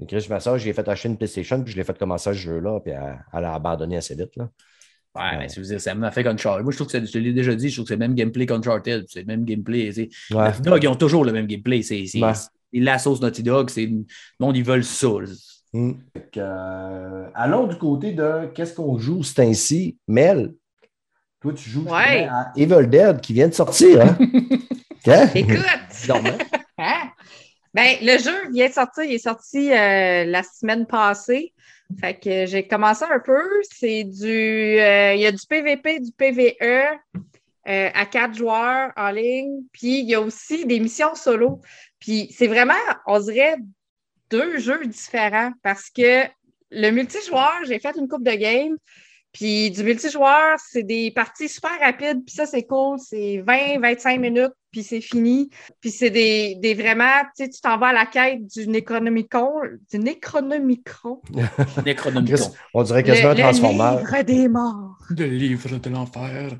[0.07, 2.79] Chris, ma soeur, j'ai fait acheter une PlayStation, puis je l'ai fait commencer ce jeu-là,
[2.79, 4.35] puis elle, elle a abandonné assez vite.
[4.35, 4.49] Là.
[5.15, 6.63] Ouais, mais tu veux dire, ça m'a fait Uncharted.
[6.63, 8.45] Moi, je trouve que je l'ai déjà dit, je trouve que c'est le même gameplay
[8.45, 9.05] qu'Uncharted.
[9.07, 9.91] C'est le même gameplay.
[10.31, 10.51] Ouais.
[10.81, 11.81] Ils ont toujours le même gameplay.
[11.81, 12.33] C'est, Ouais.
[12.79, 13.69] La sauce Naughty Dog.
[13.69, 14.05] C'est, le
[14.39, 15.07] monde, ils veulent ça.
[15.73, 15.93] Hmm.
[16.37, 19.97] Euh, allons du côté de qu'est-ce qu'on joue, c'est ainsi.
[20.07, 20.53] Mel,
[21.41, 22.23] toi, tu joues Ouais.
[22.29, 24.01] à Evil Dead qui vient de sortir.
[24.01, 24.17] Hein?
[25.07, 25.29] Hein?
[25.35, 25.57] Écoute!
[26.79, 27.09] Hein?
[27.73, 31.53] Ben, le jeu vient de sortir, il est sorti euh, la semaine passée.
[32.01, 33.41] Fait que j'ai commencé un peu.
[33.71, 34.27] C'est du.
[34.27, 36.55] euh, il y a du PVP, du PVE
[37.67, 39.61] euh, à quatre joueurs en ligne.
[39.71, 41.61] Puis il y a aussi des missions solo.
[42.07, 42.73] Puis c'est vraiment,
[43.05, 43.57] on dirait,
[44.29, 46.23] deux jeux différents parce que
[46.71, 48.77] le multijoueur, j'ai fait une coupe de games.
[49.33, 52.23] Puis du multijoueur, c'est des parties super rapides.
[52.25, 52.97] Puis ça, c'est cool.
[52.97, 55.49] C'est 20-25 minutes, puis c'est fini.
[55.81, 59.51] Puis c'est des, des vraiment, tu sais, tu t'en vas à la quête du Necronomicon,
[59.91, 61.21] du Necronomicon.
[61.85, 62.53] Necronomicon.
[62.73, 63.95] On dirait quasiment un le, transformeur.
[63.95, 64.97] le livre des morts.
[65.09, 66.51] Le livre de l'enfer.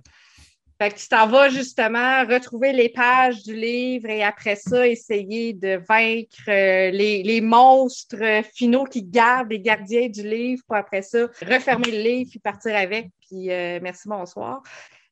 [0.80, 5.54] Fait que tu t'en vas justement retrouver les pages du livre et après ça, essayer
[5.54, 11.02] de vaincre euh, les, les monstres finaux qui gardent les gardiens du livre pour après
[11.02, 13.10] ça refermer le livre puis partir avec.
[13.28, 14.62] Puis euh, merci, bonsoir.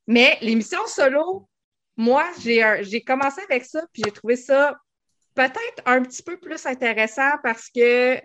[0.05, 1.47] Mais l'émission solo,
[1.97, 4.75] moi, j'ai commencé avec ça puis j'ai trouvé ça
[5.33, 8.19] peut-être un petit peu plus intéressant parce que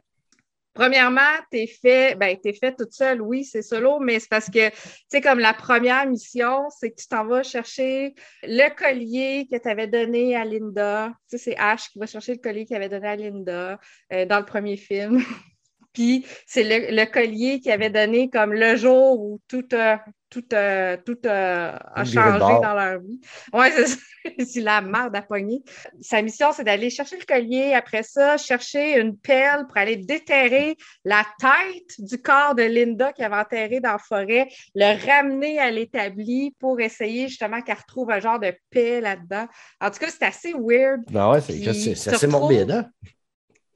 [0.72, 4.76] Premièrement, t'es fait, ben, fait toute seule, oui, c'est solo, mais c'est parce que, tu
[5.08, 8.14] sais, comme la première mission, c'est que tu t'en vas chercher
[8.44, 11.12] le collier que tu avais donné à Linda.
[11.28, 13.80] Tu sais, c'est Ash qui va chercher le collier qu'il avait donné à Linda
[14.12, 15.20] euh, dans le premier film.
[15.93, 20.45] Puis c'est le, le collier qu'il avait donné comme le jour où tout a, tout
[20.53, 23.20] a, tout a, a Viré de changé dans leur vie.
[23.53, 23.99] Ouais, c'est
[24.47, 25.62] c'est la merde à pogner.
[26.01, 27.72] Sa mission, c'est d'aller chercher le collier.
[27.74, 33.22] Après ça, chercher une pelle pour aller déterrer la tête du corps de Linda qui
[33.24, 38.20] avait enterré dans la forêt, le ramener à l'établi pour essayer justement qu'elle retrouve un
[38.20, 39.47] genre de paix là-dedans.
[39.80, 41.01] En tout cas, c'est assez weird.
[41.11, 42.70] Ben ouais, c'est, Puis, c'est- c'est tu assez morbide.
[42.70, 42.91] Hein?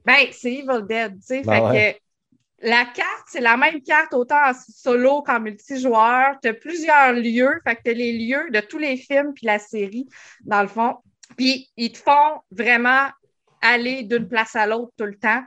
[0.05, 1.43] Ben, c'est Evil Dead, tu sais.
[1.43, 1.93] Ben fait ouais.
[1.95, 2.04] que
[2.65, 6.37] la carte, c'est la même carte autant en solo qu'en multijoueur.
[6.43, 7.61] Tu as plusieurs lieux.
[7.63, 10.09] Fait que tu les lieux de tous les films puis la série,
[10.45, 10.97] dans le fond.
[11.37, 13.09] Puis ils te font vraiment
[13.65, 15.43] aller d'une place à l'autre tout le temps.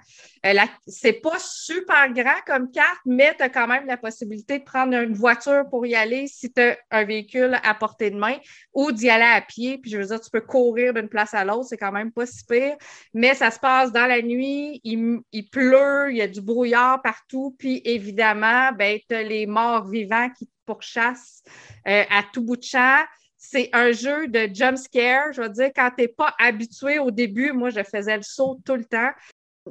[0.45, 0.53] Euh,
[0.88, 4.95] c'est pas super grand comme carte, mais tu as quand même la possibilité de prendre
[4.95, 8.36] une voiture pour y aller si tu as un véhicule à portée de main
[8.74, 9.78] ou d'y aller à pied.
[9.78, 12.26] Puis je veux dire, tu peux courir d'une place à l'autre, c'est quand même pas
[12.26, 12.76] si pire.
[13.13, 17.01] Mais ça se passe dans la nuit, il, il pleut, il y a du brouillard
[17.01, 17.55] partout.
[17.59, 21.43] Puis évidemment, ben, tu as les morts vivants qui te pourchassent
[21.88, 23.03] euh, à tout bout de champ.
[23.49, 25.31] C'est un jeu de jump scare.
[25.31, 28.59] Je veux dire, quand tu n'es pas habitué au début, moi, je faisais le saut
[28.65, 29.11] tout le temps.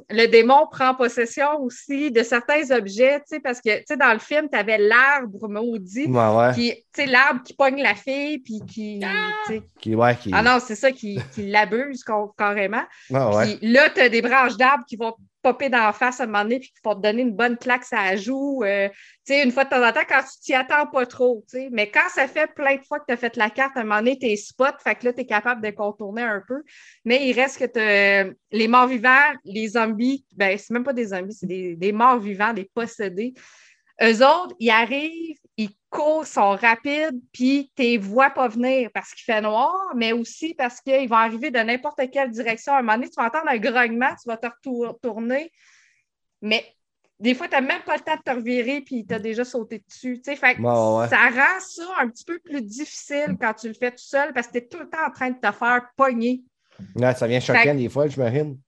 [0.09, 4.13] le démon prend possession aussi de certains objets, tu sais, parce que, tu sais, dans
[4.13, 6.53] le film, tu avais l'arbre maudit, Ouais, ouais.
[6.53, 9.01] qui, tu sais, l'arbre qui pogne la fille, puis qui,
[9.47, 10.31] sais, Qui, ouais, qui...
[10.33, 12.03] ah non, c'est ça, qui, qui l'abuse
[12.37, 12.83] carrément.
[13.13, 13.55] Ah, ouais.
[13.57, 15.15] Puis là, tu as des branches d'arbres qui vont
[15.47, 17.57] popper dans la face à un moment donné, puis qui vont te donner une bonne
[17.57, 18.63] claque la joue.
[18.63, 18.89] euh,
[19.25, 21.43] tu sais, une fois de temps en temps, quand tu t'y attends pas trop.
[21.49, 21.69] tu sais.
[21.71, 23.83] Mais quand ça fait plein de fois que tu as fait la carte, à un
[23.83, 26.63] moment donné, t'es spot, fait que là, tu es capable de contourner un peu.
[27.05, 31.33] Mais il reste que les morts vivants, les zombies, ben, c'est même pas des zombies,
[31.33, 33.33] c'est des, des morts vivants, des possédés.
[34.01, 39.23] Eux autres, ils arrivent, ils courent, sont rapides, puis tu vois pas venir parce qu'il
[39.23, 42.73] fait noir, mais aussi parce qu'ils vont arriver de n'importe quelle direction.
[42.73, 45.51] À un moment donné, tu vas entendre un grognement, tu vas te retour- retourner,
[46.41, 46.65] mais
[47.19, 49.43] des fois, tu n'as même pas le temps de te revirer, puis tu as déjà
[49.43, 50.21] sauté dessus.
[50.23, 51.09] Fait que ouais.
[51.09, 54.47] Ça rend ça un petit peu plus difficile quand tu le fais tout seul parce
[54.47, 56.43] que tu es tout le temps en train de te faire pogner.
[56.95, 58.59] Ouais, ça vient choquant des fois, j'imagine.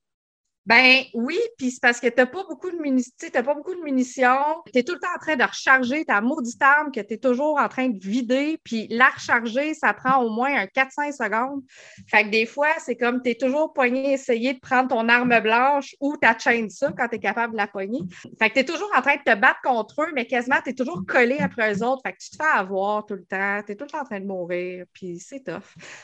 [0.70, 3.74] Ben oui, puis c'est parce que tu n'as pas beaucoup de munitions, t'as pas beaucoup
[3.74, 4.62] de munitions.
[4.72, 7.18] Tu es tout le temps en train de recharger ta maudite arme que tu es
[7.18, 11.64] toujours en train de vider, puis la recharger, ça prend au moins un 4-5 secondes.
[12.08, 15.40] Fait que des fois, c'est comme tu es toujours poigné, essayer de prendre ton arme
[15.40, 18.02] blanche ou ta chaîne ça quand tu es capable de la pogner.
[18.38, 20.70] Fait que tu es toujours en train de te battre contre eux, mais quasiment tu
[20.70, 22.04] es toujours collé après eux autres.
[22.06, 24.06] Fait que tu te fais avoir tout le temps, tu es tout le temps en
[24.06, 25.64] train de mourir, puis c'est tough.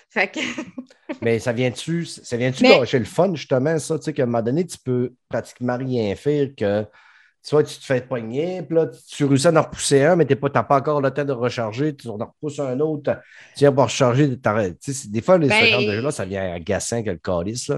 [0.09, 0.39] Fait que
[1.21, 4.41] Mais ça vient-tu, ça vient-tu Mais- le fun, justement, ça, tu sais, qu'à un moment
[4.41, 6.85] donné, tu peux pratiquement rien faire que
[7.41, 10.33] soit tu te fais pogner, puis là, tu réussis à en repousser un, mais tu
[10.33, 13.19] n'as pas encore le temps de recharger, tu en repousses un autre,
[13.53, 17.03] tu viens pour recharger, des fois, les, ce Ben- genre de jeu-là, ça vient agaçant
[17.03, 17.71] que le calice.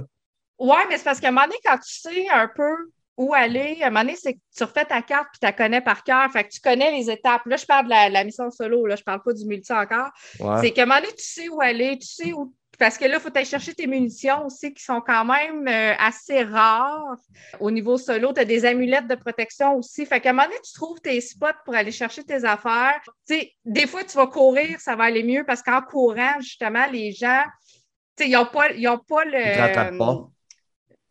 [0.58, 3.80] Ouais, mais c'est parce qu'à un moment donné, quand tu sais un peu où aller,
[3.82, 6.04] à un moment donné, c'est que tu refais ta carte puis tu la connais par
[6.04, 6.32] cœur.
[6.32, 7.42] Fait que tu connais les étapes.
[7.46, 10.10] Là, je parle de la, la mission solo, là, je parle pas du multi encore.
[10.40, 10.62] Ouais.
[10.62, 12.54] C'est qu'à un moment donné, tu sais où aller, tu sais où.
[12.78, 15.96] Parce que là, il faut aller chercher tes munitions aussi qui sont quand même euh,
[15.98, 17.18] assez rares.
[17.60, 20.06] Au niveau solo, tu as des amulettes de protection aussi.
[20.06, 23.00] Fait qu'à un moment donné, tu trouves tes spots pour aller chercher tes affaires.
[23.28, 26.86] Tu sais, des fois, tu vas courir, ça va aller mieux parce qu'en courant, justement,
[26.92, 27.44] les gens,
[28.16, 29.40] tu sais, ils n'ont pas, ils ont pas le.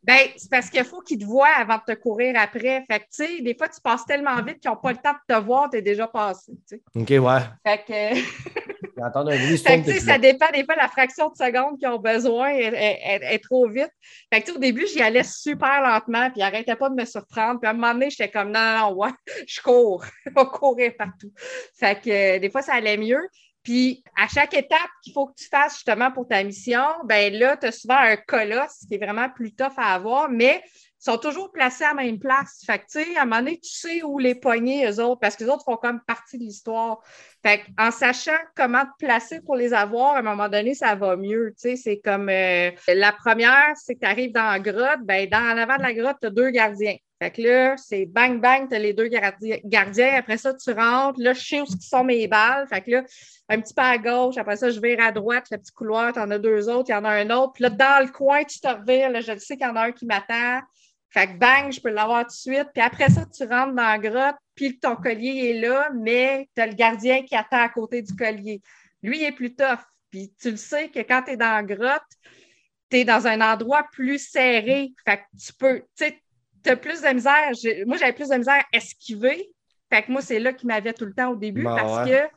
[0.04, 2.84] Ben, c'est parce qu'il faut qu'ils te voient avant de te courir après.
[2.88, 5.14] Fait que, tu sais, des fois, tu passes tellement vite qu'ils n'ont pas le temps
[5.28, 6.52] de te voir, tu es déjà passé.
[6.94, 7.40] OK, ouais.
[7.64, 8.66] Fait que.
[9.30, 11.88] Un bruit, Fait que, tu sais, ça dépend des fois la fraction de seconde qu'ils
[11.88, 13.90] ont besoin est, est- est- est trop vite.
[14.32, 16.94] Fait que, tu sais, au début, j'y allais super lentement, puis ils n'arrêtaient pas de
[16.94, 17.60] me surprendre.
[17.60, 19.10] Puis à un moment donné, j'étais comme, non, non, ouais,
[19.46, 20.04] je cours.
[20.26, 21.32] Je vais courir partout.
[21.78, 23.20] Fait que euh, des fois, ça allait mieux.
[23.62, 27.56] Puis à chaque étape qu'il faut que tu fasses justement pour ta mission, ben là,
[27.56, 30.62] tu as souvent un colosse qui est vraiment plus tough à avoir, mais
[31.06, 32.62] sont toujours placés à la même place.
[32.66, 35.20] Fait que, tu sais, à un moment donné, tu sais où les poigner, eux autres,
[35.20, 37.00] parce que les autres font comme partie de l'histoire.
[37.44, 41.16] Fait en sachant comment te placer pour les avoir, à un moment donné, ça va
[41.16, 41.54] mieux.
[41.60, 45.28] Tu sais, c'est comme euh, la première, c'est que tu arrives dans la grotte, ben
[45.28, 46.96] dans en avant de la grotte, tu as deux gardiens.
[47.18, 50.16] Fait que là, c'est bang bang, tu as les deux gardi- gardiens.
[50.18, 51.18] Après ça, tu rentres.
[51.18, 52.66] Là, je sais où sont mes balles.
[52.68, 53.04] Fait que là,
[53.48, 54.36] un petit peu à gauche.
[54.36, 56.92] Après ça, je vire à droite, le petit couloir, tu en as deux autres, il
[56.92, 57.54] y en a un autre.
[57.54, 59.10] Puis là, dans le coin, tu te revires.
[59.10, 60.60] Là, je sais qu'il y en a un qui m'attend.
[61.16, 62.68] Fait que bang, je peux l'avoir tout de suite.
[62.74, 66.60] Puis après ça, tu rentres dans la grotte, puis ton collier est là, mais tu
[66.60, 68.60] as le gardien qui attend à côté du collier.
[69.02, 69.80] Lui, il est plus tough.
[70.10, 72.02] Puis tu le sais que quand tu es dans la grotte,
[72.90, 74.92] tu es dans un endroit plus serré.
[75.06, 76.20] Fait que tu peux, tu sais,
[76.62, 77.50] tu as plus de misère.
[77.86, 79.48] Moi, j'avais plus de misère à esquiver.
[79.90, 82.10] Fait que moi, c'est là qu'il m'avait tout le temps au début Ben parce ouais.
[82.10, 82.28] que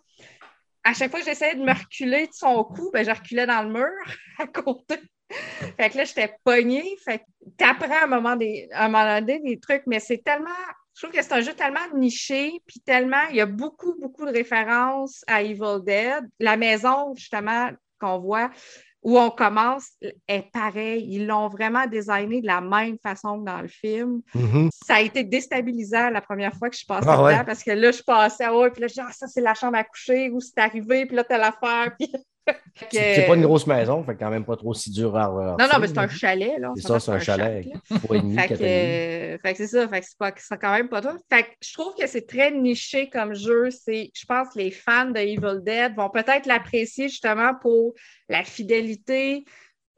[0.85, 3.61] à chaque fois que j'essayais de me reculer de son cou, ben, je reculais dans
[3.61, 5.01] le mur à côté.
[5.77, 6.97] Fait que là, j'étais pognée.
[7.03, 7.23] Fait que
[7.57, 10.49] t'apprends à un moment, des, à un moment donné des trucs, mais c'est tellement.
[10.95, 13.23] Je trouve que c'est un jeu tellement niché, puis tellement.
[13.29, 16.25] Il y a beaucoup, beaucoup de références à Evil Dead.
[16.39, 17.69] La maison, justement,
[17.99, 18.49] qu'on voit,
[19.01, 19.91] où on commence,
[20.27, 21.05] est pareil.
[21.09, 24.21] Ils l'ont vraiment designé de la même façon que dans le film.
[24.35, 24.69] Mhm.
[24.85, 27.43] Ça a été déstabilisant la première fois que je passais Ah dedans, ouais?
[27.45, 29.77] parce que là, je passais, ouais, puis là, je dis, ah, ça, c'est la chambre
[29.77, 31.95] à coucher, où c'est arrivé, puis là, t'as l'affaire.
[31.97, 32.11] Puis...
[32.91, 35.67] C'est pas une grosse maison, fait quand même pas trop si dur à à Non,
[35.71, 36.71] non, mais c'est un chalet, là.
[36.75, 37.67] C'est ça, c'est un chalet
[37.99, 40.05] Fait que, c'est ça, fait que
[40.37, 41.17] c'est quand même pas tout.
[41.29, 43.69] Fait que je trouve que c'est très niché comme jeu.
[43.69, 47.93] C'est, je pense que les fans de Evil Dead vont peut-être l'apprécier justement pour
[48.29, 49.45] la fidélité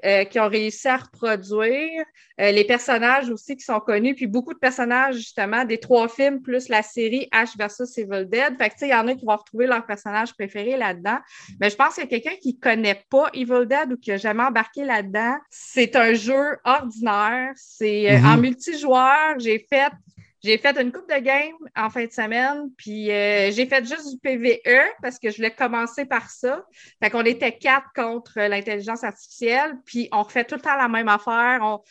[0.05, 2.03] euh, qu'ils ont réussi à reproduire,
[2.39, 6.41] euh, les personnages aussi qui sont connus, puis beaucoup de personnages justement des trois films
[6.41, 8.57] plus la série H versus Evil Dead.
[8.57, 11.19] Fait que tu sais, il y en a qui vont retrouver leur personnage préféré là-dedans.
[11.59, 14.83] Mais je pense que quelqu'un qui connaît pas Evil Dead ou qui a jamais embarqué
[14.83, 17.51] là-dedans, c'est un jeu ordinaire.
[17.55, 18.25] C'est euh, Mhm.
[18.25, 19.39] en multijoueur.
[19.39, 19.91] J'ai fait
[20.43, 24.09] J'ai fait une coupe de game en fin de semaine, puis euh, j'ai fait juste
[24.09, 24.59] du PVE
[25.01, 26.65] parce que je voulais commencer par ça.
[27.01, 31.09] Fait qu'on était quatre contre l'intelligence artificielle, puis on refait tout le temps la même
[31.09, 31.59] affaire.
[31.61, 31.81] On,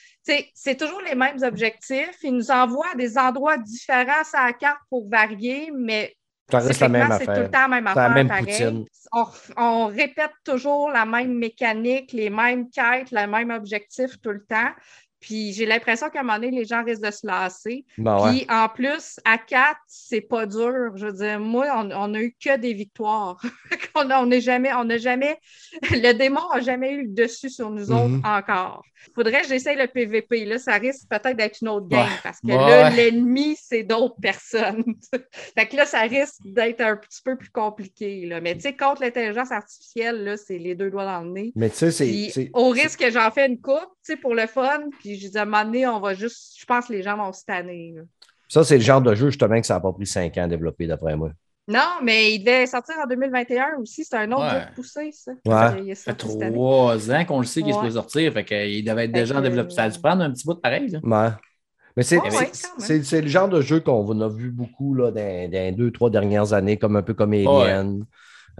[0.55, 2.19] c'est toujours les mêmes objectifs.
[2.23, 6.17] Ils nous envoient à des endroits différents sur la carte pour varier, mais
[6.51, 8.11] c'est tout le temps la même la affaire.
[8.11, 8.85] même pareil.
[9.13, 14.45] On, on répète toujours la même mécanique, les mêmes quêtes, le même objectif tout le
[14.45, 14.71] temps.
[15.21, 17.85] Puis j'ai l'impression qu'à un moment donné, les gens risquent de se lasser.
[17.99, 18.31] Ouais.
[18.31, 20.93] Puis en plus, à 4, c'est pas dur.
[20.97, 23.41] Je veux dire, moi, on, on a eu que des victoires.
[23.95, 25.39] on n'a jamais, on n'a jamais,
[25.91, 28.23] le démon n'a jamais eu le dessus sur nous autres Mhm.
[28.25, 28.83] encore.
[29.15, 30.45] Faudrait que j'essaye le PVP.
[30.45, 32.07] Là, ça risque peut-être d'être une autre game Ouais.
[32.23, 34.85] parce que Ouais, là, l'ennemi, c'est d'autres personnes.
[35.57, 38.27] fait que là, ça risque d'être un petit peu plus compliqué.
[38.27, 38.41] Là.
[38.41, 41.53] Mais tu sais, contre l'intelligence artificielle, là, c'est les deux doigts dans le nez.
[41.57, 44.47] Mais tu sais, c'est- au risque que j'en fais une coupe, tu sais, pour le
[44.47, 47.03] fun, puis je dis à un moment donné, on va juste, je pense que les
[47.03, 47.95] gens vont se tanner.
[47.97, 48.03] là.
[48.49, 50.49] Ça, c'est le genre de jeu, justement, que ça n'a pas pris cinq ans à
[50.49, 51.31] développer, d'après moi.
[51.69, 54.05] Non, mais il devait sortir en 2021 aussi.
[54.05, 54.51] C'est un autre Ouais.
[54.61, 55.31] jeu de poussé, ça.
[55.45, 55.83] Ouais.
[55.87, 57.79] Il Ça fait trois ans qu'on le sait qu'il Ouais.
[57.79, 58.33] se peut sortir.
[58.33, 59.71] Fait qu'il devait être Fait déjà en que- développement.
[59.75, 60.89] Ça a dû prendre un petit bout de pareil.
[60.89, 60.99] Là.
[61.05, 61.31] Ouais.
[61.97, 65.93] Mais c'est le genre de jeu qu'on a vu beaucoup là, dans, dans les deux,
[65.93, 68.05] trois dernières années, comme un peu comme Alien.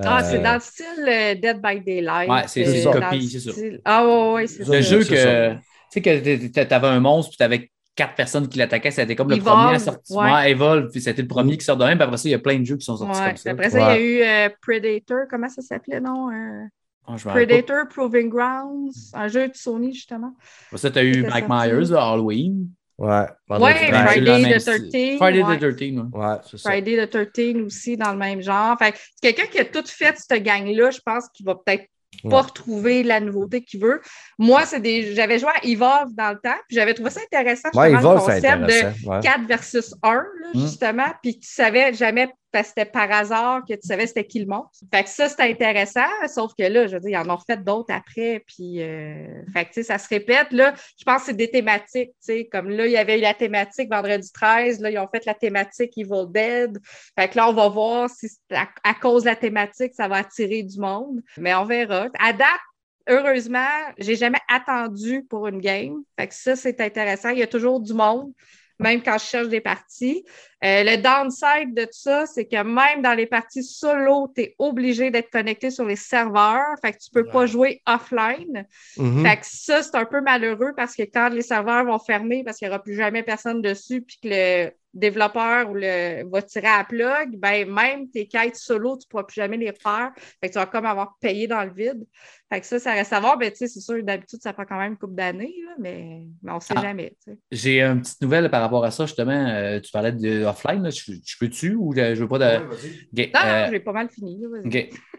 [0.03, 2.31] Ah, Euh, c'est dans le style euh, Dead by Daylight.
[2.31, 3.61] Ouais, c'est- euh, une le copie, c'est ça.
[3.85, 4.81] Ah, ouais, ouais, c'est Le ça.
[4.83, 5.55] jeu que.
[5.93, 9.17] Tu sais que tu avais un monstre, puis tu avais quatre personnes qui l'attaquaient, c'était
[9.17, 10.17] comme le Evolve, premier à sortir.
[10.17, 10.33] ouais.
[10.33, 11.99] Ouais, Evolve, puis c'était le premier qui sort de même.
[11.99, 13.27] Puis après ça, il y a plein de jeux qui sont sortis Ouais.
[13.29, 13.51] comme ça.
[13.51, 15.19] Après ça, il y a eu euh, Predator.
[15.29, 16.31] Comment ça s'appelait, non?
[16.31, 16.65] Euh,
[17.07, 19.11] Ah, Predator Proving Grounds.
[19.15, 20.35] Un jeu de Sony, justement.
[20.67, 21.69] Après ça, tu as eu Mike sorti.
[21.69, 22.69] Myers, là, Halloween.
[22.99, 23.27] Ouais.
[23.49, 23.75] Ouais,
[24.07, 24.89] Friday the style.
[24.91, 25.57] 13, Friday ouais.
[25.59, 26.03] the 13, ouais.
[26.13, 26.71] Ouais, c'est ça.
[26.71, 28.77] Friday the 13 aussi dans le même genre.
[28.79, 31.87] Fait que c'est quelqu'un qui a tout fait cette gang-là, je pense qu'il va peut-être
[32.29, 34.01] pas retrouver la nouveauté qu'il veut.
[34.39, 35.15] Moi, c'est des.
[35.15, 38.21] J'avais joué à Evolve dans le temps, puis j'avais trouvé ça intéressant, Ouais, Evolve, le
[38.35, 39.11] concept de intéressant.
[39.11, 39.21] Ouais.
[39.21, 40.23] 4 versus 1, là,
[40.55, 40.61] Mm.
[40.61, 44.41] justement, puis tu savais jamais, parce que c'était par hasard que tu savais c'était qui
[44.41, 44.85] le monstre.
[44.93, 47.57] Fait que ça, c'était intéressant, sauf que là, je veux dire, ils en ont refait
[47.57, 49.43] d'autres après, puis, euh,
[49.83, 50.53] ça se répète.
[50.53, 52.13] Là, je pense que c'est des thématiques,
[52.51, 55.35] comme là, il y avait eu la thématique vendredi 13, là, ils ont fait la
[55.35, 56.79] thématique Evil Dead.
[57.19, 60.63] Fait que là, on va voir si, à cause de la thématique, ça va attirer
[60.63, 62.09] du monde, mais on verra.
[62.19, 62.61] À date,
[63.09, 63.67] heureusement,
[63.99, 66.03] j'ai jamais attendu pour une game.
[66.19, 67.31] Fait que ça, c'est intéressant.
[67.31, 68.33] Il y a toujours du monde,
[68.81, 70.25] même quand je cherche des parties.
[70.63, 74.55] Euh, le downside de tout ça, c'est que même dans les parties solo, tu es
[74.59, 76.77] obligé d'être connecté sur les serveurs.
[76.83, 78.67] Fait que tu peux pas jouer offline.
[78.97, 79.25] Mhm.
[79.25, 82.59] Fait que ça, c'est un peu malheureux parce que quand les serveurs vont fermer parce
[82.59, 86.67] qu'il n'y aura plus jamais personne dessus, puis que le développeur ou le va tirer
[86.67, 90.11] à la plug, ben même tes quêtes solo, tu ne pourras plus jamais les faire.
[90.41, 92.05] Fait que tu vas comme avoir payé dans le vide.
[92.53, 93.39] Fait que ça, ça reste à voir.
[93.39, 96.23] Ben, tu sais, c'est sûr, d'habitude, ça prend quand même une couple d'années, là, mais,
[96.43, 96.83] mais on ne sait Ah.
[96.83, 97.15] jamais.
[97.25, 97.39] tu sais.
[97.53, 99.47] J'ai une petite nouvelle par rapport à ça, justement.
[99.49, 100.91] Euh, tu parlais de offline, là.
[100.91, 102.45] je, je peux-tu ou je, je veux pas de.
[102.59, 104.41] Non, euh, non, j'ai pas mal fini.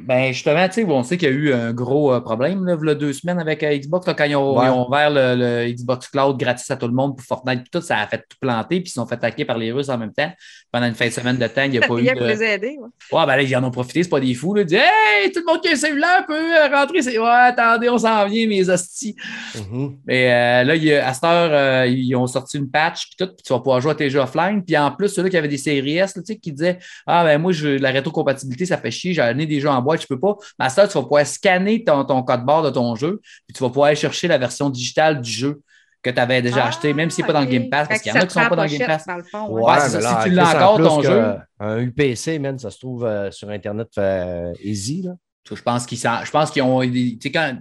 [0.02, 2.76] Ben, justement, tu sais, on sait qu'il y a eu un gros euh, problème, là,
[2.82, 4.66] il y a deux semaines avec euh, Xbox, là, quand ils ont, Ouais.
[4.66, 5.36] ils ont ouvert le,
[5.66, 8.26] le Xbox Cloud gratis à tout le monde pour Fortnite, puis tout, ça a fait
[8.28, 10.32] tout planter, puis ils se sont fait attaquer par les Russes en même temps.
[10.72, 12.26] Pendant une fin de semaine de temps, il n'y a pas eu de.
[12.26, 12.78] les aider.
[12.80, 12.88] ouais.
[13.18, 14.62] Ouais, ben là, ils en ont profité, c'est pas des fous, là.
[14.62, 17.02] Ils disent, hey, tout le monde qui a un cellulaire peut euh, rentrer.
[17.02, 19.16] C'est, ouais, attendez, on s'en vient, mes hosties.
[19.56, 19.98] Mhm.
[20.06, 23.08] Mais euh, là, il y a- à cette heure, euh, ils ont sorti une patch,
[23.08, 24.64] puis tout, puis tu vas pouvoir jouer à tes jeux offline.
[24.64, 27.24] Puis en plus, ceux-là qui avaient des séries S, là, tu sais, qui disaient Ah,
[27.26, 30.08] ben moi, je, la rétrocompatibilité, ça fait chier, j'ai amené des jeux en boîte, je
[30.08, 30.36] peux pas.
[30.58, 33.20] Mais à cette heure, tu vas pouvoir scanner ton, ton code barre de ton jeu,
[33.48, 35.62] puis tu vas pouvoir aller chercher la version digitale du jeu
[36.02, 37.46] que tu avais déjà Ah, acheté, même s'il n'est pas dans le.
[37.48, 39.06] Game Pass, parce qu'il y en a qui sont prend pas dans le Game Pass.
[39.08, 41.24] dans le fond, Ouais, si tu l'as encore, ton jeu.
[41.60, 45.04] Un UPC, man, ça se trouve euh, sur Internet euh, easy.
[45.04, 45.12] Là.
[45.54, 47.54] Je pense qu'ils s'en- je pense qu'ils ont, quand,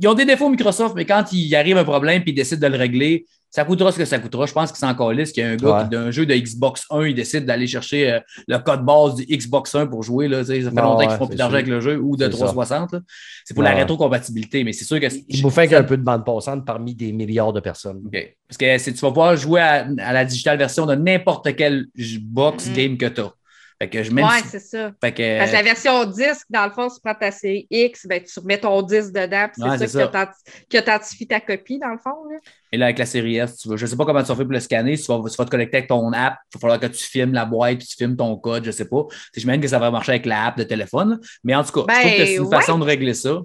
[0.00, 2.72] ils ont des défauts Microsoft, mais quand il arrive un problème et ils décident de
[2.72, 4.44] le régler, ça coûtera ce que ça coûtera.
[4.44, 5.82] Je pense qu'ils s'en calissent qu'il y a un gars Ouais.
[5.84, 9.24] qui, d'un jeu de Xbox 1, il décide d'aller chercher euh, le code base du
[9.34, 10.28] Xbox 1 pour jouer.
[10.28, 12.24] Là, ça fait Non, longtemps qu'ils ouais, font plus d'argent avec le jeu ou de
[12.24, 12.92] C'est 360.
[12.92, 13.00] là.
[13.46, 13.70] C'est pour Ouais.
[13.70, 15.06] la rétrocompatibilité, mais c'est sûr que.
[15.28, 18.02] Il vous fait un peu de bande passante parmi des milliards de personnes.
[18.06, 18.34] OK.
[18.46, 21.86] Parce que c'est- tu vas pouvoir jouer à, à la digitale version de n'importe quelle
[22.20, 22.74] box Mhm.
[22.74, 23.32] game que tu as.
[23.78, 24.90] Fait que je même Ouais, si- c'est ça.
[25.04, 28.06] fait que, Parce que la version disque, dans le fond, tu prends ta série X,
[28.06, 30.32] ben, tu remets ton disque dedans, puis c'est Ouais, ça, c'est ça.
[30.70, 32.24] qui authentifie ta copie, dans le fond.
[32.30, 32.38] Là.
[32.72, 34.34] Et là, avec la série S, tu vas, je ne sais pas comment tu vas
[34.36, 34.96] faire pour le scanner.
[34.96, 36.36] Tu vas, tu vas te connecter avec ton app.
[36.50, 38.62] Il va falloir que tu filmes la boîte puis tu filmes ton code.
[38.64, 39.02] Je ne sais pas.
[39.36, 41.20] J'imagine que ça va marcher avec l'app de téléphone.
[41.44, 42.56] Mais en tout cas, je Ben, trouve que c'est une ouais.
[42.56, 43.40] façon de régler ça.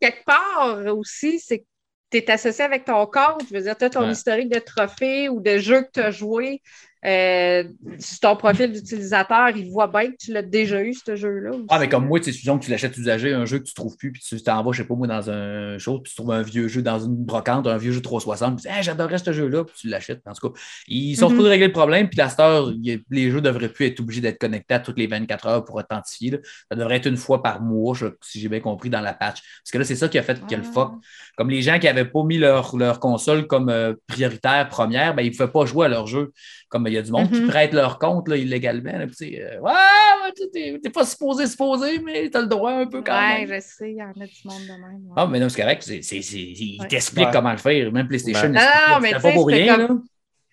[0.00, 1.64] Quelque part aussi, c'est que
[2.10, 3.42] tu es associé avec ton compte.
[3.50, 4.12] Je veux dire, tu as ton Ouais.
[4.12, 6.62] historique de trophées ou de jeux que tu as joués.
[7.06, 7.64] Euh,
[7.98, 11.50] sur ton profil d'utilisateur, il voit bien que tu l'as déjà eu, ce jeu-là.
[11.68, 13.96] Ah, mais comme moi, tu sais, que tu l'achètes usagé, un jeu que tu trouves
[13.96, 16.32] plus, puis tu t'en vas, je sais pas moi, dans un show, puis tu trouves
[16.32, 19.18] un vieux jeu dans une brocante, un vieux jeu 360, puis tu dis, Hey, j'adorerais
[19.18, 20.22] ce jeu-là, puis tu l'achètes.
[20.26, 20.58] En tout cas,
[20.88, 21.32] ils sont Mhm.
[21.32, 22.70] supposés régler le problème, puis la star,
[23.10, 26.30] les jeux devraient plus être obligés d'être connectés à toutes les 24 heures pour authentifier.
[26.30, 26.38] là.
[26.70, 29.40] Ça devrait être une fois par mois, je- si j'ai bien compris, dans la patch.
[29.62, 30.72] Parce que là, c'est ça qui a fait qu'il y a le Ah.
[30.72, 30.92] fuck.
[31.36, 35.22] Comme les gens qui n'avaient pas mis leur, leur console comme euh, prioritaire première, ben,
[35.22, 36.32] ils ne pouvaient pas jouer à leur jeu.
[36.68, 37.48] Comme il y a du monde qui Mhm.
[37.48, 38.98] prête leur compte là, illégalement.
[38.98, 42.72] là, puis euh, ouais, ouais, t'es t'es pas supposé supposé, mais tu as le droit
[42.72, 43.54] un peu quand Ouais, même.
[43.54, 45.02] je sais, il y en a du monde de même.
[45.06, 45.12] ouais.
[45.16, 45.82] Ah, mais non, c'est correct.
[45.82, 46.88] c'est- c'est- c'est- ils Ouais.
[46.88, 47.32] t'expliquent Ouais.
[47.32, 47.92] comment le faire.
[47.92, 48.48] Même PlayStation, Ouais.
[48.50, 49.00] n'explique Ah, pas.
[49.00, 49.76] mais pas pour rien.
[49.86, 50.02] comme- là.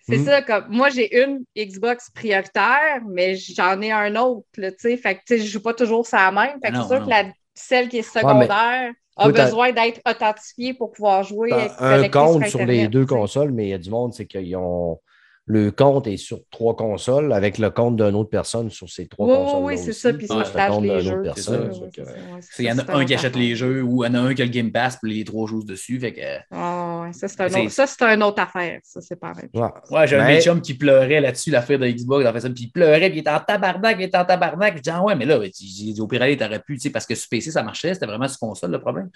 [0.08, 0.24] C'est Mhm.
[0.24, 4.96] ça, comme moi, j'ai une Xbox prioritaire, mais j'en ai un autre, là, tu sais.
[4.96, 6.58] Fait que, je joue pas toujours ça la même.
[6.62, 7.04] Fait que Ah non, c'est sûr non.
[7.06, 7.24] que la,
[7.54, 11.50] celle qui est secondaire a t'as- besoin d'être authentifiée pour pouvoir jouer.
[11.50, 14.12] T'as avec- un compte sur Internet, les deux consoles, mais il y a du monde,
[14.12, 14.98] c'est qu'ils ont.
[15.46, 19.26] Le compte est sur trois consoles avec le compte d'une autre personne sur ces trois
[19.26, 19.62] Oui, consoles.
[19.64, 21.22] oui, c'est ça, puis ça le partage compte les jeux.
[22.60, 24.34] Il y en a un qui achète les jeux ou il y en a un
[24.34, 25.98] qui a le Game Pass puis les trois jouent dessus.
[25.98, 26.20] Fait que,
[26.52, 28.78] Ah, ouais, ça, c'est un autre- ça, c'est une autre affaire.
[28.84, 29.48] Ça, c'est pareil.
[29.52, 29.68] Ouais.
[29.90, 32.48] Ouais, j'ai un Mais- mes chums qui pleurait là-dessus, l'affaire de Xbox, en fait ça,
[32.50, 34.76] puis il pleurait, puis il était en tabarnak, il était en tabarnak.
[34.76, 37.16] Je dis, ah ouais, mais là, au pire, aller, t'aurais pu, tu sais, parce que
[37.16, 39.10] sur PC, ça marchait, c'était vraiment sur console le problème.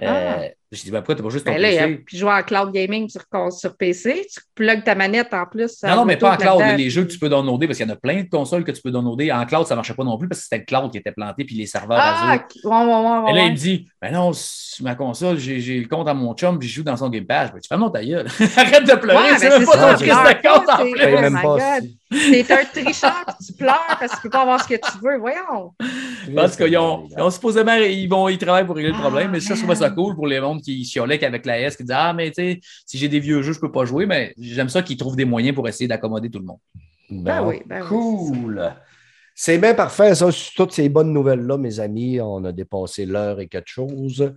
[0.00, 0.44] Euh, Ah.
[0.70, 2.02] J'ai dit, ben, pourquoi t'as pas juste ton Ben là, PC?
[2.04, 3.22] puis jouer en cloud gaming sur,
[3.52, 5.82] sur PC, tu plugues ta manette en plus.
[5.82, 6.58] Non, non, mais pas en cloud.
[6.60, 8.64] là-dedans, Les jeux que tu peux downloader, parce qu'il y en a plein de consoles
[8.64, 9.32] que tu peux downloader.
[9.32, 11.12] En cloud, ça ne marchait pas non plus parce que c'était le cloud qui était
[11.12, 12.44] planté, puis les serveurs Ah, Azure.
[12.64, 13.46] ouais, ouais, ouais, Et là, ouais.
[13.46, 16.68] il me dit, ben non, sur ma console, j'ai le compte à mon chum, puis
[16.68, 17.50] je joue dans son Game Pass.
[17.50, 18.26] Ben, tu fais non, ta gueule.
[18.56, 20.92] Arrête de pleurer, Ouais, c'est même pas ton de compte en plus.
[20.98, 21.78] Oh pas.
[21.80, 21.88] God.
[21.88, 21.98] si-
[22.44, 24.98] T'es un tricheur, puis tu pleures parce que tu peux pas avoir ce que tu
[25.02, 25.18] veux.
[25.18, 25.72] Voyons.
[26.34, 29.54] Parce qu'ils ont, supposément, ils, vont, ils travaillent pour régler le problème, Ah, mais ça,
[29.54, 32.12] je trouve ça cool pour les mondes qui chiolaient qu'avec la S, qui disent Ah,
[32.12, 34.82] mais tu sais, si j'ai des vieux jeux, je peux pas jouer, mais j'aime ça
[34.82, 36.58] qu'ils trouvent des moyens pour essayer d'accommoder tout le monde.
[37.10, 38.72] Ben Bon, oui, ben oui, cool.
[39.34, 40.30] C'est bien parfait, ça.
[40.32, 44.32] Sur toutes ces bonnes nouvelles-là, mes amis, on a dépassé l'heure et quelque chose.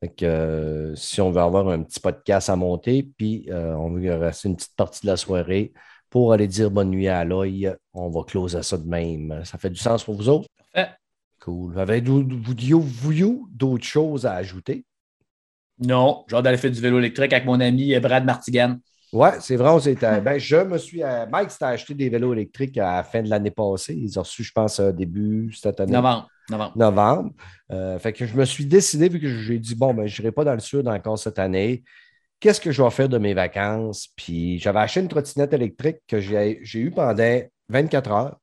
[0.00, 3.90] Fait que, euh, si on veut avoir un petit podcast à monter, puis euh, on
[3.92, 5.72] veut rester une petite partie de la soirée
[6.10, 9.40] pour aller dire bonne nuit à Aloy, on va closer ça de même.
[9.44, 10.48] Ça fait du sens pour vous autres?
[10.74, 10.90] Parfait.
[11.40, 11.78] Cool.
[11.78, 14.84] Avez-vous vous- vous- d'autres choses à ajouter?
[15.82, 18.76] Non, genre d'aller faire du vélo électrique avec mon ami Brad Martigan.
[19.12, 19.68] Ouais, c'est vrai.
[19.70, 21.02] on s'était- ben, je me suis.
[21.02, 23.94] euh, Mike s'était acheté des vélos électriques à la fin de l'année passée.
[23.94, 25.92] Ils ont reçu, je pense, euh, début cette année.
[25.92, 26.28] Novembre.
[26.50, 26.72] Novembre.
[26.76, 27.30] novembre.
[27.70, 30.32] Euh, fait que je me suis décidé, vu que j'ai dit, bon, ben, je n'irai
[30.32, 31.82] pas dans le sud encore cette année.
[32.40, 34.08] Qu'est-ce que je vais faire de mes vacances?
[34.16, 38.38] Puis j'avais acheté une trottinette électrique que j'ai j'ai eue pendant 24 heures.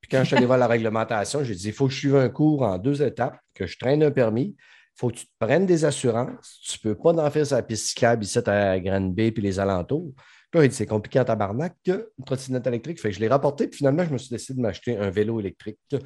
[0.00, 2.16] Puis quand je suis allé voir la réglementation, j'ai dit, il faut que je suive
[2.16, 4.56] un cours en deux étapes, que je traîne un permis.
[4.96, 6.58] Il faut que tu te prennes des assurances.
[6.62, 10.12] Tu ne peux pas en faire sa piste cyclable ici à Granby puis les alentours.
[10.50, 12.98] Puis là, il dit, c'est compliqué en tabarnak que une trottinette électrique.
[13.00, 13.68] Fait que je l'ai rapporté.
[13.68, 15.78] Puis finalement, je me suis décidé de m'acheter un vélo électrique.
[15.90, 15.98] Ça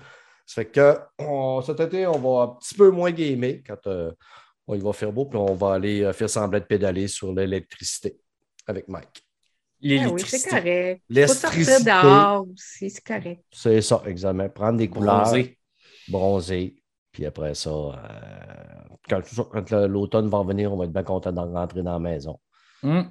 [0.64, 4.10] fait que on- cet été, on va un petit peu moins gamer quand euh,
[4.66, 7.32] on- il va faire beau, puis on va aller euh, faire semblant de pédaler sur
[7.32, 8.18] l'électricité
[8.66, 9.06] avec Mike.
[9.82, 10.50] Ben oui, c'est L'électricité.
[10.50, 11.02] correct.
[11.28, 13.44] Faut sortir L'électricité, dehors aussi, c'est correct.
[13.52, 14.48] c'est ça, exactement.
[14.48, 15.58] Prendre des couleurs, Bronzé.
[16.08, 16.80] bronzer,
[17.12, 17.92] puis après ça, euh,
[19.08, 22.38] quand, l'automne va venir, on va être bien content d'en rentrer dans la maison.
[22.82, 23.10] Hum.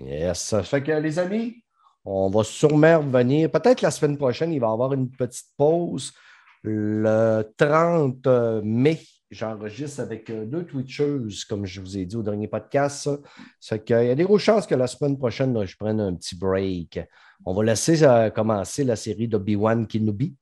[0.00, 0.38] Yes.
[0.38, 1.62] Ça fait que les amis,
[2.04, 3.50] on va sûrement revenir.
[3.50, 6.12] Peut-être la semaine prochaine, il va y avoir une petite pause.
[6.62, 8.26] Le 30
[8.64, 9.00] mai,
[9.30, 13.10] j'enregistre avec euh, deux Twitchers, comme je vous ai dit au dernier podcast.
[13.60, 16.00] Ça, fait qu'il y a des grosses chances que la semaine prochaine, là, je prenne
[16.00, 17.00] un petit break.
[17.44, 20.34] On va laisser euh, commencer la série d'Obi-Wan Kenobi.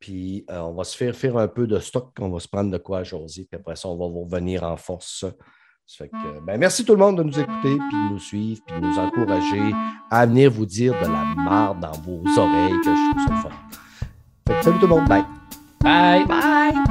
[0.00, 2.10] Puis euh, on va se faire faire un peu de stock.
[2.18, 3.46] On va se prendre de quoi à jaser.
[3.48, 5.26] Puis après ça, on va vous revenir en force.
[5.86, 8.60] Ça fait que, ben, merci tout le monde de nous écouter, puis de nous suivre,
[8.64, 9.74] puis de nous encourager
[10.08, 13.48] à venir vous dire de la marde dans vos oreilles, que je trouve ça.
[14.46, 15.24] Fait que salut tout le monde, bye!
[15.82, 16.26] Bye.
[16.26, 16.89] Bye!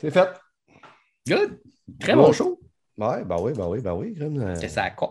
[0.00, 0.28] C'est fait.
[1.26, 1.58] Good.
[2.00, 2.34] Très bon Good.
[2.34, 2.60] show.
[2.96, 4.12] Ouais, ben oui, ben oui, ben oui.
[4.12, 5.10] Grim, euh, C'est ça, quoi.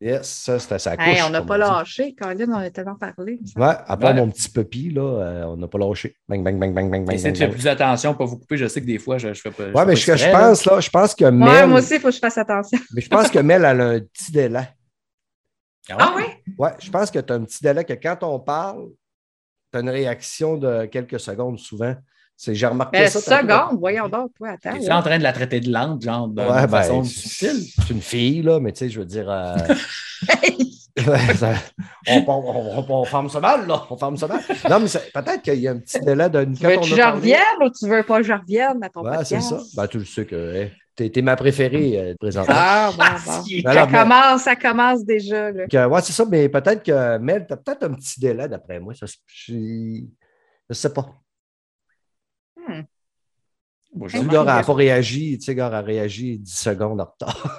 [0.00, 0.94] Yes, ça, c'était sa.
[0.94, 3.38] Hey, on n'a pas lâché, Colin, on a tellement parlé.
[3.56, 4.14] Ouais, à part Ouais.
[4.14, 6.16] mon petit puppy, là, euh, on n'a pas lâché.
[6.26, 8.56] Bang, bang, bang, bang, bang, bang, Essayez de faire plus attention, pas vous couper.
[8.56, 9.64] Je sais que des fois, je, je fais pas.
[9.64, 11.94] Ouais, mais pas ce que je pense, là, je pense que Ouais, Mel, moi aussi,
[11.96, 12.78] il faut que je fasse attention.
[12.94, 14.68] mais je pense que Mel, elle a un petit délai.
[15.90, 16.22] Ah oui?
[16.56, 18.88] Ouais, je pense que tu as un petit délai que quand on parle,
[19.72, 21.94] tu as une réaction de quelques secondes souvent.
[22.40, 23.20] C'est, j'ai remarqué Ben, ça.
[23.20, 23.48] tantôt.
[23.52, 24.76] seconde, voyons donc, toi, attends.
[24.76, 27.64] Es-tu en train de la traiter de lente, genre, de Ouais, ben, façon c'est- difficile?
[27.76, 29.28] C'est une fille, là, mais tu sais, je veux dire.
[29.28, 29.56] euh,
[31.34, 31.54] ça-
[32.08, 33.82] on, on, on, on ferme ça mal, là.
[33.90, 34.40] On ferme ça mal.
[34.70, 36.44] Non, mais c'est- peut-être qu'il y a un petit délai de.
[36.44, 39.24] Tu veux que je revienne ou tu veux pas que je revienne à ton Ouais,
[39.24, 39.58] c'est ça.
[39.76, 42.54] Ben, tu le sais que hey, t'es, t'es ma préférée euh, présentement.
[42.56, 43.42] Ah, bon, bon.
[43.64, 45.50] Ben Ça mais- commence, ça commence déjà.
[45.50, 45.66] Là.
[45.66, 48.92] que- ouais, c'est ça, mais peut-être que Mel, t'as peut-être un petit délai d'après moi.
[48.94, 49.54] Ça, je
[50.68, 51.06] je sais pas.
[53.98, 56.54] Bon, Tu sais, le gars n'a pas réagi, tu sais, le gars a réagi 10
[56.56, 57.58] secondes en retard.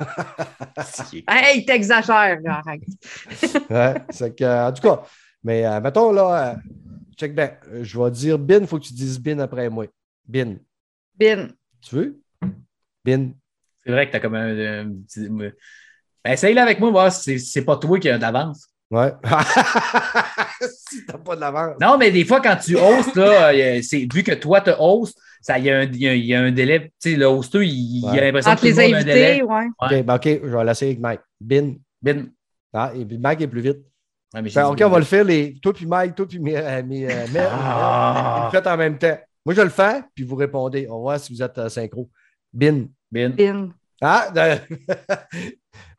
[1.28, 2.82] Hey, t'exagères, là, arrête.
[3.70, 5.02] Ouais, c'est que, en tout cas,
[5.44, 6.56] mais euh, mettons là, euh,
[7.18, 7.52] check bien.
[7.72, 9.86] Euh, Je vais dire bin, il faut que tu dises bin après moi.
[10.26, 10.56] Bin.
[11.20, 11.49] Bin.
[11.82, 12.22] Tu veux?
[13.03, 13.32] Bin.
[13.86, 15.28] C'est vrai que t'as comme un, un petit.
[15.30, 15.52] Ben,
[16.26, 18.68] essaye-le avec moi, voir si c'est- c'est pas toi qui as d'avance.
[18.91, 19.11] Ouais.
[20.88, 21.76] si t'as pas de l'avance.
[21.82, 25.18] Non, mais des fois, quand tu hostes, là, euh, c'est- vu que toi, tu hostes,
[25.57, 26.91] il, y a un, il, y a, il y a un délai.
[27.02, 28.20] Tu sais, le hosteur, il, il Ouais.
[28.20, 29.30] a l'impression Entre que les a un délai.
[29.32, 29.66] invités, ouais.
[29.82, 31.22] OK, ben, OK, je vais l'essayer avec Mike.
[31.40, 31.74] Bin.
[32.02, 32.26] Bin.
[32.74, 33.80] Ah, et puis Mike est plus vite.
[34.34, 36.56] Ouais, mais dit OK, on va le faire, les, toi puis Mike, toi puis mes,
[36.56, 38.38] euh, mes, euh, Mel, Ah.
[38.41, 39.18] vous le faites en même temps.
[39.45, 40.86] Moi, je le fais, puis vous répondez.
[40.90, 42.10] On va voir si vous êtes euh, synchro.
[42.53, 42.86] Bin.
[43.11, 43.30] Bin.
[43.30, 43.70] Bin.
[44.02, 44.30] Ah,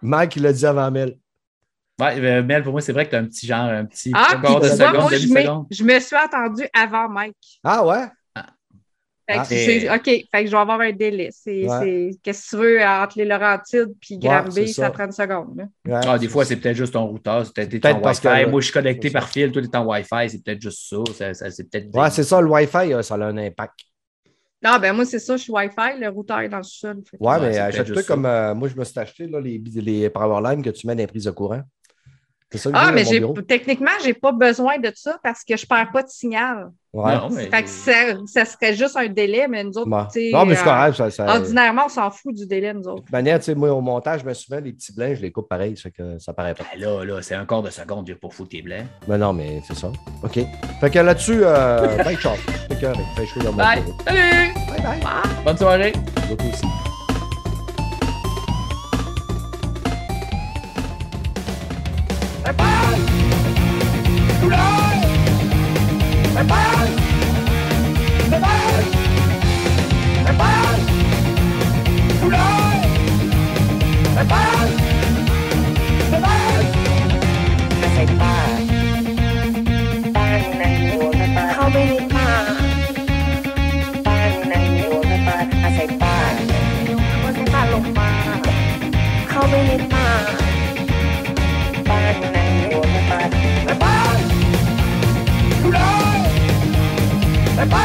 [0.03, 1.17] Mike, il l'a dit avant Mel.
[2.01, 4.11] Ouais, euh, Mel, pour moi, c'est vrai que tu as un petit genre, un petit
[4.15, 7.37] Ah, de seconde, moi, je, me suis attendue avant Mike.
[7.63, 8.07] Ah, ouais?
[9.31, 9.97] Fait que Ah.
[9.97, 11.29] OK, fait que je vais avoir un délai.
[11.33, 11.79] C'est, Ouais.
[11.81, 14.83] c'est- qu'est-ce que tu veux entre les Laurentides puis Granby, ça.
[14.85, 14.91] ça.
[14.91, 15.69] prend une seconde.
[15.87, 16.01] Ouais.
[16.07, 18.45] Ah, des fois, c'est peut-être juste ton routeur, c'est peut-être Peut-être ton parce Wi-Fi.
[18.45, 20.89] que- Moi, je suis connecté par fil, toi, tu es en Wi-Fi, c'est peut-être juste
[20.89, 20.97] ça.
[21.17, 21.95] ça, ça- c'est peut-être.
[21.97, 23.81] Ouais, c'est ça, le Wi-Fi, euh, ça a un impact.
[24.63, 26.97] Non, ben moi, c'est ça, je suis Wi-Fi, le routeur est dans le sol.
[27.19, 30.11] Ouais, mais c'est peut-être achète-toi comme euh, moi, je me suis acheté là, les, les
[30.11, 31.63] Powerline que tu mets dans les prises de courant.
[32.53, 35.65] C'est ça que Ah, mais j'ai, techniquement, j'ai pas besoin de ça parce que je
[35.67, 36.71] perds pas de signal.
[36.93, 37.15] Ouais.
[37.15, 37.93] Non, mais- Fait que ça,
[38.27, 40.03] ça serait juste un délai, mais nous autres, Ouais.
[40.13, 40.97] tu sais, Non, mais c'est euh, correct.
[40.97, 41.27] Ça, ça...
[41.37, 43.05] ordinairement, on s'en fout du délai, nous autres.
[43.05, 45.31] De manière, tu sais, moi, au montage, je mets souvent les petits blancs, je les
[45.31, 46.65] coupe pareil, ça fait que ça paraît pas.
[46.75, 48.87] Ben là, là, c'est un quart de seconde, pas foutu tes blancs.
[49.07, 49.93] Mais non, mais c'est ça.
[50.25, 50.41] OK.
[50.81, 52.35] Fait que là-dessus, euh, bye, ciao.
[52.35, 53.83] Fait que, fait dans mon Bye!
[54.05, 54.53] Salut!
[54.55, 55.45] Bye, bye.
[55.45, 55.93] Bonne soirée!
[56.33, 56.90] Aussi.
[66.41, 67.03] ¡Prepárate!
[74.15, 74.60] ¡Prepárate!
[97.61, 97.83] หาสายป่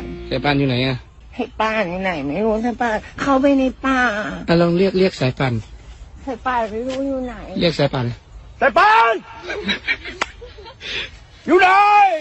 [0.00, 0.96] นสายป่านอยู่ไหนอะ
[1.36, 4.00] ให้ป่านอยู่ไหนไม่รู้สายป่านเข้าไปในป่า
[4.48, 5.54] อะลองเรียกเรียกสายป่าน
[6.26, 8.06] สายป่านไม่รู้อยู่ไหน เรียกสายป่าน
[8.62, 9.24] Stéphane!
[11.46, 12.12] You know!